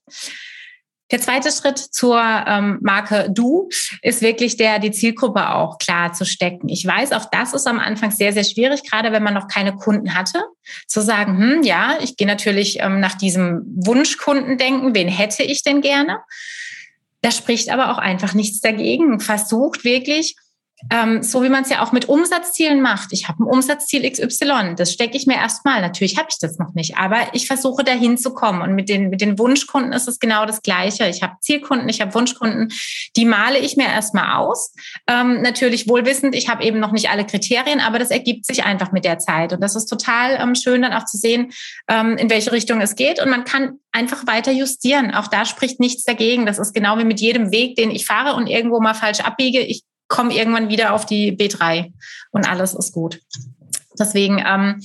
Der 1.10 1.22
zweite 1.22 1.52
Schritt 1.52 1.78
zur 1.78 2.22
ähm, 2.22 2.80
Marke 2.82 3.30
Du 3.32 3.70
ist 4.02 4.22
wirklich 4.22 4.58
der, 4.58 4.80
die 4.80 4.92
Zielgruppe 4.92 5.52
auch 5.52 5.78
klar 5.78 6.12
zu 6.12 6.26
stecken. 6.26 6.68
Ich 6.68 6.86
weiß, 6.86 7.14
auch 7.14 7.26
das 7.32 7.54
ist 7.54 7.66
am 7.66 7.80
Anfang 7.80 8.12
sehr, 8.12 8.34
sehr 8.34 8.44
schwierig, 8.44 8.84
gerade 8.84 9.14
wenn 9.14 9.24
man 9.24 9.34
noch 9.34 9.48
keine 9.48 9.74
Kunden 9.74 10.16
hatte, 10.16 10.44
zu 10.86 11.02
sagen, 11.02 11.38
hm, 11.38 11.64
ja, 11.64 11.98
ich 12.02 12.18
gehe 12.18 12.28
natürlich 12.28 12.80
ähm, 12.82 13.00
nach 13.00 13.16
diesem 13.16 13.62
Wunschkunden 13.78 14.58
denken, 14.58 14.94
wen 14.96 15.08
hätte 15.08 15.44
ich 15.44 15.64
denn 15.64 15.80
gerne? 15.80 16.20
Da 17.22 17.32
spricht 17.32 17.70
aber 17.70 17.92
auch 17.92 17.98
einfach 17.98 18.34
nichts 18.34 18.60
dagegen. 18.60 19.22
Versucht 19.22 19.86
wirklich, 19.86 20.36
ähm, 20.92 21.24
so 21.24 21.44
wie 21.44 21.50
man 21.50 21.64
es 21.64 21.70
ja 21.70 21.84
auch 21.84 21.92
mit 21.92 22.08
Umsatzzielen 22.08 22.82
macht. 22.82 23.12
Ich 23.12 23.28
habe 23.28 23.44
ein 23.44 23.48
Umsatzziel 23.48 24.10
XY, 24.10 24.76
das 24.76 24.94
stecke 24.94 25.18
ich 25.18 25.26
mir 25.26 25.36
erstmal. 25.36 25.82
Natürlich 25.82 26.18
habe 26.18 26.28
ich 26.30 26.38
das 26.40 26.60
noch 26.60 26.74
nicht, 26.74 26.98
aber 26.98 27.18
ich 27.34 27.48
versuche 27.48 27.84
dahin 27.84 28.18
zu 28.18 28.34
kommen. 28.34 28.62
Und 28.62 28.76
mit 28.76 28.88
den, 28.88 29.10
mit 29.10 29.22
den 29.22 29.40
Wunschkunden 29.40 29.92
ist 29.92 30.08
es 30.08 30.20
genau 30.20 30.46
das 30.46 30.62
Gleiche. 30.62 31.08
Ich 31.08 31.24
habe 31.24 31.34
Zielkunden, 31.42 31.90
ich 31.90 32.00
habe 32.00 32.14
Wunschkunden, 32.14 32.72
die 33.16 33.26
male 33.26 33.58
ich 33.58 33.76
mir 33.76 33.88
erstmal 33.88 34.38
aus. 34.38 34.74
Ähm, 35.08 35.42
natürlich 35.42 35.90
wohlwissend, 35.90 36.36
ich 36.36 36.48
habe 36.48 36.64
eben 36.64 36.80
noch 36.80 36.92
nicht 36.92 37.10
alle 37.10 37.26
Kriterien, 37.26 37.80
aber 37.80 37.98
das 37.98 38.12
ergibt 38.12 38.46
sich 38.46 38.64
einfach 38.64 38.92
mit 38.92 39.04
der 39.04 39.18
Zeit. 39.18 39.54
Und 39.54 39.62
das 39.62 39.76
ist 39.76 39.88
total 39.88 40.38
ähm, 40.40 40.54
schön, 40.56 40.84
dann 40.84 40.94
auch 40.94 41.06
zu 41.06 41.18
sehen, 41.18 41.52
ähm, 41.88 42.18
in 42.18 42.30
welche 42.30 42.52
Richtung 42.52 42.82
es 42.82 42.96
geht. 42.96 43.22
Und 43.22 43.30
man 43.30 43.46
kann 43.46 43.80
einfach 43.92 44.28
weiter 44.28 44.52
justieren. 44.52 45.14
Auch 45.14 45.28
da 45.28 45.46
spricht 45.46 45.80
nichts 45.80 46.04
dagegen. 46.04 46.46
Das 46.46 46.60
ist 46.60 46.74
genau 46.74 47.00
wie 47.00 47.04
mit 47.04 47.20
jedem 47.20 47.52
Weg, 47.52 47.76
den 47.76 47.90
ich 47.90 48.06
fahre 48.06 48.36
und 48.36 48.48
irgendwo 48.48 48.80
mal 48.80 48.94
falsch 48.94 49.22
abbiege. 49.22 49.60
Ich 49.60 49.84
komme 50.08 50.34
irgendwann 50.34 50.70
wieder 50.70 50.94
auf 50.94 51.06
die 51.06 51.36
B3 51.36 51.92
und 52.32 52.48
alles 52.48 52.74
ist 52.74 52.94
gut. 52.94 53.20
Deswegen, 54.00 54.44
ähm, 54.46 54.82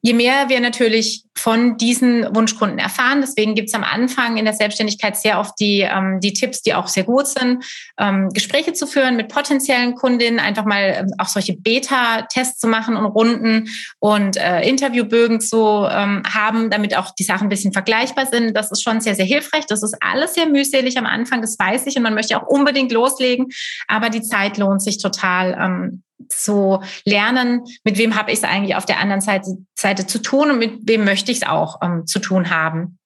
je 0.00 0.14
mehr 0.14 0.48
wir 0.48 0.60
natürlich 0.60 1.23
von 1.36 1.76
diesen 1.76 2.34
Wunschkunden 2.34 2.78
erfahren, 2.78 3.20
deswegen 3.20 3.54
gibt 3.54 3.68
es 3.68 3.74
am 3.74 3.84
Anfang 3.84 4.36
in 4.36 4.44
der 4.44 4.54
Selbstständigkeit 4.54 5.16
sehr 5.16 5.40
oft 5.40 5.58
die, 5.58 5.80
ähm, 5.80 6.20
die 6.20 6.32
Tipps, 6.32 6.62
die 6.62 6.74
auch 6.74 6.88
sehr 6.88 7.04
gut 7.04 7.26
sind, 7.26 7.64
ähm, 7.98 8.28
Gespräche 8.30 8.72
zu 8.72 8.86
führen 8.86 9.16
mit 9.16 9.28
potenziellen 9.28 9.94
Kundinnen, 9.94 10.38
einfach 10.38 10.64
mal 10.64 10.94
ähm, 10.98 11.10
auch 11.18 11.26
solche 11.26 11.54
Beta-Tests 11.56 12.60
zu 12.60 12.68
machen 12.68 12.96
und 12.96 13.06
Runden 13.06 13.68
und 13.98 14.36
äh, 14.36 14.62
Interviewbögen 14.68 15.40
zu 15.40 15.86
ähm, 15.90 16.22
haben, 16.32 16.70
damit 16.70 16.96
auch 16.96 17.10
die 17.10 17.24
Sachen 17.24 17.46
ein 17.46 17.50
bisschen 17.50 17.72
vergleichbar 17.72 18.26
sind. 18.26 18.56
Das 18.56 18.70
ist 18.70 18.82
schon 18.82 19.00
sehr, 19.00 19.14
sehr 19.14 19.26
hilfreich. 19.26 19.66
Das 19.66 19.82
ist 19.82 19.96
alles 20.00 20.34
sehr 20.34 20.46
mühselig 20.46 20.96
am 20.98 21.06
Anfang, 21.06 21.40
das 21.40 21.58
weiß 21.58 21.86
ich 21.86 21.96
und 21.96 22.02
man 22.02 22.14
möchte 22.14 22.40
auch 22.40 22.46
unbedingt 22.46 22.92
loslegen, 22.92 23.48
aber 23.88 24.08
die 24.08 24.22
Zeit 24.22 24.56
lohnt 24.58 24.82
sich 24.82 24.98
total, 24.98 25.58
ähm, 25.60 26.02
zu 26.28 26.80
lernen, 27.04 27.64
mit 27.84 27.98
wem 27.98 28.16
habe 28.16 28.30
ich 28.30 28.38
es 28.38 28.44
eigentlich 28.44 28.76
auf 28.76 28.86
der 28.86 29.00
anderen 29.00 29.20
Seite, 29.20 29.58
Seite 29.74 30.06
zu 30.06 30.20
tun 30.20 30.50
und 30.50 30.58
mit 30.58 30.72
wem 30.82 31.04
möchte 31.04 31.23
ich 31.32 31.38
es 31.42 31.46
auch 31.46 31.80
ähm, 31.82 32.06
zu 32.06 32.18
tun 32.18 32.50
haben. 32.50 32.98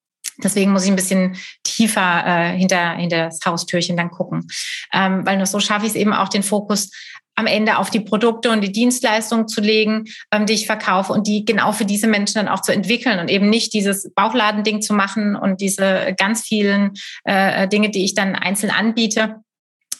Deswegen 0.42 0.70
muss 0.70 0.84
ich 0.84 0.90
ein 0.90 0.96
bisschen 0.96 1.36
tiefer 1.64 2.24
äh, 2.24 2.56
hinter, 2.56 2.92
hinter 2.92 3.24
das 3.26 3.40
Haustürchen 3.44 3.96
dann 3.96 4.10
gucken. 4.10 4.46
Ähm, 4.92 5.26
weil 5.26 5.36
nur 5.36 5.46
so 5.46 5.58
schaffe 5.58 5.86
ich 5.86 5.92
es 5.92 5.96
eben 5.96 6.12
auch, 6.12 6.28
den 6.28 6.42
Fokus 6.42 6.90
am 7.34 7.46
Ende 7.46 7.78
auf 7.78 7.90
die 7.90 8.00
Produkte 8.00 8.50
und 8.50 8.62
die 8.62 8.72
Dienstleistungen 8.72 9.46
zu 9.46 9.60
legen, 9.60 10.04
ähm, 10.32 10.46
die 10.46 10.54
ich 10.54 10.66
verkaufe 10.66 11.12
und 11.12 11.26
die 11.26 11.44
genau 11.44 11.72
für 11.72 11.84
diese 11.84 12.08
Menschen 12.08 12.34
dann 12.34 12.48
auch 12.48 12.62
zu 12.62 12.72
entwickeln 12.72 13.20
und 13.20 13.30
eben 13.30 13.48
nicht 13.48 13.72
dieses 13.72 14.12
Bauchladending 14.14 14.82
zu 14.82 14.92
machen 14.92 15.36
und 15.36 15.60
diese 15.60 16.14
ganz 16.18 16.42
vielen 16.42 16.92
äh, 17.24 17.68
Dinge, 17.68 17.90
die 17.90 18.04
ich 18.04 18.14
dann 18.14 18.34
einzeln 18.34 18.72
anbiete, 18.72 19.36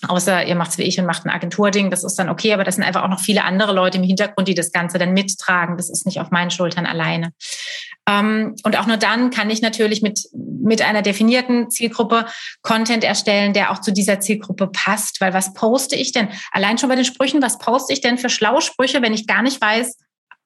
Außer 0.07 0.45
ihr 0.47 0.55
macht's 0.55 0.79
wie 0.79 0.83
ich 0.83 1.01
und 1.01 1.07
macht 1.07 1.25
ein 1.25 1.31
Agenturding, 1.31 1.91
das 1.91 2.05
ist 2.05 2.17
dann 2.19 2.29
okay, 2.29 2.53
aber 2.53 2.63
das 2.63 2.77
sind 2.77 2.85
einfach 2.85 3.03
auch 3.03 3.09
noch 3.09 3.21
viele 3.21 3.43
andere 3.45 3.73
Leute 3.73 3.99
im 3.99 4.05
Hintergrund, 4.05 4.47
die 4.47 4.55
das 4.55 4.71
Ganze 4.71 4.99
dann 4.99 5.13
mittragen. 5.13 5.77
Das 5.77 5.91
ist 5.91 6.07
nicht 6.07 6.21
auf 6.21 6.31
meinen 6.31 6.51
Schultern 6.51 6.87
alleine. 6.87 7.33
Ähm, 8.09 8.55
und 8.63 8.79
auch 8.79 8.87
nur 8.87 8.97
dann 8.97 9.31
kann 9.31 9.51
ich 9.51 9.61
natürlich 9.61 10.01
mit, 10.01 10.21
mit 10.33 10.83
einer 10.83 11.03
definierten 11.03 11.71
Zielgruppe 11.71 12.27
Content 12.63 13.03
erstellen, 13.03 13.53
der 13.53 13.73
auch 13.73 13.81
zu 13.81 13.93
dieser 13.93 14.21
Zielgruppe 14.21 14.69
passt. 14.69 15.21
Weil 15.21 15.35
was 15.35 15.53
poste 15.53 15.97
ich 15.97 16.13
denn? 16.13 16.29
Allein 16.53 16.79
schon 16.79 16.89
bei 16.89 16.97
den 16.97 17.05
Sprüchen, 17.05 17.43
was 17.43 17.59
poste 17.59 17.93
ich 17.93 18.01
denn 18.01 18.19
für 18.19 18.31
schlaue 18.31 18.63
Sprüche, 18.63 19.03
wenn 19.03 19.15
ich 19.15 19.27
gar 19.27 19.43
nicht 19.43 19.61
weiß, 19.61 19.97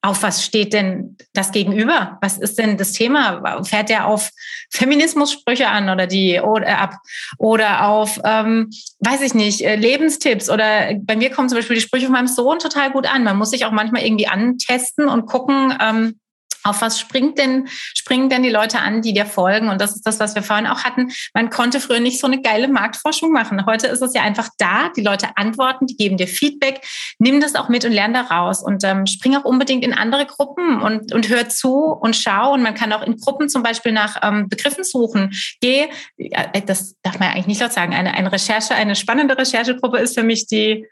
auf 0.02 0.24
was 0.24 0.44
steht 0.44 0.72
denn 0.72 1.16
das 1.32 1.52
Gegenüber? 1.52 2.18
Was 2.20 2.36
ist 2.36 2.58
denn 2.58 2.76
das 2.76 2.92
Thema? 2.92 3.62
Fährt 3.64 3.88
der 3.88 4.08
auf 4.08 4.30
Feminismus-Sprüche 4.70 5.68
an 5.68 5.88
oder 5.88 6.08
die 6.08 6.40
oder 6.40 6.66
äh, 6.66 6.72
ab 6.72 6.96
oder 7.38 7.86
auf, 7.86 8.20
ähm, 8.24 8.70
weiß 8.98 9.22
ich 9.22 9.34
nicht, 9.34 9.62
äh, 9.62 9.76
Lebenstipps 9.76 10.50
oder 10.50 10.94
bei 11.00 11.14
mir 11.14 11.30
kommen 11.30 11.48
zum 11.48 11.56
Beispiel 11.58 11.76
die 11.76 11.82
Sprüche 11.82 12.06
von 12.06 12.14
meinem 12.14 12.26
Sohn 12.26 12.58
total 12.58 12.90
gut 12.90 13.06
an. 13.06 13.22
Man 13.22 13.38
muss 13.38 13.50
sich 13.50 13.64
auch 13.64 13.70
manchmal 13.70 14.04
irgendwie 14.04 14.26
antesten 14.26 15.08
und 15.08 15.26
gucken, 15.26 15.72
ähm, 15.80 16.18
auf 16.64 16.80
was 16.80 16.98
springt 17.00 17.38
denn, 17.38 17.68
springen 17.68 18.28
denn 18.28 18.42
die 18.42 18.50
Leute 18.50 18.78
an, 18.78 19.02
die 19.02 19.12
dir 19.12 19.26
folgen? 19.26 19.68
Und 19.68 19.80
das 19.80 19.94
ist 19.94 20.06
das, 20.06 20.20
was 20.20 20.34
wir 20.34 20.42
vorhin 20.42 20.66
auch 20.66 20.84
hatten. 20.84 21.10
Man 21.34 21.50
konnte 21.50 21.80
früher 21.80 22.00
nicht 22.00 22.20
so 22.20 22.26
eine 22.26 22.40
geile 22.40 22.68
Marktforschung 22.68 23.32
machen. 23.32 23.66
Heute 23.66 23.86
ist 23.86 24.02
es 24.02 24.14
ja 24.14 24.22
einfach 24.22 24.48
da. 24.58 24.90
Die 24.96 25.02
Leute 25.02 25.28
antworten, 25.36 25.86
die 25.86 25.96
geben 25.96 26.16
dir 26.16 26.28
Feedback. 26.28 26.80
Nimm 27.18 27.40
das 27.40 27.54
auch 27.54 27.68
mit 27.68 27.84
und 27.84 27.92
lern 27.92 28.14
daraus 28.14 28.62
und 28.62 28.84
ähm, 28.84 29.06
spring 29.06 29.36
auch 29.36 29.44
unbedingt 29.44 29.84
in 29.84 29.92
andere 29.92 30.26
Gruppen 30.26 30.80
und, 30.80 31.12
und 31.12 31.28
hör 31.28 31.48
zu 31.48 31.74
und 31.74 32.16
schau. 32.16 32.52
Und 32.52 32.62
man 32.62 32.74
kann 32.74 32.92
auch 32.92 33.02
in 33.02 33.16
Gruppen 33.16 33.48
zum 33.48 33.62
Beispiel 33.62 33.92
nach 33.92 34.18
ähm, 34.22 34.48
Begriffen 34.48 34.84
suchen. 34.84 35.32
Geh, 35.60 35.88
äh, 36.16 36.62
das 36.66 36.96
darf 37.02 37.18
man 37.18 37.28
ja 37.28 37.34
eigentlich 37.34 37.46
nicht 37.46 37.60
laut 37.60 37.72
sagen. 37.72 37.94
Eine, 37.94 38.14
eine 38.14 38.32
Recherche, 38.32 38.74
eine 38.74 38.96
spannende 38.96 39.36
Recherchegruppe 39.36 39.98
ist 39.98 40.14
für 40.14 40.22
mich 40.22 40.46
die 40.46 40.86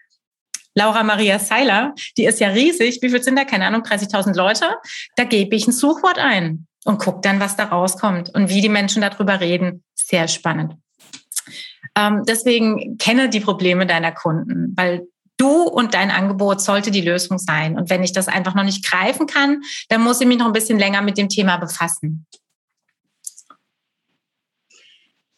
Laura 0.74 1.02
Maria 1.02 1.38
Seiler, 1.38 1.94
die 2.16 2.24
ist 2.24 2.40
ja 2.40 2.48
riesig. 2.48 3.00
Wie 3.02 3.10
viel 3.10 3.22
sind 3.22 3.36
da? 3.36 3.44
Keine 3.44 3.66
Ahnung, 3.66 3.82
30.000 3.82 4.34
Leute. 4.36 4.66
Da 5.16 5.24
gebe 5.24 5.56
ich 5.56 5.66
ein 5.66 5.72
Suchwort 5.72 6.18
ein 6.18 6.66
und 6.84 6.98
gucke 6.98 7.20
dann, 7.22 7.40
was 7.40 7.56
da 7.56 7.64
rauskommt 7.64 8.30
und 8.34 8.48
wie 8.48 8.60
die 8.60 8.68
Menschen 8.68 9.02
darüber 9.02 9.40
reden. 9.40 9.82
Sehr 9.94 10.28
spannend. 10.28 10.74
Ähm, 11.96 12.22
deswegen 12.26 12.98
kenne 12.98 13.28
die 13.28 13.40
Probleme 13.40 13.86
deiner 13.86 14.12
Kunden, 14.12 14.74
weil 14.76 15.06
du 15.36 15.62
und 15.62 15.94
dein 15.94 16.10
Angebot 16.10 16.60
sollte 16.60 16.90
die 16.90 17.00
Lösung 17.00 17.38
sein. 17.38 17.76
Und 17.76 17.90
wenn 17.90 18.02
ich 18.02 18.12
das 18.12 18.28
einfach 18.28 18.54
noch 18.54 18.64
nicht 18.64 18.84
greifen 18.84 19.26
kann, 19.26 19.62
dann 19.88 20.02
muss 20.02 20.20
ich 20.20 20.26
mich 20.26 20.38
noch 20.38 20.46
ein 20.46 20.52
bisschen 20.52 20.78
länger 20.78 21.02
mit 21.02 21.18
dem 21.18 21.28
Thema 21.28 21.56
befassen. 21.56 22.26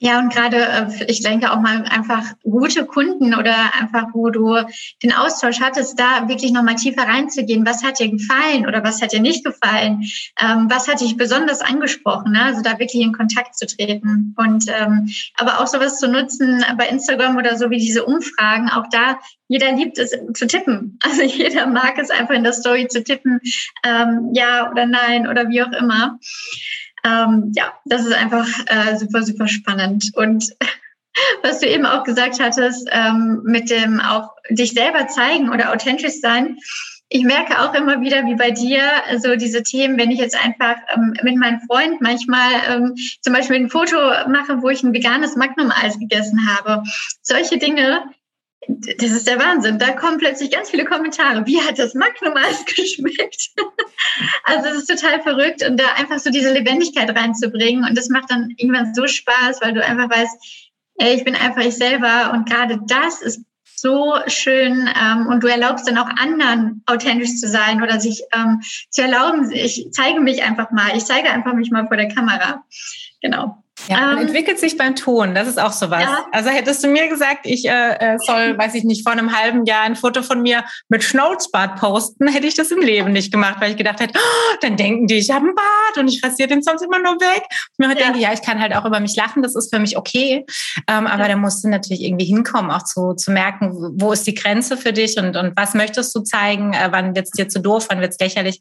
Ja, 0.05 0.19
und 0.19 0.33
gerade, 0.33 0.57
äh, 0.57 1.05
ich 1.07 1.23
denke 1.23 1.53
auch 1.53 1.61
mal 1.61 1.85
einfach 1.85 2.33
gute 2.43 2.87
Kunden 2.87 3.35
oder 3.35 3.55
einfach, 3.79 4.09
wo 4.13 4.31
du 4.31 4.57
den 5.01 5.13
Austausch 5.13 5.61
hattest, 5.61 5.97
da 5.97 6.29
wirklich 6.29 6.51
nochmal 6.51 6.75
tiefer 6.75 7.05
reinzugehen. 7.05 7.65
Was 7.65 7.85
hat 7.85 8.01
dir 8.01 8.11
gefallen 8.11 8.67
oder 8.67 8.83
was 8.83 9.01
hat 9.01 9.13
dir 9.13 9.21
nicht 9.21 9.45
gefallen? 9.45 10.03
Ähm, 10.41 10.67
was 10.69 10.89
hat 10.89 11.01
dich 11.01 11.17
besonders 11.17 11.61
angesprochen? 11.61 12.33
Ne? 12.33 12.43
Also 12.43 12.63
da 12.63 12.81
wirklich 12.81 13.01
in 13.01 13.13
Kontakt 13.13 13.57
zu 13.57 13.65
treten. 13.65 14.35
Und 14.37 14.65
ähm, 14.67 15.09
aber 15.37 15.61
auch 15.61 15.69
sowas 15.69 16.01
zu 16.01 16.09
nutzen 16.09 16.65
bei 16.77 16.89
Instagram 16.89 17.37
oder 17.37 17.57
so 17.57 17.71
wie 17.71 17.79
diese 17.79 18.05
Umfragen, 18.05 18.71
auch 18.71 18.89
da, 18.91 19.21
jeder 19.47 19.71
liebt 19.71 19.99
es 19.99 20.11
zu 20.35 20.49
tippen. 20.49 20.99
Also 21.13 21.23
jeder 21.23 21.67
mag 21.67 21.99
es 21.99 22.11
einfach 22.11 22.35
in 22.35 22.43
der 22.43 22.55
Story 22.55 22.89
zu 22.89 23.05
tippen, 23.05 23.39
ähm, 23.85 24.31
ja 24.33 24.71
oder 24.71 24.87
nein 24.87 25.29
oder 25.29 25.49
wie 25.49 25.63
auch 25.63 25.73
immer. 25.73 26.19
Ähm, 27.05 27.53
ja, 27.55 27.73
das 27.85 28.05
ist 28.07 28.15
einfach 28.15 28.47
äh, 28.67 28.97
super, 28.97 29.23
super 29.23 29.49
spannend. 29.49 30.11
Und 30.15 30.55
was 31.43 31.61
du 31.61 31.67
eben 31.67 31.87
auch 31.87 32.05
gesagt 32.05 32.41
hattest, 32.41 32.89
ähm, 32.91 33.43
mit 33.45 33.71
dem 33.71 34.01
auch 34.01 34.31
dich 34.51 34.73
selber 34.73 35.09
zeigen 35.09 35.51
oder 35.51 35.73
authentisch 35.73 36.21
sein. 36.21 36.59
Ich 37.15 37.25
merke 37.25 37.61
auch 37.61 37.75
immer 37.75 38.01
wieder, 38.01 38.25
wie 38.25 38.37
bei 38.37 38.51
dir, 38.53 38.83
so 39.19 39.37
diese 39.37 39.63
Themen, 39.63 39.99
wenn 39.99 40.11
ich 40.11 40.19
jetzt 40.19 40.43
einfach 40.43 40.77
ähm, 40.95 41.13
mit 41.23 41.37
meinem 41.37 41.61
Freund 41.69 42.01
manchmal 42.01 42.51
ähm, 42.71 42.95
zum 43.21 43.35
Beispiel 43.35 43.57
ein 43.57 43.69
Foto 43.69 43.97
mache, 44.29 44.63
wo 44.63 44.71
ich 44.71 44.83
ein 44.83 44.95
veganes 44.95 45.37
Magnum-Eis 45.37 45.99
gegessen 45.99 46.41
habe. 46.49 46.83
Solche 47.21 47.59
Dinge, 47.59 48.03
das 48.69 49.11
ist 49.11 49.27
der 49.27 49.39
Wahnsinn. 49.39 49.79
Da 49.79 49.93
kommen 49.93 50.19
plötzlich 50.19 50.51
ganz 50.51 50.71
viele 50.71 50.85
Kommentare. 50.85 51.47
Wie 51.47 51.61
hat 51.61 51.79
das 51.79 51.95
Magnum 51.95 52.35
Eis 52.37 52.65
geschmeckt? 52.77 53.51
also 54.45 54.69
es 54.69 54.79
ist 54.79 54.91
total 54.91 55.21
verrückt 55.23 55.67
und 55.67 55.79
da 55.79 55.85
einfach 55.97 56.19
so 56.19 56.31
diese 56.31 56.53
Lebendigkeit 56.53 57.11
reinzubringen 57.17 57.85
und 57.85 57.97
das 57.97 58.09
macht 58.09 58.31
dann 58.31 58.51
irgendwann 58.57 58.95
so 58.95 59.07
Spaß, 59.07 59.61
weil 59.63 59.73
du 59.73 59.85
einfach 59.85 60.11
weißt, 60.11 60.71
ey, 60.97 61.15
ich 61.15 61.25
bin 61.25 61.35
einfach 61.35 61.63
ich 61.63 61.75
selber 61.75 62.33
und 62.33 62.49
gerade 62.49 62.79
das 62.87 63.23
ist 63.23 63.45
so 63.83 64.15
schön 64.29 64.89
ähm, 65.01 65.27
und 65.27 65.43
du 65.43 65.49
erlaubst 65.49 65.89
dann 65.89 65.99
auch 65.99 66.09
anderen 66.09 66.83
authentisch 66.87 67.37
zu 67.37 67.49
sein 67.49 67.83
oder 67.83 67.99
sich 67.99 68.23
ähm, 68.33 68.61
zu 68.91 69.03
erlauben, 69.03 69.51
ich 69.51 69.89
zeige 69.91 70.21
mich 70.21 70.43
einfach 70.45 70.71
mal, 70.71 70.97
ich 70.97 71.05
zeige 71.05 71.31
einfach 71.31 71.55
mich 71.55 71.71
mal 71.71 71.89
vor 71.89 71.97
der 71.97 72.09
Kamera. 72.09 72.65
Genau. 73.21 73.62
Ja, 73.89 74.01
man 74.01 74.19
ähm, 74.19 74.27
entwickelt 74.27 74.61
sich 74.61 74.77
beim 74.77 74.95
Ton, 74.95 75.35
das 75.35 75.49
ist 75.49 75.61
auch 75.61 75.73
sowas. 75.73 76.03
Ja. 76.03 76.27
Also 76.31 76.51
hättest 76.51 76.85
du 76.85 76.89
mir 76.89 77.09
gesagt, 77.09 77.41
ich 77.45 77.67
äh, 77.67 77.95
äh, 77.95 78.19
soll, 78.19 78.57
weiß 78.59 78.75
ich 78.75 78.85
nicht, 78.85 79.03
vor 79.03 79.13
einem 79.13 79.37
halben 79.37 79.65
Jahr 79.65 79.83
ein 79.83 79.97
Foto 79.97 80.23
von 80.23 80.43
mir 80.43 80.65
mit 80.89 81.03
Schnauzbart 81.03 81.81
posten, 81.81 82.29
hätte 82.29 82.47
ich 82.47 82.55
das 82.55 82.71
im 82.71 82.81
Leben 82.81 83.13
nicht 83.13 83.33
gemacht, 83.33 83.57
weil 83.61 83.71
ich 83.71 83.77
gedacht 83.77 84.01
hätte, 84.01 84.19
oh, 84.19 84.57
dann 84.61 84.77
denken 84.77 85.07
die, 85.07 85.15
ich 85.15 85.31
habe 85.31 85.47
einen 85.47 85.55
Bart 85.55 85.99
und 85.99 86.09
ich 86.09 86.23
rasiere 86.23 86.49
den 86.49 86.63
sonst 86.63 86.83
immer 86.83 86.99
nur 86.99 87.15
weg. 87.21 87.43
Und 87.79 87.87
mir 87.87 87.89
ja. 87.89 88.05
denke, 88.05 88.19
ja, 88.19 88.33
ich 88.33 88.43
kann 88.43 88.61
halt 88.61 88.75
auch 88.75 88.85
über 88.85 89.01
mich 89.01 89.17
lachen, 89.17 89.43
das 89.43 89.57
ist 89.57 89.75
für 89.75 89.81
mich 89.81 89.97
okay. 89.97 90.45
Ähm, 90.89 91.07
aber 91.07 91.23
ja. 91.23 91.29
da 91.29 91.37
musst 91.37 91.65
du 91.65 91.69
natürlich 91.69 92.03
irgendwie 92.03 92.27
hinkommen, 92.27 92.71
auch 92.71 92.85
zu, 92.85 93.15
zu 93.15 93.33
merken, 93.33 93.73
wo 93.97 94.13
ist 94.13 94.27
die 94.27 94.35
Grenze 94.35 94.77
für 94.77 94.93
dich 94.93 95.19
und, 95.19 95.37
und 95.37 95.57
was 95.57 95.75
möchtest 95.75 96.15
du 96.15 96.21
zeigen, 96.21 96.73
äh, 96.75 96.89
wann 96.91 97.17
wird's 97.17 97.31
dir 97.31 97.49
zu 97.49 97.61
doof, 97.61 97.87
wann 97.89 98.01
wird's 98.01 98.19
lächerlich 98.21 98.61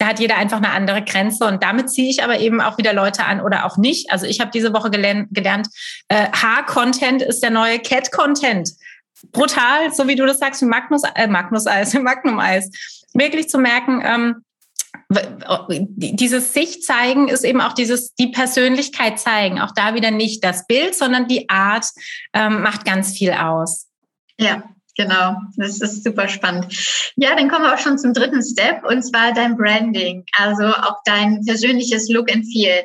da 0.00 0.06
hat 0.06 0.18
jeder 0.18 0.38
einfach 0.38 0.56
eine 0.56 0.70
andere 0.70 1.04
Grenze 1.04 1.44
und 1.44 1.62
damit 1.62 1.90
ziehe 1.90 2.08
ich 2.08 2.24
aber 2.24 2.40
eben 2.40 2.62
auch 2.62 2.78
wieder 2.78 2.94
Leute 2.94 3.26
an 3.26 3.42
oder 3.42 3.66
auch 3.66 3.76
nicht. 3.76 4.10
Also 4.10 4.24
ich 4.24 4.40
habe 4.40 4.50
diese 4.50 4.72
Woche 4.72 4.90
gelernt, 4.90 5.28
gelernt 5.30 5.68
äh, 6.08 6.26
Haar-Content 6.32 7.20
ist 7.20 7.42
der 7.42 7.50
neue 7.50 7.78
Cat-Content. 7.78 8.70
Brutal, 9.30 9.92
so 9.92 10.08
wie 10.08 10.16
du 10.16 10.24
das 10.24 10.38
sagst, 10.38 10.62
Magnus, 10.62 11.02
äh, 11.14 11.26
Magnus 11.26 11.66
Eis, 11.66 11.92
Magnum 12.02 12.38
Eis. 12.38 12.70
Wirklich 13.12 13.50
zu 13.50 13.58
merken, 13.58 14.02
ähm, 14.02 14.36
dieses 15.76 16.54
sich 16.54 16.82
zeigen 16.82 17.28
ist 17.28 17.44
eben 17.44 17.60
auch 17.60 17.74
dieses 17.74 18.14
die 18.14 18.28
Persönlichkeit 18.28 19.18
zeigen. 19.18 19.60
Auch 19.60 19.72
da 19.72 19.94
wieder 19.94 20.10
nicht 20.10 20.42
das 20.42 20.66
Bild, 20.66 20.94
sondern 20.94 21.28
die 21.28 21.50
Art 21.50 21.84
ähm, 22.32 22.62
macht 22.62 22.86
ganz 22.86 23.18
viel 23.18 23.32
aus. 23.32 23.86
Ja, 24.38 24.62
Genau, 25.00 25.36
das 25.56 25.80
ist 25.80 26.04
super 26.04 26.28
spannend. 26.28 26.66
Ja, 27.16 27.34
dann 27.34 27.48
kommen 27.48 27.64
wir 27.64 27.72
auch 27.72 27.78
schon 27.78 27.96
zum 27.96 28.12
dritten 28.12 28.42
Step 28.42 28.84
und 28.84 29.02
zwar 29.02 29.32
dein 29.32 29.56
Branding, 29.56 30.26
also 30.36 30.66
auch 30.66 30.96
dein 31.06 31.42
persönliches 31.46 32.10
Look 32.10 32.30
and 32.30 32.44
Feel. 32.44 32.84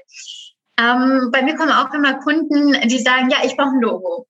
Ähm, 0.79 1.29
bei 1.33 1.41
mir 1.41 1.55
kommen 1.55 1.71
auch 1.71 1.93
immer 1.93 2.13
Kunden, 2.19 2.71
die 2.87 2.99
sagen, 2.99 3.29
ja, 3.29 3.39
ich 3.43 3.57
brauche 3.57 3.71
ein 3.71 3.81
Logo. 3.81 4.27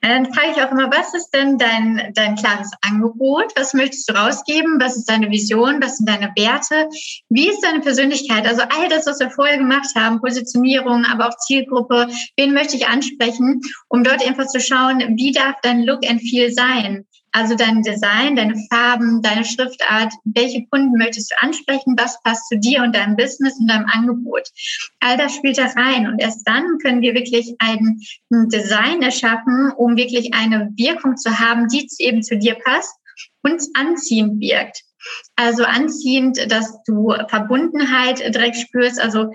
Dann 0.00 0.32
frage 0.32 0.52
ich 0.52 0.62
auch 0.62 0.70
immer, 0.70 0.90
was 0.90 1.12
ist 1.14 1.30
denn 1.30 1.58
dein, 1.58 2.12
dein 2.14 2.36
klares 2.36 2.70
Angebot? 2.82 3.52
Was 3.56 3.74
möchtest 3.74 4.08
du 4.08 4.14
rausgeben? 4.14 4.80
Was 4.80 4.96
ist 4.96 5.08
deine 5.08 5.30
Vision? 5.30 5.82
Was 5.82 5.96
sind 5.96 6.08
deine 6.08 6.32
Werte? 6.36 6.88
Wie 7.28 7.48
ist 7.48 7.62
deine 7.62 7.80
Persönlichkeit? 7.80 8.46
Also 8.46 8.62
all 8.62 8.88
das, 8.88 9.06
was 9.06 9.18
wir 9.18 9.30
vorher 9.30 9.58
gemacht 9.58 9.88
haben, 9.96 10.20
Positionierung, 10.20 11.04
aber 11.04 11.28
auch 11.28 11.36
Zielgruppe, 11.38 12.08
wen 12.36 12.54
möchte 12.54 12.76
ich 12.76 12.86
ansprechen, 12.86 13.60
um 13.88 14.04
dort 14.04 14.24
einfach 14.26 14.46
zu 14.46 14.60
schauen, 14.60 15.16
wie 15.16 15.32
darf 15.32 15.56
dein 15.62 15.82
Look 15.82 16.06
and 16.08 16.20
Feel 16.20 16.52
sein? 16.52 17.07
Also 17.32 17.54
dein 17.54 17.82
Design, 17.82 18.36
deine 18.36 18.54
Farben, 18.70 19.22
deine 19.22 19.44
Schriftart, 19.44 20.12
welche 20.24 20.66
Kunden 20.66 20.96
möchtest 20.96 21.30
du 21.30 21.42
ansprechen, 21.42 21.94
was 21.98 22.20
passt 22.22 22.48
zu 22.48 22.58
dir 22.58 22.82
und 22.82 22.94
deinem 22.94 23.16
Business 23.16 23.58
und 23.58 23.68
deinem 23.68 23.86
Angebot. 23.86 24.48
All 25.00 25.16
das 25.16 25.34
spielt 25.34 25.58
da 25.58 25.66
rein 25.66 26.06
und 26.06 26.18
erst 26.18 26.46
dann 26.46 26.78
können 26.78 27.02
wir 27.02 27.14
wirklich 27.14 27.54
ein 27.58 28.00
Design 28.30 29.02
erschaffen, 29.02 29.72
um 29.76 29.96
wirklich 29.96 30.34
eine 30.34 30.72
Wirkung 30.76 31.16
zu 31.16 31.38
haben, 31.38 31.68
die 31.68 31.86
eben 31.98 32.22
zu 32.22 32.36
dir 32.36 32.54
passt 32.54 32.94
und 33.42 33.62
anziehend 33.74 34.40
wirkt. 34.40 34.82
Also 35.36 35.64
anziehend, 35.64 36.50
dass 36.50 36.82
du 36.84 37.14
Verbundenheit 37.28 38.20
direkt 38.34 38.56
spürst. 38.56 39.00
Also 39.00 39.32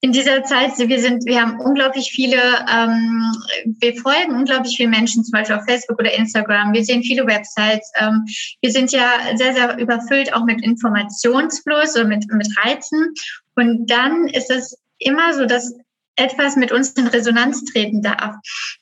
in 0.00 0.12
dieser 0.12 0.44
Zeit, 0.44 0.78
wir 0.78 1.00
sind, 1.00 1.24
wir 1.26 1.40
haben 1.40 1.60
unglaublich 1.60 2.10
viele, 2.12 2.40
ähm, 2.72 3.32
wir 3.80 3.96
folgen 3.96 4.36
unglaublich 4.36 4.76
viele 4.76 4.88
Menschen, 4.88 5.24
zum 5.24 5.32
Beispiel 5.32 5.56
auf 5.56 5.64
Facebook 5.64 5.98
oder 5.98 6.12
Instagram. 6.12 6.72
Wir 6.72 6.84
sehen 6.84 7.02
viele 7.02 7.26
Websites. 7.26 7.90
Ähm, 7.96 8.24
wir 8.60 8.70
sind 8.70 8.92
ja 8.92 9.10
sehr, 9.34 9.54
sehr 9.54 9.76
überfüllt 9.78 10.32
auch 10.32 10.44
mit 10.44 10.62
Informationsfluss 10.62 11.96
oder 11.96 12.04
mit, 12.04 12.30
mit 12.32 12.48
Reizen. 12.62 13.12
Und 13.56 13.90
dann 13.90 14.28
ist 14.28 14.50
es 14.50 14.78
immer 14.98 15.34
so, 15.34 15.46
dass 15.46 15.74
etwas 16.14 16.54
mit 16.54 16.70
uns 16.70 16.92
in 16.92 17.08
Resonanz 17.08 17.64
treten 17.64 18.00
darf. 18.00 18.36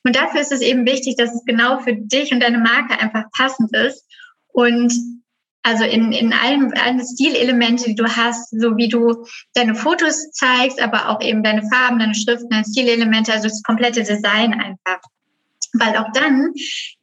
Und 0.04 0.16
dafür 0.16 0.40
ist 0.40 0.52
es 0.52 0.60
eben 0.60 0.84
wichtig, 0.86 1.16
dass 1.16 1.34
es 1.34 1.44
genau 1.46 1.78
für 1.80 1.94
dich 1.94 2.32
und 2.32 2.40
deine 2.40 2.58
Marke 2.58 2.98
einfach 2.98 3.24
passend 3.34 3.74
ist. 3.74 4.04
Und 4.48 4.92
also 5.66 5.82
in, 5.82 6.12
in 6.12 6.32
allen, 6.32 6.72
allen 6.74 7.04
Stilelemente, 7.04 7.86
die 7.86 7.96
du 7.96 8.04
hast, 8.04 8.50
so 8.50 8.76
wie 8.76 8.88
du 8.88 9.26
deine 9.54 9.74
Fotos 9.74 10.30
zeigst, 10.30 10.80
aber 10.80 11.08
auch 11.08 11.20
eben 11.20 11.42
deine 11.42 11.62
Farben, 11.68 11.98
deine 11.98 12.14
Schriften, 12.14 12.50
deine 12.50 12.64
Stilelemente, 12.64 13.32
also 13.32 13.48
das 13.48 13.64
komplette 13.64 14.04
Design 14.04 14.54
einfach. 14.54 15.00
Weil 15.78 15.96
auch 15.96 16.10
dann 16.12 16.52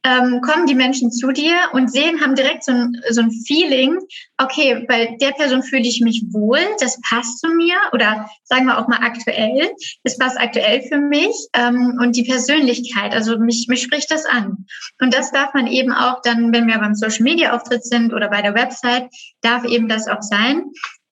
ähm, 0.06 0.42
kommen 0.42 0.66
die 0.66 0.76
Menschen 0.76 1.12
zu 1.12 1.32
dir 1.32 1.56
und 1.72 1.92
sehen, 1.92 2.22
haben 2.22 2.36
direkt 2.36 2.64
so 2.66 2.72
ein, 2.72 3.02
so 3.10 3.22
ein 3.22 3.32
Feeling, 3.32 4.00
okay, 4.38 4.86
bei 4.88 5.16
der 5.20 5.32
Person 5.32 5.64
fühle 5.64 5.84
ich 5.88 6.02
mich 6.02 6.24
wohl, 6.32 6.60
das 6.80 7.00
passt 7.02 7.40
zu 7.40 7.50
mir 7.50 7.76
oder 7.94 8.30
sagen 8.44 8.66
wir 8.66 8.78
auch 8.78 8.88
mal 8.88 9.00
aktuell, 9.02 9.72
das 10.04 10.18
passt 10.18 10.40
aktuell 10.40 10.82
für 10.84 10.98
mich 10.98 11.34
ähm, 11.54 12.00
und 12.02 12.16
die 12.16 12.24
Persönlichkeit, 12.24 13.14
also 13.14 13.40
mich, 13.40 13.68
mich 13.70 13.84
spricht 13.84 14.12
das 14.12 14.26
an. 14.26 14.66
Und 15.00 15.14
das 15.14 15.32
darf 15.32 15.54
man 15.54 15.68
eben 15.68 15.94
auch 15.94 16.22
dann, 16.22 16.54
wenn 16.54 16.68
wir 16.68 16.80
beim 16.80 16.96
Social 16.96 17.24
Media 17.24 17.56
Auftritt 17.56 17.86
sind 17.86 18.14
oder 18.14 18.30
bei 18.30 18.42
der 18.42 18.56
Website, 18.56 19.08
darf 19.42 19.64
eben 19.66 19.88
das 19.88 20.08
auch 20.08 20.22
sein 20.22 20.64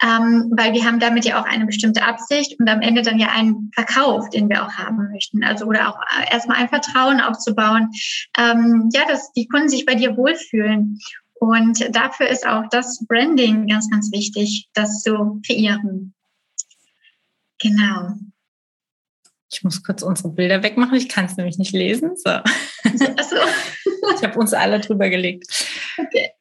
ähm, 0.02 0.52
weil 0.56 0.74
wir 0.74 0.84
haben 0.84 1.00
damit 1.00 1.26
ja 1.26 1.40
auch 1.40 1.46
eine 1.46 1.66
bestimmte 1.66 2.04
Absicht 2.04 2.60
und 2.60 2.68
am 2.68 2.82
Ende 2.82 3.04
dann 3.04 3.20
ja 3.20 3.28
einen 3.28 3.72
Verkauf, 3.74 4.30
den 4.30 4.50
wir 4.50 4.66
auch 4.66 4.72
haben 4.72 5.10
möchten. 5.12 5.44
Also 5.44 5.66
oder 5.66 5.90
auch 5.90 6.00
äh, 6.20 6.34
erstmal 6.34 6.58
ein 6.58 6.70
Vertrauen 6.70 7.22
aufzubauen, 7.22 7.90
ähm, 8.38 8.90
ja, 8.94 9.02
dass 9.08 9.32
die 9.34 9.48
Kunden 9.48 9.70
sich 9.70 9.86
bei 9.86 9.96
dir 9.96 10.18
wohlfühlen. 10.18 11.00
Und 11.36 11.96
dafür 11.96 12.28
ist 12.28 12.48
auch 12.48 12.64
das 12.70 13.06
Branding 13.08 13.68
ganz, 13.68 13.90
ganz 13.90 14.12
wichtig, 14.12 14.70
das 14.74 15.02
zu 15.02 15.42
kreieren. 15.46 16.14
Genau. 17.60 18.16
Ich 19.52 19.64
muss 19.64 19.84
kurz 19.84 20.02
unsere 20.02 20.30
Bilder 20.30 20.64
wegmachen, 20.64 20.96
ich 20.96 21.10
kann 21.10 21.26
es 21.26 21.38
nämlich 21.38 21.58
nicht 21.58 21.74
lesen. 21.74 22.12
So. 22.16 22.30
Achso. 22.30 23.36
ich 24.16 24.24
habe 24.24 24.40
uns 24.40 24.54
alle 24.54 24.80
drüber 24.80 25.10
gelegt. 25.10 25.68
Okay. 25.98 26.32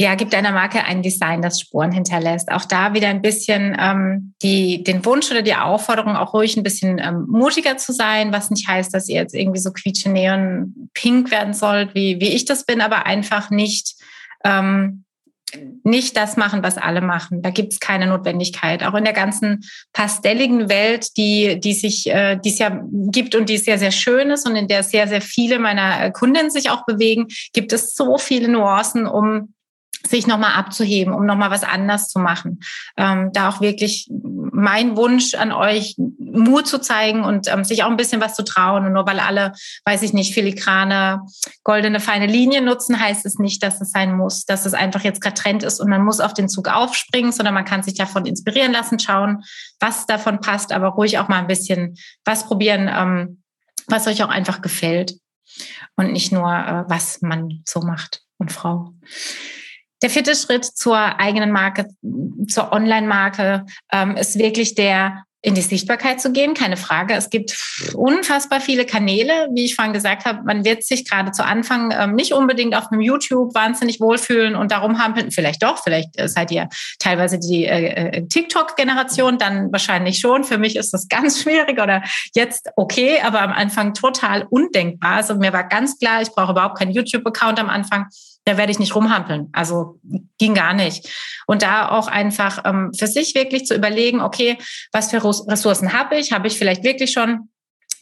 Ja, 0.00 0.14
gibt 0.14 0.32
deiner 0.32 0.52
Marke 0.52 0.84
ein 0.84 1.02
Design, 1.02 1.42
das 1.42 1.60
Spuren 1.60 1.90
hinterlässt. 1.90 2.52
Auch 2.52 2.64
da 2.64 2.94
wieder 2.94 3.08
ein 3.08 3.20
bisschen 3.20 3.76
ähm, 3.80 4.34
die, 4.42 4.84
den 4.84 5.04
Wunsch 5.04 5.28
oder 5.30 5.42
die 5.42 5.56
Aufforderung, 5.56 6.14
auch 6.14 6.34
ruhig 6.34 6.56
ein 6.56 6.62
bisschen 6.62 7.00
ähm, 7.00 7.26
mutiger 7.28 7.76
zu 7.76 7.92
sein, 7.92 8.32
was 8.32 8.50
nicht 8.50 8.68
heißt, 8.68 8.94
dass 8.94 9.08
ihr 9.08 9.16
jetzt 9.16 9.34
irgendwie 9.34 9.58
so 9.58 9.72
quietsche 9.72 10.08
neon 10.08 10.88
pink 10.94 11.32
werden 11.32 11.52
sollt, 11.52 11.96
wie, 11.96 12.20
wie 12.20 12.28
ich 12.28 12.44
das 12.44 12.64
bin, 12.64 12.80
aber 12.80 13.06
einfach 13.06 13.50
nicht 13.50 13.96
ähm, 14.44 15.04
nicht 15.82 16.16
das 16.16 16.36
machen, 16.36 16.62
was 16.62 16.76
alle 16.76 17.00
machen. 17.00 17.42
Da 17.42 17.50
gibt 17.50 17.72
es 17.72 17.80
keine 17.80 18.06
Notwendigkeit. 18.06 18.84
Auch 18.84 18.94
in 18.94 19.04
der 19.04 19.12
ganzen 19.12 19.64
pastelligen 19.92 20.68
Welt, 20.68 21.16
die, 21.16 21.58
die 21.58 21.72
sich, 21.72 22.08
äh, 22.08 22.36
die 22.36 22.50
es 22.50 22.58
ja 22.58 22.82
gibt 23.10 23.34
und 23.34 23.48
die 23.48 23.58
sehr, 23.58 23.78
sehr 23.78 23.90
schön 23.90 24.30
ist 24.30 24.46
und 24.46 24.56
in 24.56 24.68
der 24.68 24.82
sehr, 24.82 25.08
sehr 25.08 25.20
viele 25.20 25.58
meiner 25.58 26.04
äh, 26.04 26.10
Kundinnen 26.10 26.50
sich 26.50 26.70
auch 26.70 26.84
bewegen, 26.84 27.28
gibt 27.52 27.72
es 27.72 27.94
so 27.94 28.18
viele 28.18 28.48
Nuancen, 28.48 29.06
um 29.06 29.54
sich 30.06 30.26
nochmal 30.26 30.52
abzuheben, 30.52 31.12
um 31.12 31.26
nochmal 31.26 31.50
was 31.50 31.64
anders 31.64 32.08
zu 32.08 32.18
machen. 32.18 32.60
Ähm, 32.96 33.30
da 33.32 33.48
auch 33.48 33.60
wirklich 33.60 34.08
mein 34.10 34.96
Wunsch 34.96 35.34
an 35.34 35.52
euch, 35.52 35.96
Mut 35.98 36.66
zu 36.66 36.80
zeigen 36.80 37.24
und 37.24 37.48
ähm, 37.48 37.64
sich 37.64 37.82
auch 37.82 37.90
ein 37.90 37.96
bisschen 37.96 38.20
was 38.20 38.34
zu 38.34 38.44
trauen. 38.44 38.86
Und 38.86 38.92
nur 38.92 39.06
weil 39.06 39.20
alle, 39.20 39.52
weiß 39.84 40.02
ich 40.02 40.12
nicht, 40.12 40.34
filigrane, 40.34 41.22
goldene, 41.64 42.00
feine 42.00 42.26
Linien 42.26 42.64
nutzen, 42.64 43.00
heißt 43.00 43.26
es 43.26 43.38
nicht, 43.38 43.62
dass 43.62 43.80
es 43.80 43.90
sein 43.90 44.16
muss, 44.16 44.44
dass 44.44 44.66
es 44.66 44.74
einfach 44.74 45.02
jetzt 45.02 45.20
gerade 45.20 45.34
Trend 45.34 45.62
ist 45.62 45.80
und 45.80 45.90
man 45.90 46.04
muss 46.04 46.20
auf 46.20 46.34
den 46.34 46.48
Zug 46.48 46.68
aufspringen, 46.68 47.32
sondern 47.32 47.54
man 47.54 47.64
kann 47.64 47.82
sich 47.82 47.94
davon 47.94 48.26
inspirieren 48.26 48.72
lassen, 48.72 48.98
schauen, 48.98 49.42
was 49.80 50.06
davon 50.06 50.40
passt, 50.40 50.72
aber 50.72 50.88
ruhig 50.88 51.18
auch 51.18 51.28
mal 51.28 51.38
ein 51.38 51.46
bisschen 51.46 51.96
was 52.24 52.46
probieren, 52.46 52.90
ähm, 52.92 53.42
was 53.86 54.06
euch 54.06 54.22
auch 54.22 54.28
einfach 54.28 54.62
gefällt 54.62 55.14
und 55.96 56.12
nicht 56.12 56.32
nur, 56.32 56.52
äh, 56.52 56.84
was 56.88 57.20
man 57.22 57.62
so 57.64 57.80
macht 57.80 58.22
und 58.38 58.52
Frau. 58.52 58.92
Der 60.02 60.10
vierte 60.10 60.34
Schritt 60.36 60.64
zur 60.64 60.96
eigenen 60.96 61.50
Marke, 61.50 61.88
zur 62.48 62.72
Online-Marke, 62.72 63.66
ähm, 63.92 64.16
ist 64.16 64.38
wirklich 64.38 64.74
der, 64.74 65.24
in 65.40 65.54
die 65.54 65.62
Sichtbarkeit 65.62 66.20
zu 66.20 66.32
gehen, 66.32 66.54
keine 66.54 66.76
Frage. 66.76 67.14
Es 67.14 67.30
gibt 67.30 67.56
unfassbar 67.94 68.60
viele 68.60 68.84
Kanäle, 68.84 69.48
wie 69.52 69.64
ich 69.64 69.76
vorhin 69.76 69.92
gesagt 69.92 70.24
habe. 70.24 70.42
Man 70.44 70.64
wird 70.64 70.84
sich 70.84 71.08
gerade 71.08 71.30
zu 71.30 71.44
Anfang 71.44 71.92
ähm, 71.96 72.14
nicht 72.14 72.32
unbedingt 72.32 72.76
auf 72.76 72.90
einem 72.90 73.00
YouTube 73.00 73.54
wahnsinnig 73.54 74.00
wohlfühlen 74.00 74.56
und 74.56 74.72
darum 74.72 74.98
haben 74.98 75.30
vielleicht 75.30 75.62
doch, 75.62 75.78
vielleicht 75.82 76.10
seid 76.28 76.50
ihr 76.50 76.68
teilweise 76.98 77.38
die 77.38 77.66
äh, 77.66 78.18
äh, 78.18 78.26
TikTok-Generation, 78.26 79.38
dann 79.38 79.70
wahrscheinlich 79.70 80.18
schon. 80.18 80.42
Für 80.42 80.58
mich 80.58 80.74
ist 80.76 80.92
das 80.92 81.08
ganz 81.08 81.42
schwierig 81.42 81.80
oder 81.80 82.02
jetzt 82.34 82.70
okay, 82.76 83.20
aber 83.22 83.40
am 83.40 83.52
Anfang 83.52 83.94
total 83.94 84.44
undenkbar. 84.50 85.16
Also 85.16 85.36
mir 85.36 85.52
war 85.52 85.68
ganz 85.68 85.98
klar, 85.98 86.20
ich 86.20 86.30
brauche 86.30 86.52
überhaupt 86.52 86.78
keinen 86.78 86.92
YouTube-Account 86.92 87.60
am 87.60 87.68
Anfang 87.68 88.06
da 88.48 88.56
werde 88.56 88.72
ich 88.72 88.78
nicht 88.78 88.94
rumhampeln. 88.94 89.50
Also 89.52 90.00
ging 90.38 90.54
gar 90.54 90.72
nicht. 90.72 91.08
Und 91.46 91.62
da 91.62 91.90
auch 91.90 92.08
einfach 92.08 92.64
ähm, 92.64 92.92
für 92.96 93.06
sich 93.06 93.34
wirklich 93.34 93.66
zu 93.66 93.74
überlegen, 93.74 94.20
okay, 94.20 94.56
was 94.90 95.10
für 95.10 95.22
Ressourcen 95.22 95.92
habe 95.92 96.16
ich? 96.16 96.32
Habe 96.32 96.48
ich 96.48 96.56
vielleicht 96.56 96.82
wirklich 96.82 97.12
schon 97.12 97.50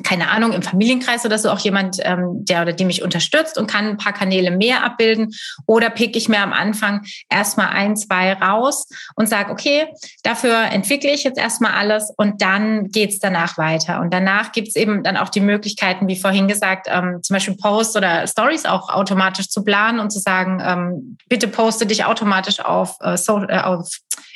keine 0.05 0.31
Ahnung, 0.31 0.53
im 0.53 0.63
Familienkreis 0.63 1.25
oder 1.25 1.39
so 1.39 1.51
auch 1.51 1.59
jemand, 1.59 1.99
ähm, 2.03 2.45
der 2.45 2.63
oder 2.63 2.73
die 2.73 2.85
mich 2.85 3.03
unterstützt 3.03 3.59
und 3.59 3.71
kann 3.71 3.87
ein 3.87 3.97
paar 3.97 4.13
Kanäle 4.13 4.51
mehr 4.51 4.85
abbilden. 4.85 5.33
Oder 5.67 5.91
pick 5.91 6.17
ich 6.17 6.29
mir 6.29 6.41
am 6.41 6.53
Anfang 6.53 7.03
erstmal 7.31 7.69
ein, 7.69 7.97
zwei 7.97 8.35
raus 8.35 8.87
und 9.15 9.29
sage, 9.29 9.51
okay, 9.51 9.87
dafür 10.23 10.57
entwickle 10.71 11.11
ich 11.11 11.25
jetzt 11.25 11.39
erstmal 11.39 11.73
alles 11.73 12.13
und 12.17 12.43
dann 12.43 12.89
geht's 12.89 13.19
danach 13.19 13.57
weiter. 13.59 14.01
Und 14.01 14.13
danach 14.13 14.53
gibt's 14.53 14.77
eben 14.77 15.03
dann 15.03 15.17
auch 15.17 15.29
die 15.29 15.41
Möglichkeiten, 15.41 16.09
wie 16.09 16.17
vorhin 16.17 16.49
gesagt, 16.49 16.87
ähm, 16.91 17.21
zum 17.23 17.35
Beispiel 17.35 17.57
Posts 17.57 17.97
oder 17.97 18.27
Stories 18.27 18.67
auch 18.67 18.89
automatisch 18.91 19.49
zu 19.49 19.65
planen 19.65 19.99
und 19.99 20.11
zu 20.11 20.19
sagen, 20.19 20.63
ähm, 20.65 21.17
bitte 21.29 21.49
poste 21.49 21.87
dich 21.87 22.05
automatisch 22.05 22.61
auf, 22.61 22.97
äh, 23.01 23.17
so, 23.17 23.43
äh, 23.43 23.61
auf 23.61 23.89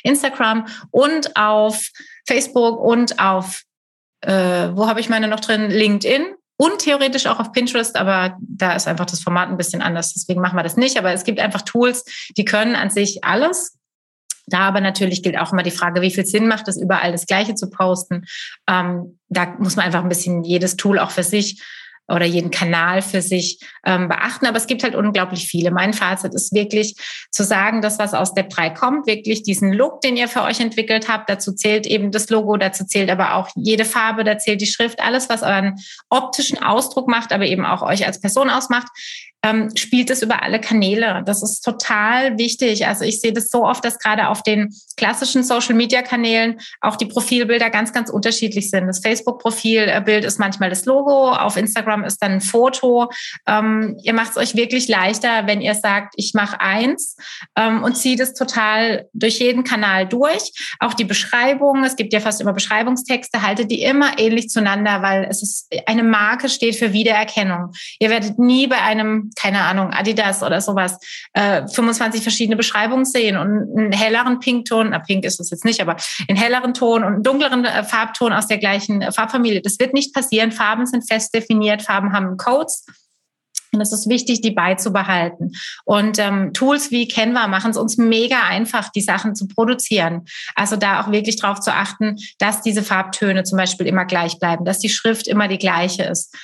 Instagram 0.03 0.65
und 0.89 1.35
auf 1.35 1.79
Facebook 2.27 2.79
und 2.79 3.19
auf 3.19 3.63
äh, 4.21 4.69
wo 4.75 4.87
habe 4.87 4.99
ich 4.99 5.09
meine 5.09 5.27
noch 5.27 5.39
drin? 5.39 5.69
LinkedIn 5.69 6.25
und 6.57 6.79
theoretisch 6.79 7.25
auch 7.25 7.39
auf 7.39 7.51
Pinterest, 7.51 7.95
aber 7.95 8.37
da 8.39 8.73
ist 8.73 8.87
einfach 8.87 9.05
das 9.05 9.21
Format 9.21 9.49
ein 9.49 9.57
bisschen 9.57 9.81
anders. 9.81 10.13
Deswegen 10.13 10.41
machen 10.41 10.55
wir 10.55 10.63
das 10.63 10.77
nicht. 10.77 10.97
Aber 10.97 11.11
es 11.11 11.23
gibt 11.23 11.39
einfach 11.39 11.63
Tools, 11.63 12.05
die 12.37 12.45
können 12.45 12.75
an 12.75 12.89
sich 12.89 13.23
alles. 13.23 13.77
Da 14.47 14.59
aber 14.59 14.81
natürlich 14.81 15.23
gilt 15.23 15.37
auch 15.37 15.51
immer 15.53 15.63
die 15.63 15.71
Frage, 15.71 16.01
wie 16.01 16.11
viel 16.11 16.25
Sinn 16.25 16.47
macht 16.47 16.67
es, 16.67 16.79
überall 16.79 17.11
das 17.11 17.25
Gleiche 17.25 17.55
zu 17.55 17.69
posten. 17.69 18.25
Ähm, 18.67 19.17
da 19.29 19.55
muss 19.57 19.75
man 19.75 19.85
einfach 19.85 20.03
ein 20.03 20.09
bisschen 20.09 20.43
jedes 20.43 20.75
Tool 20.75 20.99
auch 20.99 21.11
für 21.11 21.23
sich 21.23 21.63
oder 22.11 22.25
jeden 22.25 22.51
Kanal 22.51 23.01
für 23.01 23.21
sich 23.21 23.59
ähm, 23.85 24.07
beachten. 24.07 24.45
Aber 24.45 24.57
es 24.57 24.67
gibt 24.67 24.83
halt 24.83 24.95
unglaublich 24.95 25.47
viele. 25.47 25.71
Mein 25.71 25.93
Fazit 25.93 26.33
ist 26.33 26.53
wirklich 26.53 26.95
zu 27.31 27.43
sagen, 27.43 27.81
dass 27.81 27.99
was 27.99 28.13
aus 28.13 28.29
Step 28.29 28.49
3 28.49 28.69
kommt, 28.71 29.07
wirklich 29.07 29.43
diesen 29.43 29.71
Look, 29.71 30.01
den 30.01 30.17
ihr 30.17 30.27
für 30.27 30.43
euch 30.43 30.59
entwickelt 30.59 31.07
habt. 31.07 31.29
Dazu 31.29 31.53
zählt 31.53 31.87
eben 31.87 32.11
das 32.11 32.29
Logo, 32.29 32.57
dazu 32.57 32.85
zählt 32.85 33.09
aber 33.09 33.35
auch 33.35 33.49
jede 33.55 33.85
Farbe, 33.85 34.23
da 34.23 34.37
zählt 34.37 34.61
die 34.61 34.67
Schrift, 34.67 35.01
alles, 35.01 35.29
was 35.29 35.43
euren 35.43 35.75
optischen 36.09 36.61
Ausdruck 36.61 37.07
macht, 37.07 37.31
aber 37.31 37.45
eben 37.45 37.65
auch 37.65 37.81
euch 37.81 38.05
als 38.05 38.19
Person 38.19 38.49
ausmacht 38.49 38.87
ähm, 39.43 39.69
spielt 39.75 40.09
es 40.09 40.21
über 40.21 40.43
alle 40.43 40.61
Kanäle. 40.61 41.23
Das 41.25 41.41
ist 41.41 41.61
total 41.61 42.37
wichtig. 42.37 42.85
Also 42.85 43.03
ich 43.05 43.21
sehe 43.21 43.33
das 43.33 43.49
so 43.49 43.65
oft, 43.65 43.83
dass 43.83 43.97
gerade 43.97 44.27
auf 44.27 44.43
den 44.43 44.73
klassischen 44.97 45.43
Social-Media-Kanälen 45.43 46.59
auch 46.79 46.95
die 46.95 47.07
Profilbilder 47.07 47.69
ganz, 47.69 47.91
ganz 47.91 48.09
unterschiedlich 48.09 48.69
sind. 48.69 48.87
Das 48.87 48.99
Facebook-Profilbild 48.99 50.25
ist 50.25 50.39
manchmal 50.39 50.69
das 50.69 50.85
Logo, 50.85 51.31
auf 51.31 51.57
Instagram 51.57 52.03
ist 52.03 52.21
dann 52.21 52.33
ein 52.33 52.41
Foto. 52.41 53.09
Ähm, 53.47 53.97
ihr 54.03 54.13
macht 54.13 54.31
es 54.31 54.37
euch 54.37 54.55
wirklich 54.55 54.87
leichter, 54.87 55.47
wenn 55.47 55.61
ihr 55.61 55.73
sagt, 55.73 56.13
ich 56.17 56.33
mache 56.33 56.59
eins 56.59 57.17
ähm, 57.55 57.83
und 57.83 57.97
zieht 57.97 58.19
es 58.19 58.33
total 58.33 59.07
durch 59.13 59.39
jeden 59.39 59.63
Kanal 59.63 60.07
durch. 60.07 60.51
Auch 60.79 60.93
die 60.93 61.05
Beschreibung, 61.05 61.83
es 61.83 61.95
gibt 61.95 62.13
ja 62.13 62.19
fast 62.19 62.41
immer 62.41 62.53
Beschreibungstexte, 62.53 63.41
haltet 63.41 63.71
die 63.71 63.81
immer 63.81 64.19
ähnlich 64.19 64.49
zueinander, 64.49 65.01
weil 65.01 65.25
es 65.29 65.41
ist 65.41 65.73
eine 65.87 66.03
Marke 66.03 66.47
steht 66.47 66.75
für 66.75 66.93
Wiedererkennung. 66.93 67.71
Ihr 67.99 68.11
werdet 68.11 68.37
nie 68.37 68.67
bei 68.67 68.81
einem 68.81 69.30
keine 69.35 69.61
Ahnung, 69.61 69.91
Adidas 69.91 70.43
oder 70.43 70.61
sowas, 70.61 70.97
äh, 71.33 71.67
25 71.67 72.21
verschiedene 72.23 72.55
Beschreibungen 72.55 73.05
sehen 73.05 73.37
und 73.37 73.77
einen 73.77 73.91
helleren 73.91 74.39
Pinkton, 74.39 74.89
na 74.91 74.99
pink 74.99 75.25
ist 75.25 75.39
es 75.39 75.49
jetzt 75.49 75.65
nicht, 75.65 75.81
aber 75.81 75.95
einen 76.27 76.37
helleren 76.37 76.73
Ton 76.73 77.03
und 77.03 77.13
einen 77.13 77.23
dunkleren 77.23 77.65
äh, 77.65 77.83
Farbton 77.83 78.33
aus 78.33 78.47
der 78.47 78.57
gleichen 78.57 79.01
äh, 79.01 79.11
Farbfamilie. 79.11 79.61
Das 79.61 79.79
wird 79.79 79.93
nicht 79.93 80.13
passieren. 80.13 80.51
Farben 80.51 80.85
sind 80.85 81.07
fest 81.07 81.33
definiert, 81.33 81.81
Farben 81.81 82.13
haben 82.13 82.37
Codes. 82.37 82.85
Und 83.73 83.79
es 83.79 83.93
ist 83.93 84.09
wichtig, 84.09 84.41
die 84.41 84.51
beizubehalten. 84.51 85.53
Und 85.85 86.19
ähm, 86.19 86.51
Tools 86.53 86.91
wie 86.91 87.07
Canva 87.07 87.47
machen 87.47 87.71
es 87.71 87.77
uns 87.77 87.97
mega 87.97 88.43
einfach, 88.43 88.89
die 88.89 89.01
Sachen 89.01 89.33
zu 89.33 89.47
produzieren. 89.47 90.25
Also 90.55 90.75
da 90.75 91.01
auch 91.01 91.11
wirklich 91.11 91.37
darauf 91.37 91.61
zu 91.61 91.73
achten, 91.73 92.17
dass 92.37 92.61
diese 92.61 92.83
Farbtöne 92.83 93.43
zum 93.43 93.57
Beispiel 93.57 93.87
immer 93.87 94.03
gleich 94.03 94.39
bleiben, 94.39 94.65
dass 94.65 94.79
die 94.79 94.89
Schrift 94.89 95.25
immer 95.27 95.47
die 95.47 95.57
gleiche 95.57 96.03
ist 96.03 96.35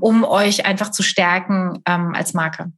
um 0.00 0.24
euch 0.24 0.66
einfach 0.66 0.90
zu 0.90 1.02
stärken 1.02 1.82
ähm, 1.86 2.14
als 2.14 2.34
Marke. 2.34 2.72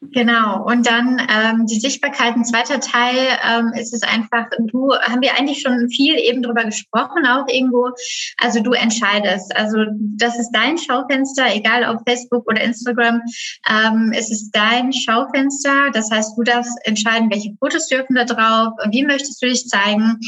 Genau, 0.00 0.64
und 0.64 0.86
dann 0.86 1.20
ähm, 1.28 1.66
die 1.66 1.80
Sichtbarkeit, 1.80 2.36
ein 2.36 2.44
zweiter 2.44 2.78
Teil 2.78 3.16
ähm, 3.44 3.72
ist 3.74 3.92
es 3.92 4.02
einfach, 4.02 4.46
du 4.60 4.94
haben 4.94 5.20
wir 5.22 5.36
eigentlich 5.36 5.60
schon 5.60 5.88
viel 5.90 6.14
eben 6.16 6.40
drüber 6.40 6.62
gesprochen, 6.64 7.26
auch 7.26 7.48
irgendwo. 7.48 7.88
Also 8.36 8.62
du 8.62 8.72
entscheidest. 8.74 9.54
Also 9.56 9.86
das 10.16 10.38
ist 10.38 10.52
dein 10.52 10.78
Schaufenster, 10.78 11.46
egal 11.52 11.82
ob 11.92 12.08
Facebook 12.08 12.46
oder 12.48 12.62
Instagram, 12.62 13.22
ähm, 13.68 14.12
es 14.14 14.30
ist 14.30 14.52
dein 14.52 14.92
Schaufenster. 14.92 15.90
Das 15.92 16.12
heißt, 16.12 16.38
du 16.38 16.44
darfst 16.44 16.78
entscheiden, 16.84 17.28
welche 17.32 17.56
Fotos 17.58 17.88
dürfen 17.88 18.14
da 18.14 18.24
drauf, 18.24 18.74
wie 18.92 19.04
möchtest 19.04 19.42
du 19.42 19.48
dich 19.48 19.66
zeigen, 19.66 20.20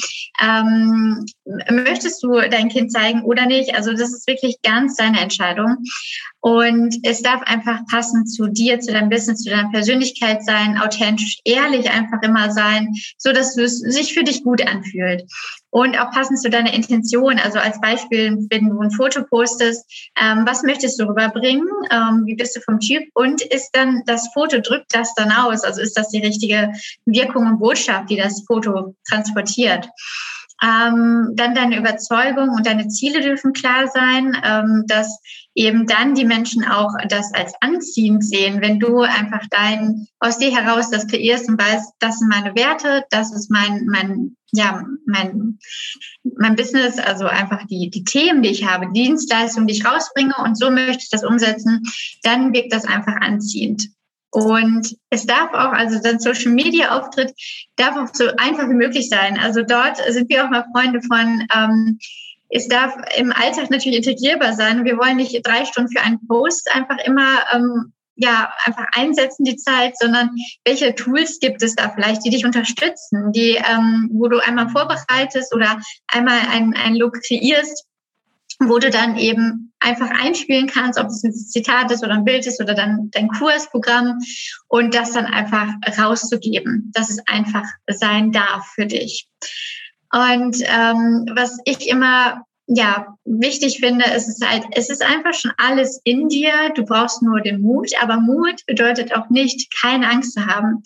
ähm, 0.43 1.25
möchtest 1.71 2.21
du 2.25 2.41
dein 2.51 2.71
Kind 2.71 2.91
zeigen 2.91 3.23
oder 3.23 3.47
nicht. 3.47 3.77
Also 3.77 3.93
das 3.93 4.13
ist 4.13 4.27
wirklich 4.27 4.57
ganz 4.63 4.97
deine 4.97 5.21
Entscheidung. 5.21 5.77
Und 6.41 6.97
es 7.03 7.23
darf 7.23 7.43
einfach 7.43 7.81
passen 7.91 8.27
zu 8.27 8.47
dir, 8.49 8.81
zu 8.81 8.93
deinem 8.93 9.11
Business, 9.11 9.43
zu 9.43 9.51
deiner 9.51 9.70
Persönlichkeit 9.71 10.45
sein, 10.45 10.79
authentisch, 10.79 11.39
ehrlich 11.45 11.91
einfach 11.91 12.23
immer 12.23 12.51
sein, 12.51 12.95
so 13.19 13.33
dass 13.33 13.57
es 13.57 13.79
sich 13.79 14.15
für 14.15 14.25
dich 14.25 14.45
gut 14.45 14.67
anfühlt. 14.67 15.25
Und 15.71 15.99
auch 15.99 16.11
passend 16.11 16.41
zu 16.41 16.51
deiner 16.51 16.75
Intention. 16.75 17.39
Also 17.39 17.61
als 17.61 17.81
Beispiel, 17.81 18.37
wenn 18.51 18.69
du 18.69 18.81
ein 18.81 18.91
Foto 18.91 19.23
postest, 19.23 19.85
ähm, 20.21 20.43
was 20.45 20.65
möchtest 20.65 21.01
du 21.01 21.05
rüberbringen? 21.05 21.69
Ähm, 21.91 22.23
wie 22.27 22.35
bist 22.35 22.57
du 22.57 22.61
vom 22.61 22.81
Typ? 22.81 23.05
Und 23.15 23.41
ist 23.43 23.71
dann 23.73 24.03
das 24.07 24.29
Foto, 24.35 24.61
drückt 24.61 24.93
das 24.93 25.15
dann 25.15 25.31
aus? 25.31 25.63
Also 25.63 25.81
ist 25.81 25.97
das 25.97 26.09
die 26.09 26.21
richtige 26.21 26.73
Wirkung 27.07 27.47
und 27.47 27.61
Botschaft, 27.61 28.11
die 28.11 28.17
das 28.17 28.43
Foto 28.47 28.97
transportiert? 29.09 29.89
Ähm, 30.63 31.33
dann 31.37 31.55
deine 31.55 31.79
Überzeugung 31.79 32.51
und 32.51 32.67
deine 32.67 32.89
Ziele 32.89 33.23
dürfen 33.23 33.53
klar 33.53 33.89
sein, 33.89 34.37
ähm, 34.45 34.85
dass 34.87 35.21
eben 35.61 35.87
dann 35.87 36.15
die 36.15 36.25
Menschen 36.25 36.65
auch 36.65 36.95
das 37.09 37.35
als 37.35 37.53
anziehend 37.61 38.25
sehen, 38.25 38.63
wenn 38.63 38.81
du 38.81 39.01
einfach 39.01 39.43
dein, 39.51 40.07
aus 40.19 40.39
dir 40.39 40.57
heraus 40.57 40.91
das 40.91 41.07
kreierst 41.07 41.51
und 41.51 41.61
weißt, 41.61 41.93
das 41.99 42.19
sind 42.19 42.29
meine 42.31 42.55
Werte, 42.55 43.05
das 43.11 43.31
ist 43.35 43.51
mein, 43.51 43.85
mein, 43.85 44.37
ja, 44.53 44.83
mein, 45.05 45.59
mein 46.39 46.57
Business, 46.57 46.99
also 46.99 47.27
einfach 47.27 47.67
die, 47.67 47.91
die 47.91 48.05
Themen, 48.05 48.43
die 48.43 48.49
ich 48.49 48.67
habe, 48.67 48.87
die 48.91 49.03
Dienstleistungen, 49.03 49.67
die 49.67 49.75
ich 49.75 49.85
rausbringe 49.85 50.35
und 50.43 50.57
so 50.57 50.71
möchte 50.71 51.03
ich 51.03 51.11
das 51.11 51.25
umsetzen, 51.25 51.83
dann 52.23 52.55
wirkt 52.55 52.73
das 52.73 52.87
einfach 52.87 53.17
anziehend. 53.21 53.87
Und 54.33 54.97
es 55.11 55.27
darf 55.27 55.53
auch, 55.53 55.73
also 55.73 56.01
dein 56.01 56.21
Social 56.21 56.53
Media 56.53 56.97
Auftritt 56.97 57.35
darf 57.77 57.97
auch 57.97 58.15
so 58.15 58.29
einfach 58.39 58.69
wie 58.69 58.75
möglich 58.75 59.11
sein. 59.11 59.39
Also 59.39 59.63
dort 59.63 59.99
sind 60.09 60.31
wir 60.31 60.45
auch 60.45 60.51
mal 60.51 60.65
Freunde 60.73 61.03
von, 61.03 61.47
ähm, 61.55 61.99
es 62.51 62.69
darf 62.69 62.95
im 63.17 63.33
Alltag 63.33 63.71
natürlich 63.71 63.99
integrierbar 63.99 64.55
sein. 64.55 64.85
Wir 64.85 64.99
wollen 64.99 65.17
nicht 65.17 65.47
drei 65.47 65.65
Stunden 65.65 65.91
für 65.91 66.03
einen 66.03 66.27
Post 66.27 66.71
einfach 66.73 66.99
immer 67.05 67.45
ähm, 67.53 67.93
ja 68.17 68.53
einfach 68.65 68.87
einsetzen 68.93 69.45
die 69.45 69.57
Zeit, 69.57 69.97
sondern 69.99 70.31
welche 70.65 70.95
Tools 70.95 71.39
gibt 71.41 71.63
es 71.63 71.75
da 71.75 71.91
vielleicht, 71.91 72.25
die 72.25 72.31
dich 72.31 72.45
unterstützen, 72.45 73.33
die 73.33 73.53
ähm, 73.57 74.11
wo 74.13 74.29
du 74.29 74.39
einmal 74.39 74.69
vorbereitest 74.69 75.55
oder 75.55 75.81
einmal 76.09 76.39
ein, 76.51 76.75
ein 76.75 76.97
Look 76.97 77.19
kreierst, 77.27 77.87
wo 78.59 78.79
du 78.79 78.91
dann 78.91 79.17
eben 79.17 79.73
einfach 79.79 80.11
einspielen 80.11 80.67
kannst, 80.67 80.99
ob 80.99 81.07
es 81.07 81.25
ein 81.25 81.33
Zitat 81.33 81.91
ist 81.91 82.05
oder 82.05 82.13
ein 82.13 82.25
Bild 82.25 82.47
ist 82.47 82.61
oder 82.61 82.75
dann 82.75 83.11
dein 83.13 83.29
Kursprogramm 83.29 84.19
und 84.69 84.95
das 84.95 85.13
dann 85.13 85.25
einfach 85.25 85.69
rauszugeben, 85.99 86.91
dass 86.95 87.09
es 87.09 87.27
einfach 87.27 87.67
sein 87.87 88.33
darf 88.33 88.67
für 88.75 88.87
dich. 88.87 89.29
Und 90.13 90.57
ähm, 90.63 91.27
was 91.35 91.59
ich 91.65 91.89
immer 91.89 92.45
ja 92.67 93.17
wichtig 93.25 93.79
finde, 93.81 94.05
ist 94.05 94.29
es 94.29 94.41
halt, 94.47 94.65
es 94.73 94.91
ist 94.91 95.05
einfach 95.05 95.35
schon 95.35 95.53
alles 95.57 96.01
in 96.05 96.29
dir. 96.29 96.53
Du 96.75 96.85
brauchst 96.85 97.23
nur 97.23 97.41
den 97.41 97.61
Mut, 97.61 97.91
aber 98.01 98.21
Mut 98.21 98.65
bedeutet 98.67 99.15
auch 99.15 99.29
nicht, 99.29 99.73
keine 99.81 100.09
Angst 100.09 100.35
zu 100.35 100.47
haben. 100.47 100.83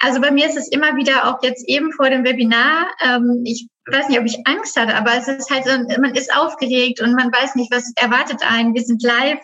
Also 0.00 0.20
bei 0.20 0.30
mir 0.30 0.46
ist 0.46 0.56
es 0.56 0.68
immer 0.68 0.96
wieder 0.96 1.28
auch 1.28 1.42
jetzt 1.42 1.68
eben 1.68 1.92
vor 1.92 2.08
dem 2.08 2.24
Webinar. 2.24 2.86
Ähm, 3.04 3.42
ich 3.44 3.68
weiß 3.86 4.08
nicht, 4.08 4.18
ob 4.18 4.26
ich 4.26 4.46
Angst 4.46 4.78
hatte, 4.78 4.94
aber 4.94 5.14
es 5.16 5.28
ist 5.28 5.50
halt 5.50 5.64
so, 5.64 6.00
man 6.00 6.14
ist 6.14 6.34
aufgeregt 6.34 7.00
und 7.00 7.12
man 7.12 7.32
weiß 7.32 7.54
nicht, 7.56 7.72
was 7.72 7.92
erwartet 7.96 8.40
einen. 8.42 8.74
Wir 8.74 8.82
sind 8.82 9.02
live. 9.02 9.40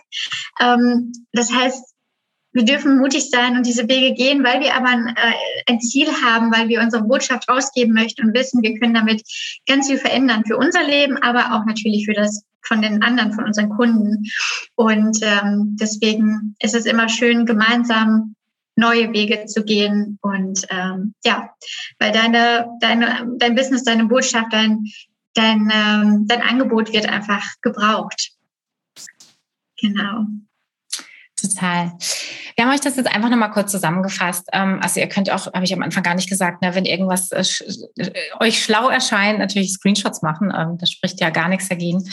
Ähm, 0.61 1.13
das 1.33 1.53
heißt, 1.53 1.94
wir 2.55 2.65
dürfen 2.65 2.99
mutig 2.99 3.29
sein 3.31 3.57
und 3.57 3.67
diese 3.67 3.89
Wege 3.89 4.15
gehen, 4.15 4.43
weil 4.45 4.61
wir 4.61 4.75
aber 4.75 4.89
ein, 4.89 5.09
äh, 5.09 5.71
ein, 5.71 5.81
Ziel 5.81 6.09
haben, 6.25 6.53
weil 6.53 6.69
wir 6.69 6.81
unsere 6.81 7.03
Botschaft 7.03 7.49
rausgeben 7.49 7.93
möchten 7.93 8.27
und 8.27 8.35
wissen, 8.35 8.63
wir 8.63 8.79
können 8.79 8.95
damit 8.95 9.23
ganz 9.67 9.89
viel 9.89 9.99
verändern 9.99 10.45
für 10.47 10.57
unser 10.57 10.85
Leben, 10.85 11.17
aber 11.19 11.55
auch 11.55 11.67
natürlich 11.67 12.07
für 12.07 12.15
das 12.15 12.45
von 12.63 12.81
den 12.81 13.03
anderen, 13.03 13.33
von 13.33 13.45
unseren 13.45 13.69
Kunden. 13.69 14.25
Und 14.77 15.19
ähm, 15.23 15.77
deswegen 15.79 16.57
ist 16.61 16.75
es 16.75 16.87
immer 16.87 17.09
schön, 17.09 17.45
gemeinsam 17.45 18.35
neue 18.77 19.13
Wege 19.13 19.47
zu 19.47 19.65
gehen 19.65 20.19
und 20.23 20.67
ähm, 20.71 21.15
ja, 21.25 21.51
weil 21.99 22.13
deine, 22.13 22.69
deine, 22.81 23.29
dein 23.37 23.55
Business, 23.55 23.85
deine 23.85 24.07
Botschaft, 24.07 24.53
dein, 24.53 24.85
dein, 25.35 25.71
ähm, 25.73 26.27
dein 26.27 26.43
Angebot 26.43 26.93
wird 26.93 27.09
einfach 27.09 27.45
gebraucht. 27.63 28.33
Genau. 29.81 30.27
Total. 31.45 31.93
Wir 32.57 32.65
haben 32.65 32.73
euch 32.73 32.81
das 32.81 32.97
jetzt 32.97 33.15
einfach 33.15 33.29
nochmal 33.29 33.51
kurz 33.51 33.71
zusammengefasst. 33.71 34.49
Ähm, 34.53 34.79
also 34.83 35.01
ihr 35.01 35.09
könnt 35.09 35.31
auch, 35.31 35.53
habe 35.53 35.65
ich 35.65 35.75
am 35.75 35.83
Anfang 35.83 36.03
gar 36.03 36.15
nicht 36.15 36.29
gesagt, 36.29 36.63
ne, 36.63 36.75
wenn 36.75 36.87
irgendwas 36.87 37.31
äh, 37.33 37.45
äh, 37.97 38.11
euch 38.41 38.63
schlau 38.63 38.89
erscheint, 38.89 39.39
natürlich 39.39 39.73
Screenshots 39.73 40.23
machen. 40.23 40.53
Ähm, 40.57 40.79
das 40.79 40.91
spricht 40.91 41.21
ja 41.21 41.31
gar 41.31 41.49
nichts 41.49 41.69
dagegen. 41.69 42.09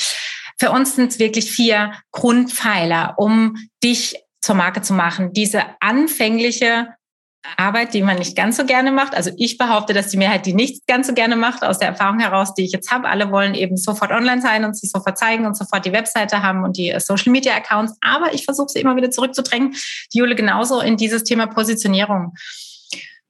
Für 0.59 0.71
uns 0.71 0.95
sind 0.95 1.11
es 1.11 1.19
wirklich 1.19 1.49
vier 1.49 1.93
Grundpfeiler, 2.11 3.15
um 3.17 3.55
dich 3.83 4.15
zur 4.41 4.55
Marke 4.55 4.81
zu 4.81 4.93
machen. 4.93 5.31
Diese 5.33 5.63
anfängliche 5.79 6.89
Arbeit, 7.57 7.93
die 7.93 8.03
man 8.03 8.17
nicht 8.17 8.35
ganz 8.35 8.57
so 8.57 8.65
gerne 8.65 8.91
macht. 8.91 9.15
Also 9.15 9.31
ich 9.37 9.57
behaupte, 9.57 9.93
dass 9.93 10.09
die 10.09 10.17
Mehrheit 10.17 10.45
die 10.45 10.53
nicht 10.53 10.85
ganz 10.87 11.07
so 11.07 11.13
gerne 11.13 11.35
macht, 11.35 11.63
aus 11.63 11.79
der 11.79 11.89
Erfahrung 11.89 12.19
heraus, 12.19 12.53
die 12.53 12.63
ich 12.63 12.71
jetzt 12.71 12.91
habe. 12.91 13.09
Alle 13.09 13.31
wollen 13.31 13.55
eben 13.55 13.77
sofort 13.77 14.11
online 14.11 14.41
sein 14.41 14.63
und 14.63 14.77
sich 14.77 14.91
sofort 14.91 15.17
zeigen 15.17 15.45
und 15.45 15.57
sofort 15.57 15.85
die 15.85 15.91
Webseite 15.91 16.43
haben 16.43 16.63
und 16.63 16.77
die 16.77 16.93
Social 16.99 17.31
Media 17.31 17.55
Accounts. 17.55 17.95
Aber 18.01 18.33
ich 18.33 18.45
versuche 18.45 18.69
sie 18.69 18.79
immer 18.79 18.95
wieder 18.95 19.11
zurückzudrängen. 19.11 19.75
Die 20.13 20.19
Jule 20.19 20.35
genauso 20.35 20.81
in 20.81 20.97
dieses 20.97 21.23
Thema 21.23 21.47
Positionierung. 21.47 22.33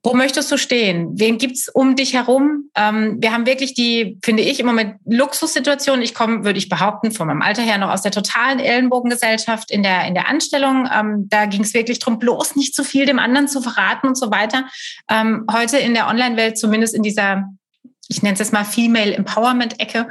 Wo 0.04 0.14
möchtest 0.14 0.52
du 0.52 0.58
stehen? 0.58 1.12
Wen 1.20 1.38
gibt's 1.38 1.70
um 1.70 1.96
dich 1.96 2.14
herum? 2.14 2.72
Ähm, 2.76 3.18
wir 3.20 3.32
haben 3.32 3.46
wirklich 3.46 3.76
die, 3.76 4.18
finde 4.24 4.42
ich, 4.42 4.60
im 4.60 4.66
Moment 4.66 4.96
Luxussituation. 5.06 6.02
Ich 6.02 6.16
komme, 6.16 6.44
würde 6.44 6.58
ich 6.58 6.70
behaupten, 6.70 7.12
von 7.12 7.28
meinem 7.28 7.44
Alter 7.44 7.62
her 7.62 7.78
noch 7.78 7.92
aus 7.92 8.02
der 8.02 8.12
totalen 8.12 8.60
Ellenbogengesellschaft 8.60 9.70
in 9.70 9.84
der, 9.84 10.08
in 10.08 10.16
der 10.16 10.28
Anstellung. 10.28 10.90
Ähm, 10.92 11.28
da 11.30 11.46
ging 11.46 11.62
es 11.62 11.76
wirklich 11.76 12.00
drum, 12.00 12.18
bloß 12.18 12.56
nicht 12.56 12.74
zu 12.74 12.84
viel 12.84 13.06
dem 13.06 13.20
anderen 13.20 13.48
zu 13.48 13.62
verraten 13.62 14.08
und 14.08 14.18
so 14.18 14.32
weiter. 14.32 14.66
Ähm, 15.08 15.46
heute 15.52 15.78
in 15.78 15.94
der 15.94 16.08
Online-Welt, 16.08 16.58
zumindest 16.58 16.96
in 16.96 17.04
dieser 17.04 17.46
ich 18.12 18.22
nenne 18.22 18.34
es 18.34 18.40
jetzt 18.40 18.52
mal 18.52 18.66
Female 18.66 19.14
Empowerment-Ecke, 19.14 20.10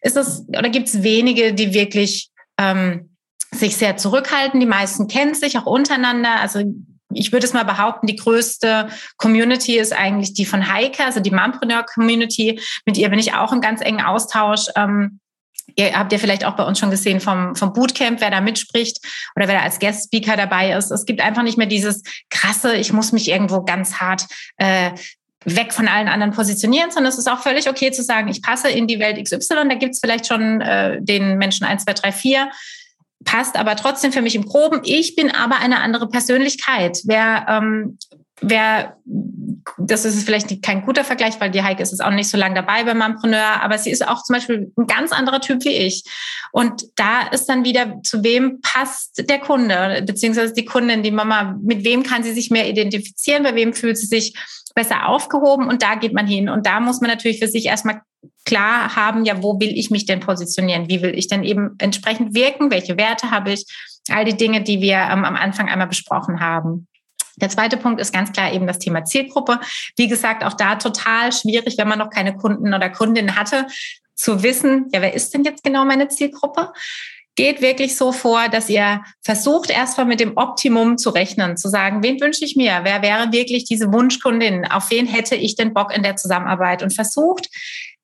ist 0.00 0.16
es 0.16 0.46
oder 0.48 0.70
gibt 0.70 0.88
es 0.88 1.02
wenige, 1.02 1.52
die 1.52 1.74
wirklich 1.74 2.30
ähm, 2.58 3.10
sich 3.50 3.76
sehr 3.76 3.96
zurückhalten. 3.98 4.58
Die 4.58 4.66
meisten 4.66 5.06
kennen 5.06 5.34
sich 5.34 5.58
auch 5.58 5.66
untereinander. 5.66 6.40
Also 6.40 6.62
ich 7.14 7.32
würde 7.32 7.46
es 7.46 7.52
mal 7.52 7.64
behaupten, 7.64 8.06
die 8.06 8.16
größte 8.16 8.88
Community 9.16 9.78
ist 9.78 9.92
eigentlich 9.92 10.34
die 10.34 10.46
von 10.46 10.72
Heike, 10.72 11.04
also 11.04 11.20
die 11.20 11.30
Mompreneur 11.30 11.84
Community. 11.84 12.60
Mit 12.86 12.96
ihr 12.96 13.08
bin 13.08 13.18
ich 13.18 13.34
auch 13.34 13.52
im 13.52 13.60
ganz 13.60 13.80
engen 13.80 14.02
Austausch. 14.02 14.66
Ähm, 14.76 15.20
ihr 15.76 15.98
habt 15.98 16.12
ja 16.12 16.18
vielleicht 16.18 16.44
auch 16.44 16.56
bei 16.56 16.64
uns 16.64 16.78
schon 16.78 16.90
gesehen 16.90 17.20
vom, 17.20 17.56
vom 17.56 17.72
Bootcamp, 17.72 18.20
wer 18.20 18.30
da 18.30 18.40
mitspricht 18.40 18.98
oder 19.36 19.48
wer 19.48 19.56
da 19.56 19.62
als 19.62 19.78
Guest 19.78 20.04
Speaker 20.04 20.36
dabei 20.36 20.72
ist. 20.72 20.90
Es 20.90 21.04
gibt 21.04 21.20
einfach 21.20 21.42
nicht 21.42 21.58
mehr 21.58 21.66
dieses 21.66 22.02
krasse, 22.30 22.74
ich 22.76 22.92
muss 22.92 23.12
mich 23.12 23.28
irgendwo 23.28 23.62
ganz 23.62 23.94
hart 23.94 24.26
äh, 24.56 24.90
weg 25.44 25.72
von 25.72 25.88
allen 25.88 26.08
anderen 26.08 26.32
positionieren, 26.32 26.90
sondern 26.90 27.12
es 27.12 27.18
ist 27.18 27.28
auch 27.28 27.40
völlig 27.40 27.68
okay 27.68 27.90
zu 27.90 28.02
sagen, 28.02 28.28
ich 28.28 28.42
passe 28.42 28.70
in 28.70 28.86
die 28.86 29.00
Welt 29.00 29.22
XY. 29.22 29.68
Da 29.68 29.74
gibt 29.74 29.94
es 29.94 30.00
vielleicht 30.00 30.26
schon 30.26 30.60
äh, 30.60 30.98
den 31.00 31.38
Menschen 31.38 31.66
1, 31.66 31.84
2, 31.84 31.92
3, 31.94 32.12
4 32.12 32.50
passt 33.24 33.56
aber 33.56 33.76
trotzdem 33.76 34.12
für 34.12 34.22
mich 34.22 34.34
im 34.34 34.44
Groben. 34.44 34.80
Ich 34.84 35.16
bin 35.16 35.30
aber 35.30 35.56
eine 35.56 35.80
andere 35.80 36.08
Persönlichkeit. 36.08 36.98
Wer, 37.04 37.46
ähm, 37.48 37.98
wer, 38.40 38.96
das 39.78 40.04
ist 40.04 40.24
vielleicht 40.24 40.62
kein 40.62 40.84
guter 40.84 41.04
Vergleich, 41.04 41.40
weil 41.40 41.50
die 41.50 41.62
Heike 41.62 41.82
ist 41.82 41.92
jetzt 41.92 42.04
auch 42.04 42.10
nicht 42.10 42.28
so 42.28 42.36
lange 42.36 42.54
dabei 42.54 42.84
beim 42.84 42.98
Mompreneur, 42.98 43.62
aber 43.62 43.78
sie 43.78 43.90
ist 43.90 44.06
auch 44.06 44.22
zum 44.22 44.34
Beispiel 44.34 44.72
ein 44.76 44.86
ganz 44.86 45.12
anderer 45.12 45.40
Typ 45.40 45.64
wie 45.64 45.76
ich. 45.76 46.04
Und 46.52 46.84
da 46.96 47.28
ist 47.28 47.48
dann 47.48 47.64
wieder, 47.64 48.02
zu 48.02 48.22
wem 48.22 48.60
passt 48.60 49.28
der 49.28 49.38
Kunde, 49.38 50.02
beziehungsweise 50.06 50.52
die 50.52 50.64
Kundin, 50.64 51.02
die 51.02 51.10
Mama, 51.10 51.56
mit 51.62 51.84
wem 51.84 52.02
kann 52.02 52.22
sie 52.22 52.32
sich 52.32 52.50
mehr 52.50 52.68
identifizieren, 52.68 53.42
bei 53.42 53.54
wem 53.54 53.72
fühlt 53.72 53.98
sie 53.98 54.06
sich 54.06 54.34
besser 54.74 55.06
aufgehoben 55.08 55.68
und 55.68 55.82
da 55.82 55.94
geht 55.94 56.14
man 56.14 56.26
hin. 56.26 56.48
Und 56.48 56.66
da 56.66 56.80
muss 56.80 57.00
man 57.00 57.10
natürlich 57.10 57.38
für 57.38 57.48
sich 57.48 57.66
erstmal 57.66 58.00
klar 58.44 58.96
haben, 58.96 59.24
ja, 59.24 59.42
wo 59.42 59.58
will 59.60 59.76
ich 59.76 59.90
mich 59.90 60.06
denn 60.06 60.20
positionieren? 60.20 60.88
Wie 60.88 61.02
will 61.02 61.16
ich 61.16 61.28
denn 61.28 61.44
eben 61.44 61.74
entsprechend 61.78 62.34
wirken? 62.34 62.70
Welche 62.70 62.96
Werte 62.96 63.30
habe 63.30 63.52
ich? 63.52 63.64
All 64.08 64.24
die 64.24 64.36
Dinge, 64.36 64.62
die 64.62 64.80
wir 64.80 64.96
ähm, 64.96 65.24
am 65.24 65.36
Anfang 65.36 65.68
einmal 65.68 65.86
besprochen 65.86 66.40
haben. 66.40 66.88
Der 67.36 67.48
zweite 67.48 67.76
Punkt 67.76 68.00
ist 68.00 68.12
ganz 68.12 68.32
klar 68.32 68.52
eben 68.52 68.66
das 68.66 68.78
Thema 68.78 69.04
Zielgruppe. 69.04 69.60
Wie 69.96 70.08
gesagt, 70.08 70.44
auch 70.44 70.52
da 70.54 70.76
total 70.76 71.32
schwierig, 71.32 71.78
wenn 71.78 71.88
man 71.88 71.98
noch 71.98 72.10
keine 72.10 72.36
Kunden 72.36 72.74
oder 72.74 72.90
Kundinnen 72.90 73.36
hatte, 73.36 73.66
zu 74.14 74.42
wissen, 74.42 74.88
ja, 74.92 75.00
wer 75.00 75.14
ist 75.14 75.32
denn 75.32 75.44
jetzt 75.44 75.64
genau 75.64 75.84
meine 75.84 76.08
Zielgruppe? 76.08 76.72
geht 77.34 77.62
wirklich 77.62 77.96
so 77.96 78.12
vor, 78.12 78.48
dass 78.48 78.68
ihr 78.68 79.02
versucht, 79.22 79.70
erstmal 79.70 80.06
mit 80.06 80.20
dem 80.20 80.36
Optimum 80.36 80.98
zu 80.98 81.10
rechnen, 81.10 81.56
zu 81.56 81.68
sagen, 81.68 82.02
wen 82.02 82.20
wünsche 82.20 82.44
ich 82.44 82.56
mir? 82.56 82.80
Wer 82.82 83.02
wäre 83.02 83.32
wirklich 83.32 83.64
diese 83.64 83.92
Wunschkundin? 83.92 84.66
Auf 84.66 84.90
wen 84.90 85.06
hätte 85.06 85.34
ich 85.34 85.56
denn 85.56 85.72
Bock 85.72 85.94
in 85.96 86.02
der 86.02 86.16
Zusammenarbeit? 86.16 86.82
Und 86.82 86.92
versucht, 86.92 87.48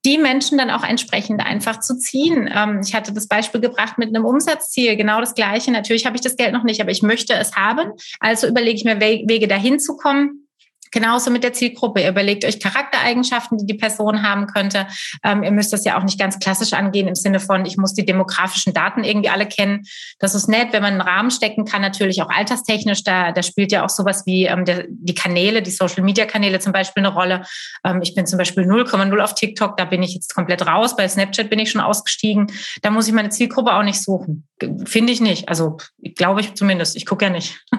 die 0.04 0.18
Menschen 0.18 0.58
dann 0.58 0.70
auch 0.70 0.84
entsprechend 0.84 1.40
einfach 1.44 1.80
zu 1.80 1.98
ziehen. 1.98 2.50
Ähm, 2.54 2.80
ich 2.84 2.94
hatte 2.94 3.12
das 3.12 3.28
Beispiel 3.28 3.60
gebracht 3.60 3.98
mit 3.98 4.08
einem 4.08 4.24
Umsatzziel, 4.24 4.96
genau 4.96 5.20
das 5.20 5.34
Gleiche. 5.34 5.70
Natürlich 5.70 6.06
habe 6.06 6.16
ich 6.16 6.22
das 6.22 6.36
Geld 6.36 6.52
noch 6.52 6.64
nicht, 6.64 6.80
aber 6.80 6.90
ich 6.90 7.02
möchte 7.02 7.34
es 7.34 7.56
haben. 7.56 7.92
Also 8.20 8.46
überlege 8.46 8.76
ich 8.76 8.84
mir 8.84 9.00
Wege 9.00 9.48
dahin 9.48 9.78
zu 9.78 9.96
kommen 9.96 10.47
Genauso 10.90 11.30
mit 11.30 11.44
der 11.44 11.52
Zielgruppe. 11.52 12.00
Ihr 12.00 12.10
überlegt 12.10 12.44
euch 12.44 12.60
Charaktereigenschaften, 12.60 13.58
die 13.58 13.66
die 13.66 13.74
Person 13.74 14.22
haben 14.22 14.46
könnte. 14.46 14.86
Ähm, 15.22 15.42
ihr 15.42 15.50
müsst 15.50 15.72
das 15.72 15.84
ja 15.84 15.98
auch 15.98 16.04
nicht 16.04 16.18
ganz 16.18 16.38
klassisch 16.38 16.72
angehen 16.72 17.08
im 17.08 17.14
Sinne 17.14 17.40
von, 17.40 17.64
ich 17.66 17.76
muss 17.76 17.94
die 17.94 18.04
demografischen 18.04 18.72
Daten 18.72 19.04
irgendwie 19.04 19.28
alle 19.28 19.46
kennen. 19.46 19.84
Das 20.18 20.34
ist 20.34 20.48
nett, 20.48 20.72
wenn 20.72 20.82
man 20.82 20.92
einen 20.92 21.00
Rahmen 21.00 21.30
stecken 21.30 21.64
kann, 21.64 21.82
natürlich 21.82 22.22
auch 22.22 22.30
alterstechnisch. 22.30 23.04
Da, 23.04 23.32
da 23.32 23.42
spielt 23.42 23.72
ja 23.72 23.84
auch 23.84 23.90
sowas 23.90 24.24
wie 24.26 24.44
ähm, 24.44 24.64
der, 24.64 24.84
die 24.88 25.14
Kanäle, 25.14 25.62
die 25.62 25.70
Social-Media-Kanäle 25.70 26.60
zum 26.60 26.72
Beispiel 26.72 27.04
eine 27.04 27.12
Rolle. 27.12 27.44
Ähm, 27.84 28.00
ich 28.02 28.14
bin 28.14 28.26
zum 28.26 28.38
Beispiel 28.38 28.64
0,0 28.64 29.18
auf 29.20 29.34
TikTok, 29.34 29.76
da 29.76 29.84
bin 29.84 30.02
ich 30.02 30.14
jetzt 30.14 30.34
komplett 30.34 30.66
raus. 30.66 30.96
Bei 30.96 31.08
Snapchat 31.08 31.50
bin 31.50 31.58
ich 31.58 31.70
schon 31.70 31.80
ausgestiegen. 31.80 32.50
Da 32.82 32.90
muss 32.90 33.08
ich 33.08 33.14
meine 33.14 33.30
Zielgruppe 33.30 33.74
auch 33.74 33.82
nicht 33.82 34.02
suchen. 34.02 34.46
Finde 34.84 35.12
ich 35.12 35.20
nicht. 35.20 35.48
Also 35.48 35.76
glaube 36.14 36.40
ich 36.40 36.54
zumindest. 36.54 36.96
Ich 36.96 37.06
gucke 37.06 37.24
ja 37.24 37.30
nicht. 37.30 37.64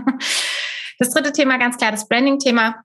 Das 1.02 1.12
dritte 1.12 1.32
Thema, 1.32 1.58
ganz 1.58 1.78
klar, 1.78 1.92
das 1.92 2.10
Branding-Thema 2.10 2.84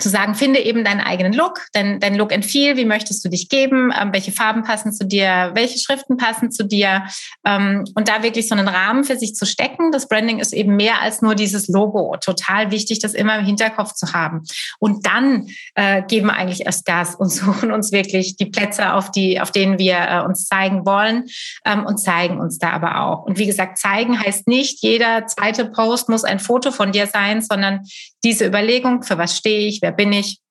zu 0.00 0.08
sagen, 0.08 0.34
finde 0.34 0.60
eben 0.60 0.84
deinen 0.84 1.00
eigenen 1.00 1.34
Look, 1.34 1.66
dein, 1.72 2.00
dein 2.00 2.14
Look 2.14 2.32
and 2.32 2.46
Feel, 2.46 2.76
wie 2.76 2.86
möchtest 2.86 3.22
du 3.24 3.28
dich 3.28 3.50
geben, 3.50 3.92
ähm, 3.98 4.10
welche 4.12 4.32
Farben 4.32 4.62
passen 4.62 4.92
zu 4.92 5.04
dir, 5.04 5.50
welche 5.54 5.78
Schriften 5.78 6.16
passen 6.16 6.50
zu 6.50 6.64
dir 6.64 7.04
ähm, 7.44 7.84
und 7.94 8.08
da 8.08 8.22
wirklich 8.22 8.48
so 8.48 8.54
einen 8.54 8.68
Rahmen 8.68 9.04
für 9.04 9.18
sich 9.18 9.34
zu 9.34 9.44
stecken. 9.44 9.92
Das 9.92 10.08
Branding 10.08 10.38
ist 10.38 10.54
eben 10.54 10.76
mehr 10.76 11.02
als 11.02 11.20
nur 11.20 11.34
dieses 11.34 11.68
Logo. 11.68 12.16
Total 12.20 12.70
wichtig, 12.70 13.00
das 13.00 13.12
immer 13.12 13.38
im 13.38 13.44
Hinterkopf 13.44 13.92
zu 13.92 14.14
haben. 14.14 14.42
Und 14.78 15.04
dann 15.04 15.48
äh, 15.74 16.02
geben 16.02 16.28
wir 16.28 16.36
eigentlich 16.36 16.64
erst 16.64 16.86
Gas 16.86 17.14
und 17.14 17.28
suchen 17.30 17.70
uns 17.70 17.92
wirklich 17.92 18.36
die 18.36 18.46
Plätze, 18.46 18.94
auf, 18.94 19.10
die, 19.10 19.42
auf 19.42 19.50
denen 19.50 19.78
wir 19.78 19.98
äh, 19.98 20.20
uns 20.24 20.46
zeigen 20.46 20.86
wollen 20.86 21.24
ähm, 21.66 21.84
und 21.84 21.98
zeigen 21.98 22.40
uns 22.40 22.56
da 22.56 22.70
aber 22.70 23.02
auch. 23.02 23.24
Und 23.24 23.38
wie 23.38 23.46
gesagt, 23.46 23.76
zeigen 23.76 24.18
heißt 24.18 24.48
nicht, 24.48 24.82
jeder 24.82 25.26
zweite 25.26 25.66
Post 25.66 26.08
muss 26.08 26.24
ein 26.24 26.40
Foto 26.40 26.70
von 26.70 26.92
dir 26.92 27.06
sein, 27.06 27.42
sondern 27.42 27.82
diese 28.24 28.46
Überlegung, 28.46 29.02
für 29.02 29.18
was 29.18 29.36
stehe 29.36 29.68
ich, 29.68 29.82
wer 29.82 29.92
bin 29.92 30.12
ich, 30.12 30.42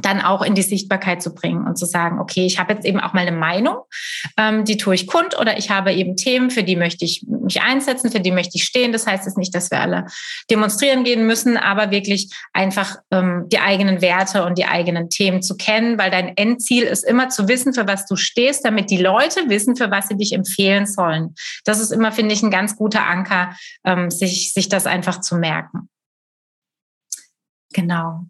dann 0.00 0.20
auch 0.20 0.42
in 0.42 0.54
die 0.54 0.62
Sichtbarkeit 0.62 1.22
zu 1.22 1.34
bringen 1.34 1.66
und 1.66 1.76
zu 1.76 1.86
sagen, 1.86 2.18
okay, 2.18 2.44
ich 2.44 2.58
habe 2.58 2.74
jetzt 2.74 2.84
eben 2.84 3.00
auch 3.00 3.12
mal 3.12 3.26
eine 3.26 3.36
Meinung, 3.36 3.78
ähm, 4.36 4.64
die 4.64 4.76
tue 4.76 4.94
ich 4.94 5.06
kund 5.06 5.38
oder 5.38 5.58
ich 5.58 5.70
habe 5.70 5.92
eben 5.92 6.16
Themen, 6.16 6.50
für 6.50 6.62
die 6.62 6.76
möchte 6.76 7.04
ich 7.04 7.24
mich 7.28 7.62
einsetzen, 7.62 8.10
für 8.10 8.20
die 8.20 8.30
möchte 8.30 8.56
ich 8.56 8.64
stehen. 8.64 8.92
Das 8.92 9.06
heißt 9.06 9.24
jetzt 9.24 9.38
nicht, 9.38 9.54
dass 9.54 9.70
wir 9.70 9.80
alle 9.80 10.06
demonstrieren 10.50 11.04
gehen 11.04 11.26
müssen, 11.26 11.56
aber 11.56 11.90
wirklich 11.90 12.30
einfach 12.52 12.96
ähm, 13.10 13.46
die 13.50 13.58
eigenen 13.58 14.02
Werte 14.02 14.44
und 14.44 14.58
die 14.58 14.66
eigenen 14.66 15.08
Themen 15.08 15.42
zu 15.42 15.56
kennen, 15.56 15.98
weil 15.98 16.10
dein 16.10 16.36
Endziel 16.36 16.84
ist 16.84 17.04
immer 17.04 17.28
zu 17.28 17.48
wissen, 17.48 17.72
für 17.72 17.86
was 17.86 18.06
du 18.06 18.16
stehst, 18.16 18.64
damit 18.64 18.90
die 18.90 18.98
Leute 18.98 19.48
wissen, 19.48 19.76
für 19.76 19.90
was 19.90 20.08
sie 20.08 20.16
dich 20.16 20.32
empfehlen 20.32 20.86
sollen. 20.86 21.34
Das 21.64 21.80
ist 21.80 21.92
immer, 21.92 22.12
finde 22.12 22.34
ich, 22.34 22.42
ein 22.42 22.50
ganz 22.50 22.76
guter 22.76 23.06
Anker, 23.06 23.56
ähm, 23.84 24.10
sich, 24.10 24.52
sich 24.52 24.68
das 24.68 24.86
einfach 24.86 25.20
zu 25.20 25.36
merken. 25.36 25.88
Genau. 27.76 28.24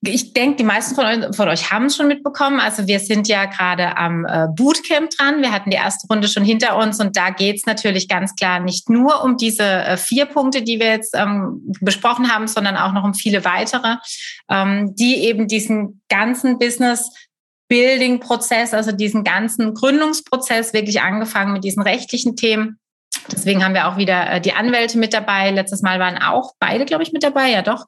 Ich 0.00 0.32
denke, 0.32 0.56
die 0.56 0.64
meisten 0.64 0.94
von 0.94 1.06
euch, 1.06 1.36
von 1.36 1.48
euch 1.48 1.70
haben 1.72 1.86
es 1.86 1.96
schon 1.96 2.06
mitbekommen. 2.06 2.60
Also 2.60 2.86
wir 2.86 3.00
sind 3.00 3.26
ja 3.26 3.46
gerade 3.46 3.96
am 3.96 4.24
äh, 4.24 4.46
Bootcamp 4.54 5.10
dran. 5.10 5.42
Wir 5.42 5.52
hatten 5.52 5.70
die 5.70 5.76
erste 5.76 6.06
Runde 6.08 6.28
schon 6.28 6.44
hinter 6.44 6.76
uns 6.76 7.00
und 7.00 7.16
da 7.16 7.30
geht 7.30 7.56
es 7.56 7.66
natürlich 7.66 8.08
ganz 8.08 8.34
klar 8.36 8.60
nicht 8.60 8.90
nur 8.90 9.24
um 9.24 9.36
diese 9.36 9.64
äh, 9.64 9.96
vier 9.96 10.26
Punkte, 10.26 10.62
die 10.62 10.78
wir 10.78 10.86
jetzt 10.86 11.16
ähm, 11.16 11.62
besprochen 11.80 12.32
haben, 12.32 12.46
sondern 12.46 12.76
auch 12.76 12.92
noch 12.92 13.04
um 13.04 13.14
viele 13.14 13.44
weitere, 13.44 13.96
ähm, 14.48 14.94
die 14.94 15.16
eben 15.16 15.48
diesen 15.48 16.00
ganzen 16.08 16.58
Business 16.58 17.10
Building-Prozess, 17.68 18.74
also 18.74 18.92
diesen 18.92 19.24
ganzen 19.24 19.74
Gründungsprozess 19.74 20.72
wirklich 20.72 21.00
angefangen 21.00 21.52
mit 21.52 21.64
diesen 21.64 21.82
rechtlichen 21.82 22.34
Themen 22.34 22.78
Deswegen 23.32 23.64
haben 23.64 23.74
wir 23.74 23.88
auch 23.88 23.96
wieder 23.96 24.32
äh, 24.32 24.40
die 24.40 24.52
Anwälte 24.52 24.98
mit 24.98 25.12
dabei. 25.12 25.50
Letztes 25.50 25.82
Mal 25.82 26.00
waren 26.00 26.18
auch 26.18 26.54
beide, 26.58 26.84
glaube 26.84 27.02
ich, 27.02 27.12
mit 27.12 27.22
dabei, 27.22 27.50
ja 27.50 27.62
doch. 27.62 27.86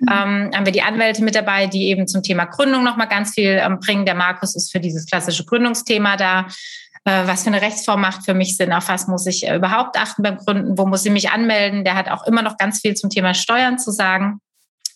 Mhm. 0.00 0.08
Ähm, 0.08 0.50
haben 0.54 0.66
wir 0.66 0.72
die 0.72 0.82
Anwälte 0.82 1.22
mit 1.22 1.34
dabei, 1.34 1.66
die 1.66 1.88
eben 1.88 2.06
zum 2.06 2.22
Thema 2.22 2.44
Gründung 2.44 2.84
nochmal 2.84 3.08
ganz 3.08 3.34
viel 3.34 3.60
ähm, 3.62 3.78
bringen. 3.80 4.06
Der 4.06 4.14
Markus 4.14 4.54
ist 4.54 4.72
für 4.72 4.80
dieses 4.80 5.06
klassische 5.06 5.44
Gründungsthema 5.44 6.16
da. 6.16 6.46
Äh, 7.04 7.26
was 7.26 7.42
für 7.42 7.48
eine 7.48 7.62
Rechtsform 7.62 8.00
macht 8.00 8.24
für 8.24 8.34
mich 8.34 8.56
Sinn? 8.56 8.72
Auf 8.72 8.88
was 8.88 9.08
muss 9.08 9.26
ich 9.26 9.46
äh, 9.46 9.56
überhaupt 9.56 9.98
achten 9.98 10.22
beim 10.22 10.36
Gründen? 10.36 10.78
Wo 10.78 10.86
muss 10.86 11.04
ich 11.04 11.12
mich 11.12 11.30
anmelden? 11.30 11.84
Der 11.84 11.96
hat 11.96 12.08
auch 12.08 12.26
immer 12.26 12.42
noch 12.42 12.56
ganz 12.58 12.80
viel 12.80 12.94
zum 12.94 13.10
Thema 13.10 13.34
Steuern 13.34 13.78
zu 13.78 13.90
sagen 13.90 14.40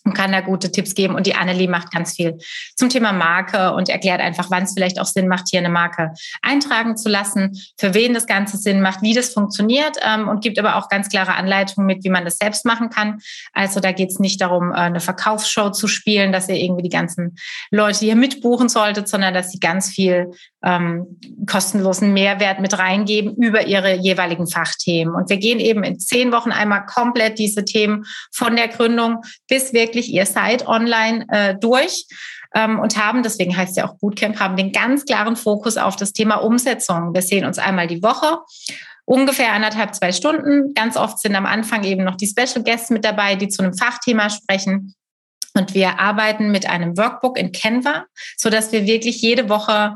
und 0.07 0.13
kann 0.13 0.31
da 0.31 0.41
gute 0.41 0.71
Tipps 0.71 0.95
geben. 0.95 1.15
Und 1.15 1.27
die 1.27 1.35
Annelie 1.35 1.67
macht 1.67 1.91
ganz 1.91 2.13
viel 2.15 2.37
zum 2.75 2.89
Thema 2.89 3.11
Marke 3.11 3.73
und 3.73 3.89
erklärt 3.89 4.21
einfach, 4.21 4.49
wann 4.49 4.63
es 4.63 4.73
vielleicht 4.73 4.99
auch 4.99 5.05
Sinn 5.05 5.27
macht, 5.27 5.47
hier 5.49 5.59
eine 5.59 5.69
Marke 5.69 6.13
eintragen 6.41 6.95
zu 6.95 7.09
lassen, 7.09 7.61
für 7.77 7.93
wen 7.93 8.13
das 8.13 8.25
Ganze 8.25 8.57
Sinn 8.57 8.81
macht, 8.81 9.01
wie 9.01 9.13
das 9.13 9.33
funktioniert 9.33 9.97
ähm, 10.01 10.29
und 10.29 10.41
gibt 10.41 10.57
aber 10.59 10.77
auch 10.77 10.87
ganz 10.87 11.09
klare 11.09 11.35
Anleitungen 11.35 11.85
mit, 11.85 12.05
wie 12.05 12.09
man 12.09 12.23
das 12.23 12.37
selbst 12.37 12.65
machen 12.65 12.89
kann. 12.89 13.19
Also 13.51 13.79
da 13.79 13.91
geht 13.91 14.09
es 14.09 14.19
nicht 14.19 14.39
darum, 14.39 14.71
äh, 14.71 14.75
eine 14.75 15.01
Verkaufsshow 15.01 15.71
zu 15.71 15.87
spielen, 15.87 16.31
dass 16.31 16.47
ihr 16.47 16.55
irgendwie 16.55 16.83
die 16.83 16.89
ganzen 16.89 17.35
Leute 17.69 17.99
hier 17.99 18.15
mitbuchen 18.15 18.69
solltet, 18.69 19.09
sondern 19.09 19.33
dass 19.33 19.51
sie 19.51 19.59
ganz 19.59 19.89
viel 19.89 20.31
ähm, 20.63 21.19
kostenlosen 21.49 22.13
Mehrwert 22.13 22.59
mit 22.59 22.77
reingeben 22.77 23.35
über 23.35 23.67
ihre 23.67 23.95
jeweiligen 23.95 24.47
Fachthemen. 24.47 25.13
Und 25.13 25.29
wir 25.29 25.37
gehen 25.37 25.59
eben 25.59 25.83
in 25.83 25.99
zehn 25.99 26.31
Wochen 26.31 26.51
einmal 26.51 26.85
komplett 26.85 27.39
diese 27.39 27.65
Themen 27.65 28.05
von 28.31 28.55
der 28.55 28.67
Gründung 28.67 29.21
bis 29.47 29.73
wirklich 29.73 29.96
ihr 30.05 30.25
seid 30.25 30.67
online 30.67 31.25
äh, 31.29 31.55
durch 31.59 32.05
ähm, 32.53 32.79
und 32.79 32.97
haben, 32.97 33.23
deswegen 33.23 33.55
heißt 33.55 33.71
es 33.71 33.77
ja 33.77 33.87
auch 33.87 33.97
Bootcamp, 33.97 34.39
haben 34.39 34.55
den 34.55 34.71
ganz 34.71 35.05
klaren 35.05 35.35
Fokus 35.35 35.77
auf 35.77 35.95
das 35.95 36.13
Thema 36.13 36.35
Umsetzung. 36.35 37.13
Wir 37.13 37.21
sehen 37.21 37.45
uns 37.45 37.57
einmal 37.57 37.87
die 37.87 38.03
Woche 38.03 38.39
ungefähr 39.05 39.53
anderthalb, 39.53 39.95
zwei 39.95 40.11
Stunden. 40.11 40.73
Ganz 40.73 40.97
oft 40.97 41.19
sind 41.19 41.35
am 41.35 41.45
Anfang 41.45 41.83
eben 41.83 42.03
noch 42.03 42.15
die 42.15 42.27
Special 42.27 42.63
Guests 42.63 42.89
mit 42.89 43.05
dabei, 43.05 43.35
die 43.35 43.47
zu 43.47 43.63
einem 43.63 43.73
Fachthema 43.73 44.29
sprechen. 44.29 44.93
Und 45.53 45.73
wir 45.73 45.99
arbeiten 45.99 46.51
mit 46.51 46.69
einem 46.69 46.97
Workbook 46.97 47.37
in 47.37 47.51
Canva, 47.51 48.05
so 48.35 48.49
dass 48.49 48.71
wir 48.71 48.85
wirklich 48.85 49.21
jede 49.21 49.49
Woche 49.49 49.95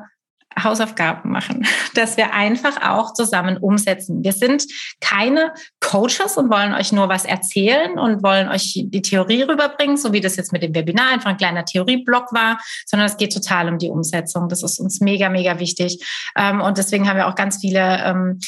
Hausaufgaben 0.62 1.32
machen, 1.32 1.66
dass 1.96 2.18
wir 2.18 2.34
einfach 2.34 2.88
auch 2.88 3.14
zusammen 3.14 3.58
umsetzen. 3.58 4.24
Wir 4.24 4.34
sind 4.34 4.66
keine 5.00 5.54
Coaches 5.80 6.38
und 6.38 6.50
wollen 6.50 6.74
euch 6.74 6.92
nur 6.92 7.10
was 7.10 7.26
erzählen 7.26 7.98
und 7.98 8.24
wollen 8.24 8.50
euch 8.50 8.86
die 8.86 9.02
Theorie 9.02 9.44
rüberbringen, 9.44 9.98
so 9.98 10.14
wie 10.14 10.22
das 10.22 10.36
jetzt 10.36 10.52
mit 10.52 10.64
dem 10.64 10.76
Webinar 10.76 11.12
einfach 11.12 11.30
ein 11.30 11.38
kleiner 11.38 11.66
Theorieblock 11.66 12.34
war, 12.34 12.60
sondern 12.86 13.08
es 13.08 13.18
geht 13.18 13.34
total 13.34 13.70
um 13.70 13.78
die 13.78 13.90
Umsetzung. 13.90 14.50
Das 14.50 14.64
ist 14.64 14.80
uns 14.80 15.02
mega, 15.02 15.30
mega 15.30 15.60
wichtig. 15.60 16.06
Ähm, 16.36 16.62
und 16.62 16.78
deswegen 16.78 17.08
haben 17.08 17.18
wir 17.18 17.28
auch 17.28 17.36
ganz 17.36 17.60
viele 17.60 18.04
ähm, 18.04 18.40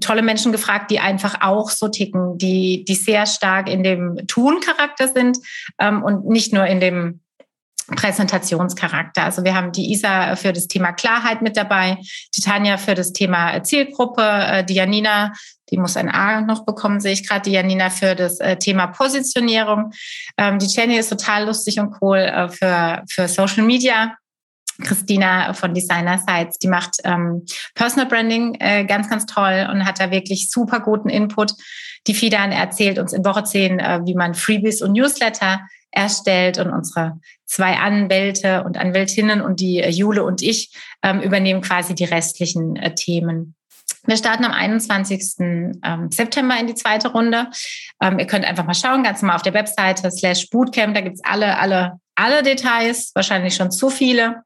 tolle 0.00 0.22
Menschen 0.22 0.52
gefragt, 0.52 0.90
die 0.90 1.00
einfach 1.00 1.40
auch 1.42 1.70
so 1.70 1.88
ticken, 1.88 2.38
die, 2.38 2.84
die 2.84 2.94
sehr 2.94 3.26
stark 3.26 3.68
in 3.68 3.82
dem 3.82 4.26
Tun-Charakter 4.26 5.08
sind 5.08 5.38
ähm, 5.78 6.02
und 6.02 6.26
nicht 6.28 6.52
nur 6.52 6.66
in 6.66 6.80
dem 6.80 7.20
Präsentationscharakter. 7.94 9.22
Also 9.22 9.44
wir 9.44 9.54
haben 9.54 9.72
die 9.72 9.92
Isa 9.92 10.34
für 10.36 10.52
das 10.52 10.66
Thema 10.66 10.92
Klarheit 10.92 11.42
mit 11.42 11.56
dabei, 11.56 11.98
die 12.36 12.40
Tanja 12.40 12.78
für 12.78 12.94
das 12.94 13.12
Thema 13.12 13.62
Zielgruppe, 13.62 14.22
äh, 14.22 14.64
die 14.64 14.74
Janina, 14.74 15.32
die 15.70 15.78
muss 15.78 15.96
ein 15.96 16.08
A 16.08 16.40
noch 16.40 16.64
bekommen, 16.64 17.00
sehe 17.00 17.12
ich 17.12 17.26
gerade, 17.26 17.42
die 17.42 17.52
Janina 17.52 17.90
für 17.90 18.14
das 18.14 18.40
äh, 18.40 18.56
Thema 18.56 18.88
Positionierung. 18.88 19.92
Ähm, 20.36 20.58
die 20.58 20.66
Jenny 20.66 20.96
ist 20.96 21.10
total 21.10 21.46
lustig 21.46 21.78
und 21.78 21.96
cool 22.00 22.18
äh, 22.18 22.48
für, 22.48 23.02
für 23.08 23.28
Social 23.28 23.64
Media. 23.64 24.16
Christina 24.82 25.54
von 25.54 25.72
Designer 25.72 26.18
Sites, 26.18 26.58
die 26.58 26.68
macht 26.68 26.98
ähm, 27.04 27.46
Personal 27.74 28.06
Branding 28.06 28.56
äh, 28.60 28.84
ganz, 28.84 29.08
ganz 29.08 29.24
toll 29.24 29.66
und 29.72 29.86
hat 29.86 30.00
da 30.00 30.10
wirklich 30.10 30.50
super 30.50 30.80
guten 30.80 31.08
Input. 31.08 31.54
Die 32.06 32.14
Fidan 32.14 32.52
erzählt 32.52 32.98
uns 32.98 33.14
in 33.14 33.24
Woche 33.24 33.44
10, 33.44 33.78
äh, 33.78 34.00
wie 34.04 34.14
man 34.14 34.34
Freebies 34.34 34.82
und 34.82 34.92
Newsletter 34.92 35.60
erstellt 35.96 36.58
und 36.58 36.70
unsere 36.70 37.18
zwei 37.46 37.76
Anwälte 37.78 38.64
und 38.64 38.76
Anwältinnen 38.76 39.40
und 39.40 39.60
die 39.60 39.80
äh, 39.80 39.88
Jule 39.88 40.24
und 40.24 40.42
ich 40.42 40.72
ähm, 41.02 41.20
übernehmen 41.20 41.62
quasi 41.62 41.94
die 41.94 42.04
restlichen 42.04 42.76
äh, 42.76 42.94
Themen. 42.94 43.54
Wir 44.04 44.16
starten 44.16 44.44
am 44.44 44.52
21. 44.52 45.36
Ähm, 45.40 46.10
September 46.10 46.58
in 46.60 46.66
die 46.66 46.74
zweite 46.74 47.08
Runde. 47.08 47.48
Ähm, 48.00 48.18
ihr 48.18 48.26
könnt 48.26 48.44
einfach 48.44 48.66
mal 48.66 48.74
schauen, 48.74 49.02
ganz 49.02 49.22
normal 49.22 49.36
auf 49.36 49.42
der 49.42 49.54
Webseite 49.54 50.10
slash 50.10 50.50
Bootcamp, 50.50 50.94
da 50.94 51.00
gibt's 51.00 51.22
alle, 51.24 51.58
alle, 51.58 51.98
alle 52.14 52.42
Details, 52.42 53.12
wahrscheinlich 53.14 53.54
schon 53.54 53.70
zu 53.70 53.88
viele. 53.88 54.42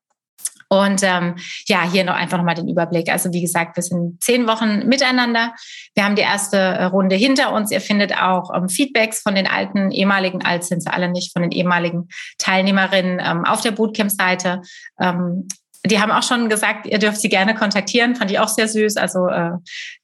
Und 0.72 1.02
ähm, 1.02 1.34
ja, 1.66 1.82
hier 1.82 2.04
noch 2.04 2.14
einfach 2.14 2.38
nochmal 2.38 2.54
den 2.54 2.68
Überblick. 2.68 3.10
Also 3.10 3.32
wie 3.32 3.40
gesagt, 3.40 3.76
wir 3.76 3.82
sind 3.82 4.22
zehn 4.22 4.46
Wochen 4.46 4.86
miteinander. 4.86 5.52
Wir 5.96 6.04
haben 6.04 6.14
die 6.14 6.22
erste 6.22 6.58
äh, 6.58 6.84
Runde 6.84 7.16
hinter 7.16 7.52
uns. 7.52 7.72
Ihr 7.72 7.80
findet 7.80 8.16
auch 8.16 8.54
ähm, 8.54 8.68
Feedbacks 8.68 9.20
von 9.20 9.34
den 9.34 9.48
alten, 9.48 9.90
ehemaligen, 9.90 10.44
alt 10.44 10.62
sind 10.62 10.80
sie 10.80 10.92
alle 10.92 11.10
nicht, 11.10 11.32
von 11.32 11.42
den 11.42 11.50
ehemaligen 11.50 12.08
Teilnehmerinnen 12.38 13.20
ähm, 13.20 13.44
auf 13.44 13.62
der 13.62 13.72
Bootcamp-Seite. 13.72 14.62
Ähm, 15.00 15.48
die 15.86 15.98
haben 15.98 16.12
auch 16.12 16.22
schon 16.22 16.48
gesagt, 16.50 16.86
ihr 16.86 16.98
dürft 16.98 17.20
sie 17.20 17.30
gerne 17.30 17.54
kontaktieren. 17.54 18.14
Fand 18.14 18.30
ich 18.30 18.38
auch 18.38 18.48
sehr 18.48 18.68
süß. 18.68 18.96
Also 18.96 19.28
äh, 19.28 19.52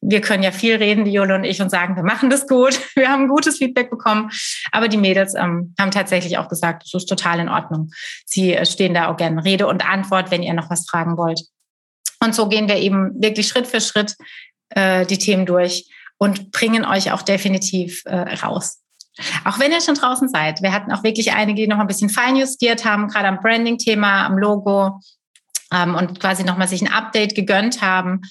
wir 0.01 0.21
können 0.23 0.43
ja 0.43 0.51
viel 0.51 0.77
reden, 0.77 1.05
die 1.05 1.13
Jule 1.13 1.35
und 1.35 1.45
ich, 1.45 1.61
und 1.61 1.71
sagen, 1.71 1.97
wir 1.97 2.03
machen 2.03 2.31
das 2.31 2.47
gut. 2.47 2.81
Wir 2.95 3.11
haben 3.11 3.29
gutes 3.29 3.59
Feedback 3.59 3.91
bekommen. 3.91 4.31
Aber 4.73 4.89
die 4.89 4.97
Mädels 4.97 5.35
ähm, 5.35 5.75
haben 5.79 5.91
tatsächlich 5.91 6.39
auch 6.39 6.49
gesagt, 6.49 6.85
das 6.85 6.95
ist 6.95 7.09
total 7.09 7.41
in 7.41 7.49
Ordnung. 7.51 7.91
Sie 8.25 8.55
äh, 8.55 8.65
stehen 8.65 8.95
da 8.95 9.09
auch 9.09 9.17
gerne 9.17 9.45
Rede 9.45 9.67
und 9.67 9.87
Antwort, 9.87 10.31
wenn 10.31 10.43
ihr 10.43 10.55
noch 10.55 10.71
was 10.71 10.89
fragen 10.89 11.19
wollt. 11.19 11.43
Und 12.25 12.35
so 12.35 12.49
gehen 12.49 12.69
wir 12.69 12.77
eben 12.77 13.21
wirklich 13.21 13.47
Schritt 13.47 13.67
für 13.67 13.83
Schritt 13.83 14.17
äh, 14.71 15.05
die 15.05 15.19
Themen 15.19 15.45
durch 15.45 15.91
und 16.17 16.53
bringen 16.53 16.87
euch 16.87 17.13
auch 17.13 17.23
definitiv 17.23 18.03
äh, 18.07 18.35
raus. 18.37 18.81
Auch 19.45 19.59
wenn 19.59 19.73
ihr 19.73 19.81
schon 19.81 19.95
draußen 19.95 20.29
seid. 20.29 20.63
Wir 20.63 20.73
hatten 20.73 20.93
auch 20.93 21.03
wirklich 21.03 21.33
einige, 21.33 21.63
die 21.63 21.69
noch 21.69 21.79
ein 21.79 21.87
bisschen 21.87 22.11
feinjustiert 22.11 22.85
haben, 22.85 23.09
gerade 23.09 23.29
am 23.29 23.41
Branding-Thema, 23.41 24.27
am 24.27 24.37
Logo, 24.39 25.01
ähm, 25.77 25.95
und 25.95 26.21
quasi 26.21 26.45
nochmal 26.45 26.69
sich 26.69 26.83
ein 26.83 26.93
Update 26.93 27.35
gegönnt 27.35 27.83
haben 27.83 28.23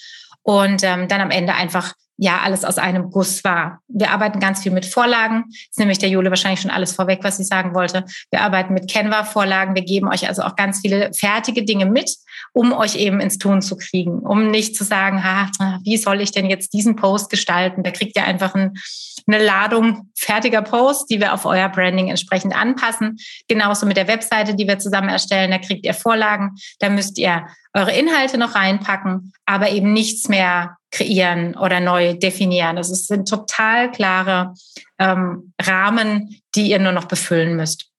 und 0.41 0.83
ähm, 0.83 1.07
dann 1.07 1.21
am 1.21 1.31
Ende 1.31 1.53
einfach 1.53 1.93
ja 2.17 2.39
alles 2.43 2.63
aus 2.63 2.77
einem 2.77 3.11
Guss 3.11 3.43
war. 3.43 3.81
Wir 3.87 4.11
arbeiten 4.11 4.39
ganz 4.39 4.63
viel 4.63 4.71
mit 4.71 4.85
Vorlagen. 4.85 5.45
ist 5.49 5.79
nämlich 5.79 5.97
der 5.97 6.09
Jule 6.09 6.29
wahrscheinlich 6.29 6.61
schon 6.61 6.71
alles 6.71 6.93
vorweg, 6.93 7.19
was 7.23 7.39
ich 7.39 7.47
sagen 7.47 7.73
wollte. 7.75 8.05
Wir 8.31 8.41
arbeiten 8.41 8.73
mit 8.73 8.89
Canva-Vorlagen. 8.89 9.75
Wir 9.75 9.83
geben 9.83 10.07
euch 10.07 10.27
also 10.27 10.43
auch 10.43 10.55
ganz 10.55 10.79
viele 10.79 11.13
fertige 11.13 11.65
Dinge 11.65 11.85
mit, 11.85 12.15
um 12.56 12.72
euch 12.72 12.95
eben 12.95 13.20
ins 13.20 13.38
Tun 13.38 13.62
zu 13.62 13.76
kriegen, 13.76 14.20
um 14.20 14.49
nicht 14.49 14.78
zu 14.78 14.86
sagen, 14.86 15.26
ha, 15.26 15.49
wie 15.84 15.97
soll 15.97 16.22
ich 16.22 16.32
denn 16.32 16.49
jetzt 16.49 16.74
diesen 16.74 16.95
Post 16.95 17.30
gestalten? 17.30 17.84
Da 17.84 17.91
kriegt 17.91 18.16
ihr 18.16 18.24
einfach 18.24 18.56
ein, 18.56 18.76
eine 19.28 19.43
Ladung 19.43 20.10
fertiger 20.16 20.62
Posts, 20.62 21.08
die 21.08 21.20
wir 21.20 21.34
auf 21.34 21.45
euer 21.45 21.68
Branding 21.68 22.08
entsprechend 22.08 22.56
anpassen. 22.56 23.18
Genauso 23.49 23.86
mit 23.86 23.97
der 23.97 24.08
Webseite, 24.08 24.56
die 24.56 24.70
wir 24.70 24.80
zusammen 24.80 25.10
erstellen. 25.10 25.51
Da 25.51 25.58
kriegt 25.58 25.86
ihr 25.86 25.93
Vorlagen. 25.93 26.56
Da 26.80 26.89
müsst 26.89 27.18
ihr 27.18 27.45
eure 27.74 27.91
Inhalte 27.91 28.38
noch 28.38 28.56
reinpacken, 28.56 29.34
aber 29.45 29.72
eben 29.72 29.91
nichts 29.91 30.30
mehr 30.30 30.78
kreieren 30.91 31.58
oder 31.58 31.82
neu 31.82 32.14
definieren. 32.14 32.78
Das 32.78 32.88
sind 32.88 33.28
total 33.28 33.91
klare 33.91 34.53
ähm, 34.97 35.51
Rahmen, 35.62 36.39
die 36.56 36.70
ihr 36.70 36.80
nur 36.80 36.93
noch 36.93 37.06
befüllen 37.06 37.58
müsst. 37.58 37.89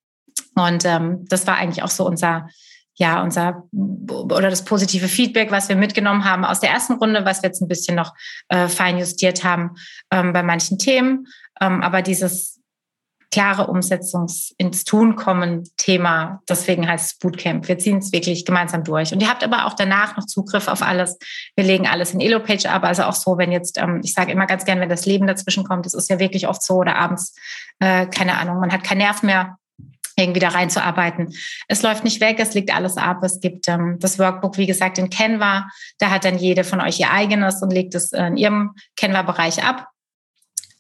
Und 0.55 0.87
ähm, 0.87 1.27
das 1.29 1.47
war 1.47 1.57
eigentlich 1.57 1.83
auch 1.83 1.91
so 1.91 2.07
unser, 2.07 2.49
ja, 2.99 3.23
unser 3.23 3.65
oder 3.73 4.51
das 4.51 4.65
positive 4.65 5.09
Feedback, 5.09 5.51
was 5.51 5.69
wir 5.69 5.77
mitgenommen 5.77 6.25
haben 6.25 6.45
aus 6.45 6.61
der 6.61 6.71
ersten 6.71 6.95
Runde, 6.95 7.25
was 7.25 7.43
wir 7.43 7.49
jetzt 7.49 7.61
ein 7.61 7.69
bisschen 7.69 7.97
noch 7.97 8.15
äh, 8.49 8.69
fein 8.69 8.99
justiert 8.99 9.45
haben 9.45 9.73
ähm, 10.11 10.33
bei 10.33 10.43
manchen 10.43 10.79
Themen. 10.79 11.27
Ähm, 11.61 11.83
aber 11.83 12.03
dieses 12.03 12.57
klare 13.31 13.67
Umsetzungs 13.67 14.55
ins 14.57 14.85
Tun 14.85 15.17
kommen 15.17 15.69
Thema. 15.77 16.41
Deswegen 16.49 16.89
heißt 16.89 17.07
es 17.07 17.19
Bootcamp. 17.19 17.69
Wir 17.69 17.79
ziehen 17.79 17.99
es 17.99 18.13
wirklich 18.13 18.45
gemeinsam 18.45 18.85
durch. 18.85 19.13
Und 19.13 19.21
ihr 19.21 19.29
habt 19.29 19.45
aber 19.45 19.67
auch 19.67 19.75
danach 19.75 20.17
noch 20.17 20.25
Zugriff 20.25 20.69
auf 20.69 20.81
alles. 20.81 21.19
Wir 21.55 21.65
legen 21.65 21.87
alles 21.87 22.15
in 22.15 22.21
Elo-Page 22.21 22.67
ab. 22.67 22.85
Also 22.85 23.03
auch 23.03 23.15
so, 23.15 23.37
wenn 23.37 23.53
jetzt, 23.53 23.79
ähm, 23.79 24.01
ich 24.03 24.15
sage 24.15 24.33
immer 24.33 24.47
ganz 24.47 24.65
gern, 24.65 24.81
wenn 24.81 24.89
das 24.89 25.07
Leben 25.07 25.27
dazwischen 25.27 25.65
kommt, 25.65 25.85
das 25.85 25.95
ist 25.95 26.09
ja 26.09 26.19
wirklich 26.19 26.49
oft 26.49 26.63
so 26.63 26.75
oder 26.75 26.97
abends, 26.97 27.35
äh, 27.81 28.07
keine 28.07 28.39
Ahnung, 28.39 28.61
man 28.61 28.73
hat 28.73 28.85
keinen 28.85 28.99
Nerv 28.99 29.23
mehr, 29.23 29.59
irgendwie 30.17 30.41
da 30.41 30.49
reinzuarbeiten. 30.49 31.33
Es 31.69 31.83
läuft 31.83 32.05
nicht 32.05 32.21
weg, 32.21 32.37
es 32.39 32.55
liegt 32.55 32.75
alles 32.75 32.97
ab. 32.97 33.23
Es 33.23 33.41
gibt 33.41 33.69
ähm, 33.69 33.99
das 34.01 34.19
Workbook, 34.19 34.57
wie 34.59 34.67
gesagt, 34.67 34.99
in 34.99 35.11
Canva. 35.11 35.69
Da 35.99 36.11
hat 36.11 36.25
dann 36.25 36.39
jede 36.39 36.65
von 36.65 36.81
euch 36.81 36.99
ihr 36.99 37.11
eigenes 37.11 37.63
und 37.63 37.73
legt 37.73 37.95
es 37.95 38.13
in 38.13 38.37
ihrem 38.37 38.75
Canva-Bereich 38.97 39.63
ab. 39.63 39.89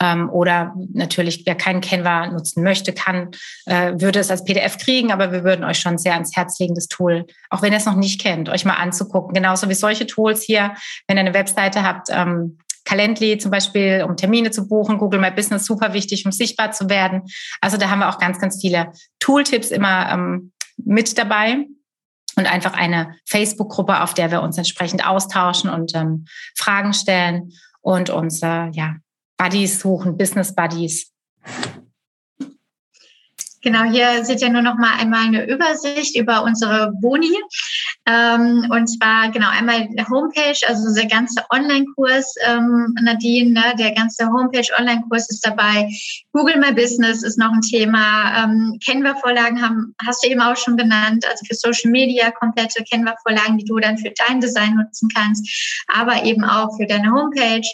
Ähm, 0.00 0.28
oder 0.30 0.74
natürlich, 0.92 1.44
wer 1.46 1.54
keinen 1.54 1.80
Canva 1.80 2.26
nutzen 2.26 2.62
möchte, 2.62 2.92
kann, 2.92 3.30
äh, 3.64 3.92
würde 3.96 4.18
es 4.18 4.30
als 4.30 4.44
PDF 4.44 4.76
kriegen, 4.78 5.10
aber 5.10 5.32
wir 5.32 5.42
würden 5.42 5.64
euch 5.64 5.78
schon 5.78 5.96
sehr 5.96 6.12
ans 6.14 6.36
Herz 6.36 6.58
legen, 6.58 6.74
das 6.74 6.88
Tool, 6.88 7.26
auch 7.48 7.62
wenn 7.62 7.72
ihr 7.72 7.78
es 7.78 7.86
noch 7.86 7.96
nicht 7.96 8.20
kennt, 8.20 8.50
euch 8.50 8.66
mal 8.66 8.74
anzugucken. 8.74 9.32
Genauso 9.32 9.70
wie 9.70 9.74
solche 9.74 10.06
Tools 10.06 10.42
hier, 10.42 10.74
wenn 11.08 11.16
ihr 11.16 11.20
eine 11.22 11.34
Webseite 11.34 11.82
habt, 11.82 12.08
ähm, 12.10 12.58
Calendly 12.86 13.36
zum 13.36 13.50
Beispiel, 13.50 14.06
um 14.08 14.16
Termine 14.16 14.50
zu 14.50 14.66
buchen, 14.66 14.96
Google 14.96 15.20
My 15.20 15.30
Business 15.30 15.66
super 15.66 15.92
wichtig, 15.92 16.24
um 16.24 16.32
sichtbar 16.32 16.72
zu 16.72 16.88
werden. 16.88 17.22
Also 17.60 17.76
da 17.76 17.90
haben 17.90 17.98
wir 17.98 18.08
auch 18.08 18.18
ganz, 18.18 18.38
ganz 18.38 18.60
viele 18.60 18.92
Tooltips 19.18 19.70
immer 19.70 20.10
ähm, 20.10 20.52
mit 20.78 21.18
dabei 21.18 21.66
und 22.36 22.46
einfach 22.46 22.74
eine 22.74 23.14
Facebook-Gruppe, 23.26 24.02
auf 24.02 24.14
der 24.14 24.30
wir 24.30 24.42
uns 24.42 24.56
entsprechend 24.56 25.06
austauschen 25.06 25.68
und 25.68 25.94
ähm, 25.94 26.26
Fragen 26.54 26.94
stellen 26.94 27.52
und 27.80 28.08
uns 28.08 28.42
äh, 28.42 28.70
ja 28.70 28.96
Buddies 29.36 29.80
suchen, 29.80 30.16
Business 30.16 30.54
Buddies. 30.54 31.12
Genau, 33.66 33.82
hier 33.82 34.24
seht 34.24 34.42
ihr 34.42 34.48
nur 34.48 34.62
noch 34.62 34.76
mal 34.76 34.92
einmal 34.96 35.24
eine 35.26 35.44
Übersicht 35.44 36.16
über 36.16 36.44
unsere 36.44 36.92
Boni. 37.00 37.36
Ähm, 38.08 38.64
und 38.70 38.86
zwar 38.86 39.32
genau 39.32 39.48
einmal 39.48 39.88
Homepage, 40.08 40.56
also 40.68 40.94
der 40.94 41.08
ganze 41.08 41.44
Online-Kurs, 41.50 42.36
ähm, 42.46 42.94
Nadine, 43.02 43.50
ne, 43.50 43.74
der 43.76 43.90
ganze 43.90 44.28
Homepage-Online-Kurs 44.28 45.28
ist 45.30 45.44
dabei. 45.44 45.90
Google 46.30 46.60
My 46.60 46.72
Business 46.72 47.24
ist 47.24 47.38
noch 47.38 47.50
ein 47.50 47.60
Thema. 47.60 48.44
Ähm, 48.44 48.78
Canva-Vorlagen 48.86 49.60
haben, 49.60 49.96
hast 50.06 50.22
du 50.22 50.28
eben 50.28 50.42
auch 50.42 50.56
schon 50.56 50.76
genannt, 50.76 51.26
also 51.28 51.44
für 51.44 51.56
Social 51.56 51.90
Media 51.90 52.30
komplette 52.30 52.84
Canva-Vorlagen, 52.84 53.58
die 53.58 53.64
du 53.64 53.80
dann 53.80 53.98
für 53.98 54.12
dein 54.28 54.40
Design 54.40 54.76
nutzen 54.76 55.08
kannst, 55.12 55.84
aber 55.92 56.22
eben 56.22 56.44
auch 56.44 56.76
für 56.76 56.86
deine 56.86 57.10
Homepage, 57.10 57.66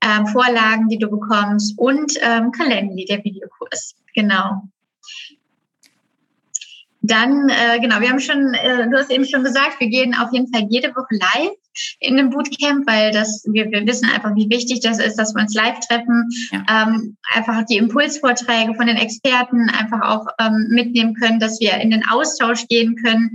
ähm, 0.00 0.26
Vorlagen, 0.28 0.88
die 0.88 0.98
du 0.98 1.10
bekommst 1.10 1.78
und 1.78 2.14
ähm, 2.22 2.50
Calendly, 2.50 3.04
der 3.04 3.22
Videokurs. 3.22 3.94
Genau. 4.14 4.62
Dann, 7.06 7.50
äh, 7.50 7.80
genau, 7.80 8.00
wir 8.00 8.08
haben 8.08 8.18
schon, 8.18 8.54
äh, 8.54 8.88
du 8.88 8.96
hast 8.96 9.10
eben 9.10 9.26
schon 9.26 9.44
gesagt, 9.44 9.78
wir 9.78 9.88
gehen 9.88 10.14
auf 10.14 10.32
jeden 10.32 10.50
Fall 10.50 10.66
jede 10.70 10.88
Woche 10.88 11.06
live 11.10 11.52
in 12.00 12.16
dem 12.16 12.30
Bootcamp, 12.30 12.86
weil 12.86 13.12
das, 13.12 13.44
wir, 13.50 13.70
wir 13.70 13.86
wissen 13.86 14.08
einfach, 14.08 14.34
wie 14.34 14.48
wichtig 14.48 14.80
das 14.80 14.98
ist, 14.98 15.16
dass 15.16 15.34
wir 15.34 15.42
uns 15.42 15.54
live 15.54 15.80
treffen, 15.80 16.30
ja. 16.50 16.64
ähm, 16.70 17.16
einfach 17.34 17.64
die 17.66 17.76
Impulsvorträge 17.76 18.74
von 18.74 18.86
den 18.86 18.96
Experten 18.96 19.68
einfach 19.68 20.00
auch 20.00 20.26
ähm, 20.40 20.68
mitnehmen 20.70 21.14
können, 21.14 21.40
dass 21.40 21.60
wir 21.60 21.74
in 21.74 21.90
den 21.90 22.08
Austausch 22.08 22.66
gehen 22.68 22.96
können. 22.96 23.32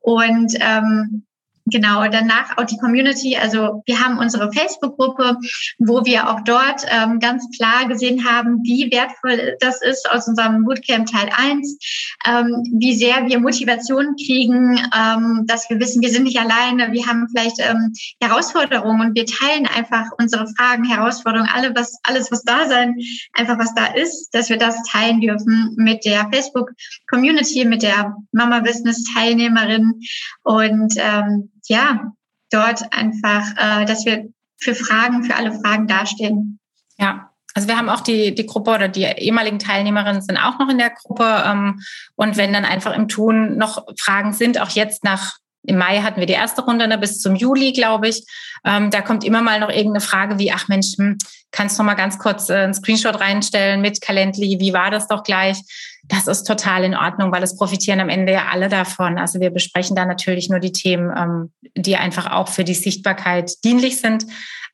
Und 0.00 0.54
ähm, 0.60 1.24
Genau, 1.66 2.06
danach 2.08 2.58
auch 2.58 2.64
die 2.64 2.76
Community. 2.76 3.36
Also 3.36 3.82
wir 3.86 4.00
haben 4.00 4.18
unsere 4.18 4.52
Facebook-Gruppe, 4.52 5.38
wo 5.78 6.04
wir 6.04 6.28
auch 6.28 6.40
dort 6.40 6.84
ähm, 6.88 7.20
ganz 7.20 7.46
klar 7.56 7.86
gesehen 7.86 8.24
haben, 8.24 8.58
wie 8.64 8.90
wertvoll 8.90 9.56
das 9.60 9.80
ist 9.80 10.10
aus 10.10 10.26
unserem 10.26 10.64
Bootcamp 10.64 11.08
Teil 11.08 11.30
1, 11.34 11.78
ähm, 12.26 12.64
wie 12.78 12.94
sehr 12.94 13.28
wir 13.28 13.38
Motivation 13.38 14.16
kriegen, 14.16 14.76
ähm, 14.76 15.44
dass 15.46 15.70
wir 15.70 15.78
wissen, 15.78 16.02
wir 16.02 16.10
sind 16.10 16.24
nicht 16.24 16.40
alleine, 16.40 16.92
wir 16.92 17.06
haben 17.06 17.28
vielleicht 17.28 17.60
ähm, 17.60 17.92
Herausforderungen 18.20 19.00
und 19.00 19.14
wir 19.14 19.26
teilen 19.26 19.66
einfach 19.66 20.06
unsere 20.18 20.48
Fragen, 20.56 20.84
Herausforderungen, 20.84 21.50
alle, 21.54 21.76
was, 21.76 21.96
alles, 22.02 22.32
was 22.32 22.42
da 22.42 22.68
sein, 22.68 22.96
einfach 23.34 23.58
was 23.58 23.72
da 23.74 23.86
ist, 23.86 24.30
dass 24.34 24.48
wir 24.48 24.58
das 24.58 24.82
teilen 24.90 25.20
dürfen 25.20 25.74
mit 25.76 26.04
der 26.04 26.28
Facebook-Community, 26.32 27.64
mit 27.66 27.84
der 27.84 28.16
Mama-Business-Teilnehmerin 28.32 30.00
und 30.42 30.94
ähm, 30.96 31.50
ja, 31.72 32.12
dort 32.50 32.82
einfach, 32.92 33.44
äh, 33.56 33.86
dass 33.86 34.04
wir 34.04 34.28
für 34.58 34.74
Fragen, 34.74 35.24
für 35.24 35.34
alle 35.34 35.52
Fragen 35.58 35.86
dastehen. 35.86 36.58
Ja, 36.98 37.30
also 37.54 37.66
wir 37.66 37.78
haben 37.78 37.88
auch 37.88 38.00
die, 38.00 38.34
die 38.34 38.44
Gruppe 38.44 38.72
oder 38.72 38.88
die 38.88 39.04
ehemaligen 39.04 39.58
Teilnehmerinnen 39.58 40.20
sind 40.20 40.36
auch 40.36 40.58
noch 40.58 40.68
in 40.68 40.76
der 40.76 40.90
Gruppe. 40.90 41.42
Ähm, 41.46 41.80
und 42.14 42.36
wenn 42.36 42.52
dann 42.52 42.66
einfach 42.66 42.94
im 42.94 43.08
Tun 43.08 43.56
noch 43.56 43.86
Fragen 43.98 44.34
sind, 44.34 44.60
auch 44.60 44.68
jetzt 44.68 45.02
nach, 45.02 45.38
im 45.62 45.78
Mai 45.78 46.02
hatten 46.02 46.20
wir 46.20 46.26
die 46.26 46.34
erste 46.34 46.62
Runde, 46.62 46.86
ne, 46.86 46.98
bis 46.98 47.20
zum 47.20 47.36
Juli, 47.36 47.72
glaube 47.72 48.08
ich, 48.08 48.22
ähm, 48.64 48.90
da 48.90 49.00
kommt 49.00 49.24
immer 49.24 49.40
mal 49.40 49.58
noch 49.58 49.70
irgendeine 49.70 50.00
Frage 50.00 50.38
wie, 50.38 50.52
ach 50.52 50.68
Mensch, 50.68 50.98
hm, 50.98 51.16
kannst 51.52 51.78
du 51.78 51.82
noch 51.82 51.86
mal 51.86 51.94
ganz 51.94 52.18
kurz 52.18 52.50
äh, 52.50 52.54
einen 52.54 52.74
Screenshot 52.74 53.18
reinstellen 53.18 53.80
mit 53.80 54.02
Calendly, 54.02 54.58
wie 54.60 54.74
war 54.74 54.90
das 54.90 55.08
doch 55.08 55.22
gleich? 55.22 55.58
Das 56.04 56.26
ist 56.26 56.44
total 56.44 56.84
in 56.84 56.96
Ordnung, 56.96 57.30
weil 57.32 57.42
es 57.42 57.56
profitieren 57.56 58.00
am 58.00 58.08
Ende 58.08 58.32
ja 58.32 58.48
alle 58.50 58.68
davon. 58.68 59.18
Also 59.18 59.40
wir 59.40 59.50
besprechen 59.50 59.94
da 59.94 60.04
natürlich 60.04 60.48
nur 60.50 60.58
die 60.58 60.72
Themen, 60.72 61.12
ähm, 61.16 61.52
die 61.76 61.96
einfach 61.96 62.30
auch 62.30 62.48
für 62.48 62.64
die 62.64 62.74
Sichtbarkeit 62.74 63.52
dienlich 63.64 64.00
sind. 64.00 64.26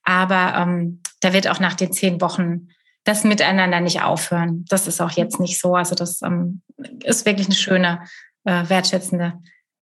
Aber 0.05 0.55
ähm, 0.57 1.03
da 1.21 1.33
wird 1.33 1.49
auch 1.49 1.61
nach 1.61 1.75
den 1.75 1.93
zehn 1.93 2.21
Wochen 2.21 2.69
das 3.05 3.25
Miteinander 3.25 3.81
nicht 3.81 4.03
aufhören. 4.03 4.65
Das 4.69 4.87
ist 4.87 5.01
auch 5.01 5.13
jetzt 5.13 5.41
nicht 5.41 5.61
so. 5.61 5.75
Also 5.75 5.95
das 5.95 6.23
ähm, 6.23 6.63
ist 7.05 7.27
wirklich 7.27 7.47
eine 7.47 7.57
schöne, 7.57 8.01
äh, 8.45 8.69
wertschätzende 8.69 9.35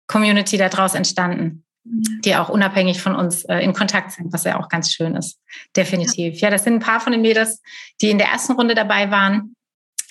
Community 0.08 0.58
daraus 0.58 0.96
entstanden, 0.96 1.64
die 1.84 2.36
auch 2.36 2.50
unabhängig 2.50 3.02
von 3.02 3.16
uns 3.16 3.46
äh, 3.46 3.60
in 3.60 3.74
Kontakt 3.74 4.12
sind, 4.12 4.34
was 4.34 4.44
ja 4.44 4.60
auch 4.60 4.68
ganz 4.68 4.92
schön 4.92 5.16
ist. 5.16 5.40
Definitiv. 5.76 6.42
Ja, 6.42 6.50
das 6.50 6.64
sind 6.64 6.76
ein 6.76 6.80
paar 6.80 7.00
von 7.00 7.12
den 7.12 7.22
Mädels, 7.22 7.62
die 8.02 8.10
in 8.10 8.18
der 8.18 8.28
ersten 8.28 8.54
Runde 8.54 8.76
dabei 8.76 9.12
waren. 9.12 9.56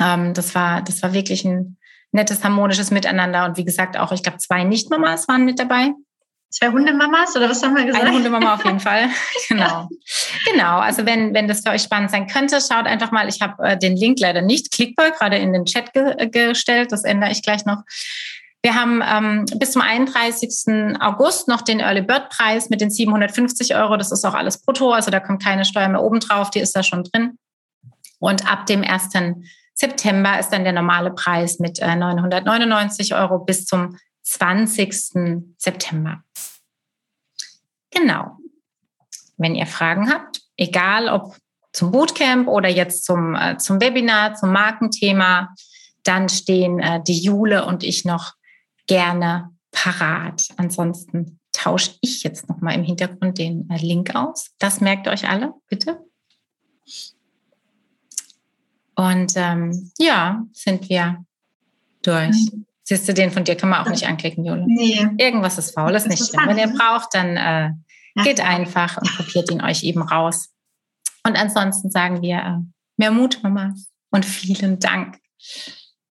Ähm, 0.01 0.35
das 0.35 0.55
war, 0.55 0.83
das 0.83 1.03
war 1.03 1.13
wirklich 1.13 1.45
ein 1.45 1.77
nettes, 2.13 2.45
harmonisches 2.45 2.91
Miteinander. 2.91 3.45
Und 3.45 3.57
wie 3.57 3.65
gesagt, 3.65 3.97
auch, 3.97 4.13
ich 4.13 4.23
glaube, 4.23 4.39
zwei 4.39 4.65
Nicht-Mamas 4.65 5.29
waren 5.29 5.45
mit 5.45 5.59
dabei. 5.59 5.93
Zwei 6.51 6.69
Hundemamas 6.69 7.37
oder 7.37 7.51
was 7.51 7.63
haben 7.63 7.77
wir 7.77 7.85
gesagt? 7.85 8.03
Eine 8.03 8.15
Hundemama 8.15 8.55
auf 8.55 8.65
jeden 8.65 8.81
Fall. 8.81 9.11
genau. 9.49 9.89
Genau. 10.51 10.79
Also 10.79 11.05
wenn, 11.05 11.35
wenn 11.35 11.47
das 11.47 11.61
für 11.61 11.71
euch 11.71 11.83
spannend 11.83 12.11
sein 12.11 12.27
könnte, 12.27 12.59
schaut 12.61 12.87
einfach 12.87 13.11
mal. 13.11 13.29
Ich 13.29 13.43
habe 13.43 13.63
äh, 13.63 13.79
den 13.79 13.97
Link 13.97 14.19
leider 14.19 14.41
nicht 14.41 14.71
klickbar 14.71 15.11
gerade 15.11 15.37
in 15.37 15.53
den 15.53 15.67
Chat 15.67 15.93
ge 15.93 16.29
gestellt. 16.31 16.91
Das 16.91 17.05
ändere 17.05 17.33
ich 17.33 17.43
gleich 17.43 17.67
noch. 17.67 17.83
Wir 18.63 18.75
haben 18.75 19.03
ähm, 19.07 19.45
bis 19.59 19.73
zum 19.73 19.83
31. 19.83 20.99
August 21.01 21.49
noch 21.49 21.61
den 21.61 21.81
Early 21.81 22.03
Bird 22.03 22.31
Preis 22.31 22.71
mit 22.71 22.81
den 22.81 22.91
750 22.91 23.77
Euro. 23.77 23.99
Das 23.99 24.11
ist 24.11 24.25
auch 24.25 24.35
alles 24.35 24.63
brutto. 24.63 24.93
Also 24.93 25.11
da 25.11 25.21
kommt 25.21 25.45
keine 25.45 25.67
Steuer 25.67 25.89
mehr 25.89 26.03
oben 26.03 26.21
drauf. 26.21 26.51
Die 26.51 26.61
ist 26.61 26.75
da 26.75 26.83
schon 26.83 27.05
drin. 27.05 27.39
Und 28.21 28.51
ab 28.51 28.65
dem 28.65 28.83
1. 28.83 29.11
September 29.79 30.41
ist 30.41 30.51
dann 30.51 30.65
der 30.65 30.73
normale 30.73 31.13
Preis 31.13 31.61
mit 31.61 31.81
999 31.81 33.13
äh, 33.13 33.15
Euro 33.15 33.39
bis 33.39 33.65
zum 33.65 33.97
20. 34.23 35.55
September. 35.57 36.25
Genau. 37.93 38.39
Wenn 39.37 39.55
ihr 39.55 39.67
Fragen 39.67 40.13
habt, 40.13 40.43
egal 40.57 41.09
ob 41.09 41.37
zum 41.73 41.93
Bootcamp 41.93 42.49
oder 42.49 42.69
jetzt 42.69 43.05
zum, 43.05 43.37
äh, 43.37 43.57
zum 43.59 43.81
Webinar, 43.81 44.35
zum 44.35 44.51
Markenthema, 44.51 45.55
dann 46.03 46.29
stehen 46.29 46.81
äh, 46.81 47.01
die 47.01 47.21
Jule 47.21 47.65
und 47.65 47.85
ich 47.85 48.05
noch 48.05 48.35
gerne 48.89 49.55
parat. 49.71 50.49
Ansonsten 50.57 51.39
tausche 51.53 51.93
ich 52.01 52.25
jetzt 52.25 52.49
noch 52.49 52.61
mal 52.61 52.75
im 52.75 52.83
Hintergrund 52.83 53.39
den 53.39 53.69
Link 53.81 54.17
aus. 54.17 54.51
Das 54.59 54.81
merkt 54.81 55.07
euch 55.07 55.29
alle, 55.29 55.55
bitte. 55.69 56.05
Und 58.99 59.35
ähm, 59.37 59.93
ja, 59.99 60.43
sind 60.53 60.89
wir 60.89 61.25
durch. 62.03 62.37
Siehst 62.83 63.09
du, 63.09 63.15
den 63.15 63.31
von 63.31 63.45
dir 63.45 63.55
kann 63.55 63.69
man 63.69 63.87
auch 63.87 63.91
nicht 63.91 64.09
anklicken, 64.09 64.45
Jule. 64.45 64.65
Nee. 64.67 65.07
Irgendwas 65.19 65.57
ist 65.57 65.73
faul, 65.73 65.95
ist 65.95 66.09
nicht 66.09 66.27
schlimm. 66.27 66.49
Wenn 66.49 66.59
ihr 66.59 66.67
braucht, 66.77 67.15
dann 67.15 67.37
äh, 67.37 67.71
geht 68.25 68.41
einfach 68.41 68.97
und 68.97 69.17
kopiert 69.17 69.53
ihn 69.53 69.63
euch 69.63 69.85
eben 69.85 70.03
raus. 70.03 70.49
Und 71.25 71.37
ansonsten 71.37 71.93
sagen 71.93 72.23
wir 72.23 72.39
äh, 72.39 72.57
mehr 72.97 73.13
Mut, 73.13 73.39
Mama, 73.45 73.73
und 74.11 74.25
vielen 74.25 74.81
Dank. 74.81 75.19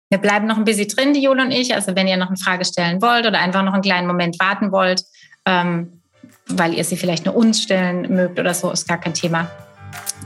Wir 0.09 0.19
bleiben 0.19 0.47
noch 0.47 0.57
ein 0.57 0.63
bisschen 0.63 0.87
drin, 0.87 1.13
die 1.13 1.23
Jule 1.23 1.43
und 1.43 1.51
ich. 1.51 1.75
Also 1.75 1.93
wenn 1.93 2.07
ihr 2.07 2.15
noch 2.15 2.29
eine 2.29 2.37
Frage 2.37 2.63
stellen 2.63 3.01
wollt 3.01 3.25
oder 3.25 3.39
einfach 3.39 3.63
noch 3.63 3.73
einen 3.73 3.83
kleinen 3.83 4.07
Moment 4.07 4.39
warten 4.39 4.71
wollt, 4.71 5.03
ähm, 5.45 6.03
weil 6.45 6.73
ihr 6.73 6.85
sie 6.85 6.95
vielleicht 6.95 7.25
nur 7.25 7.35
uns 7.35 7.61
stellen 7.61 8.15
mögt 8.15 8.39
oder 8.39 8.53
so, 8.53 8.71
ist 8.71 8.87
gar 8.87 8.97
kein 8.97 9.13
Thema. 9.13 9.51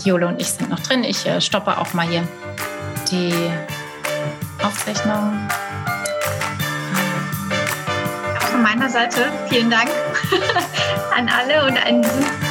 Jule 0.04 0.28
und 0.28 0.42
ich 0.42 0.50
sind 0.52 0.70
noch 0.70 0.80
drin. 0.80 1.04
Ich 1.04 1.26
äh, 1.26 1.40
stoppe 1.42 1.78
auch 1.78 1.94
mal 1.94 2.08
hier 2.08 2.28
die 3.12 3.34
Aufzeichnung 4.64 5.48
von 8.52 8.62
meiner 8.62 8.90
Seite 8.90 9.32
vielen 9.50 9.70
Dank 9.70 9.90
an 11.18 11.30
alle 11.30 11.66
und 11.66 11.78
einen 11.84 12.04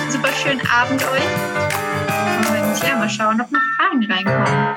super 0.08 0.32
schönen 0.42 0.60
Abend 0.68 1.02
euch. 1.02 1.22
Und 2.50 2.82
ja, 2.82 2.96
mal 2.96 3.08
schauen, 3.08 3.40
ob 3.40 3.50
noch 3.50 3.60
Fragen 3.76 4.10
reinkommen. 4.10 4.74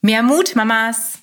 Mehr 0.00 0.22
Mut, 0.22 0.56
Mamas! 0.56 1.18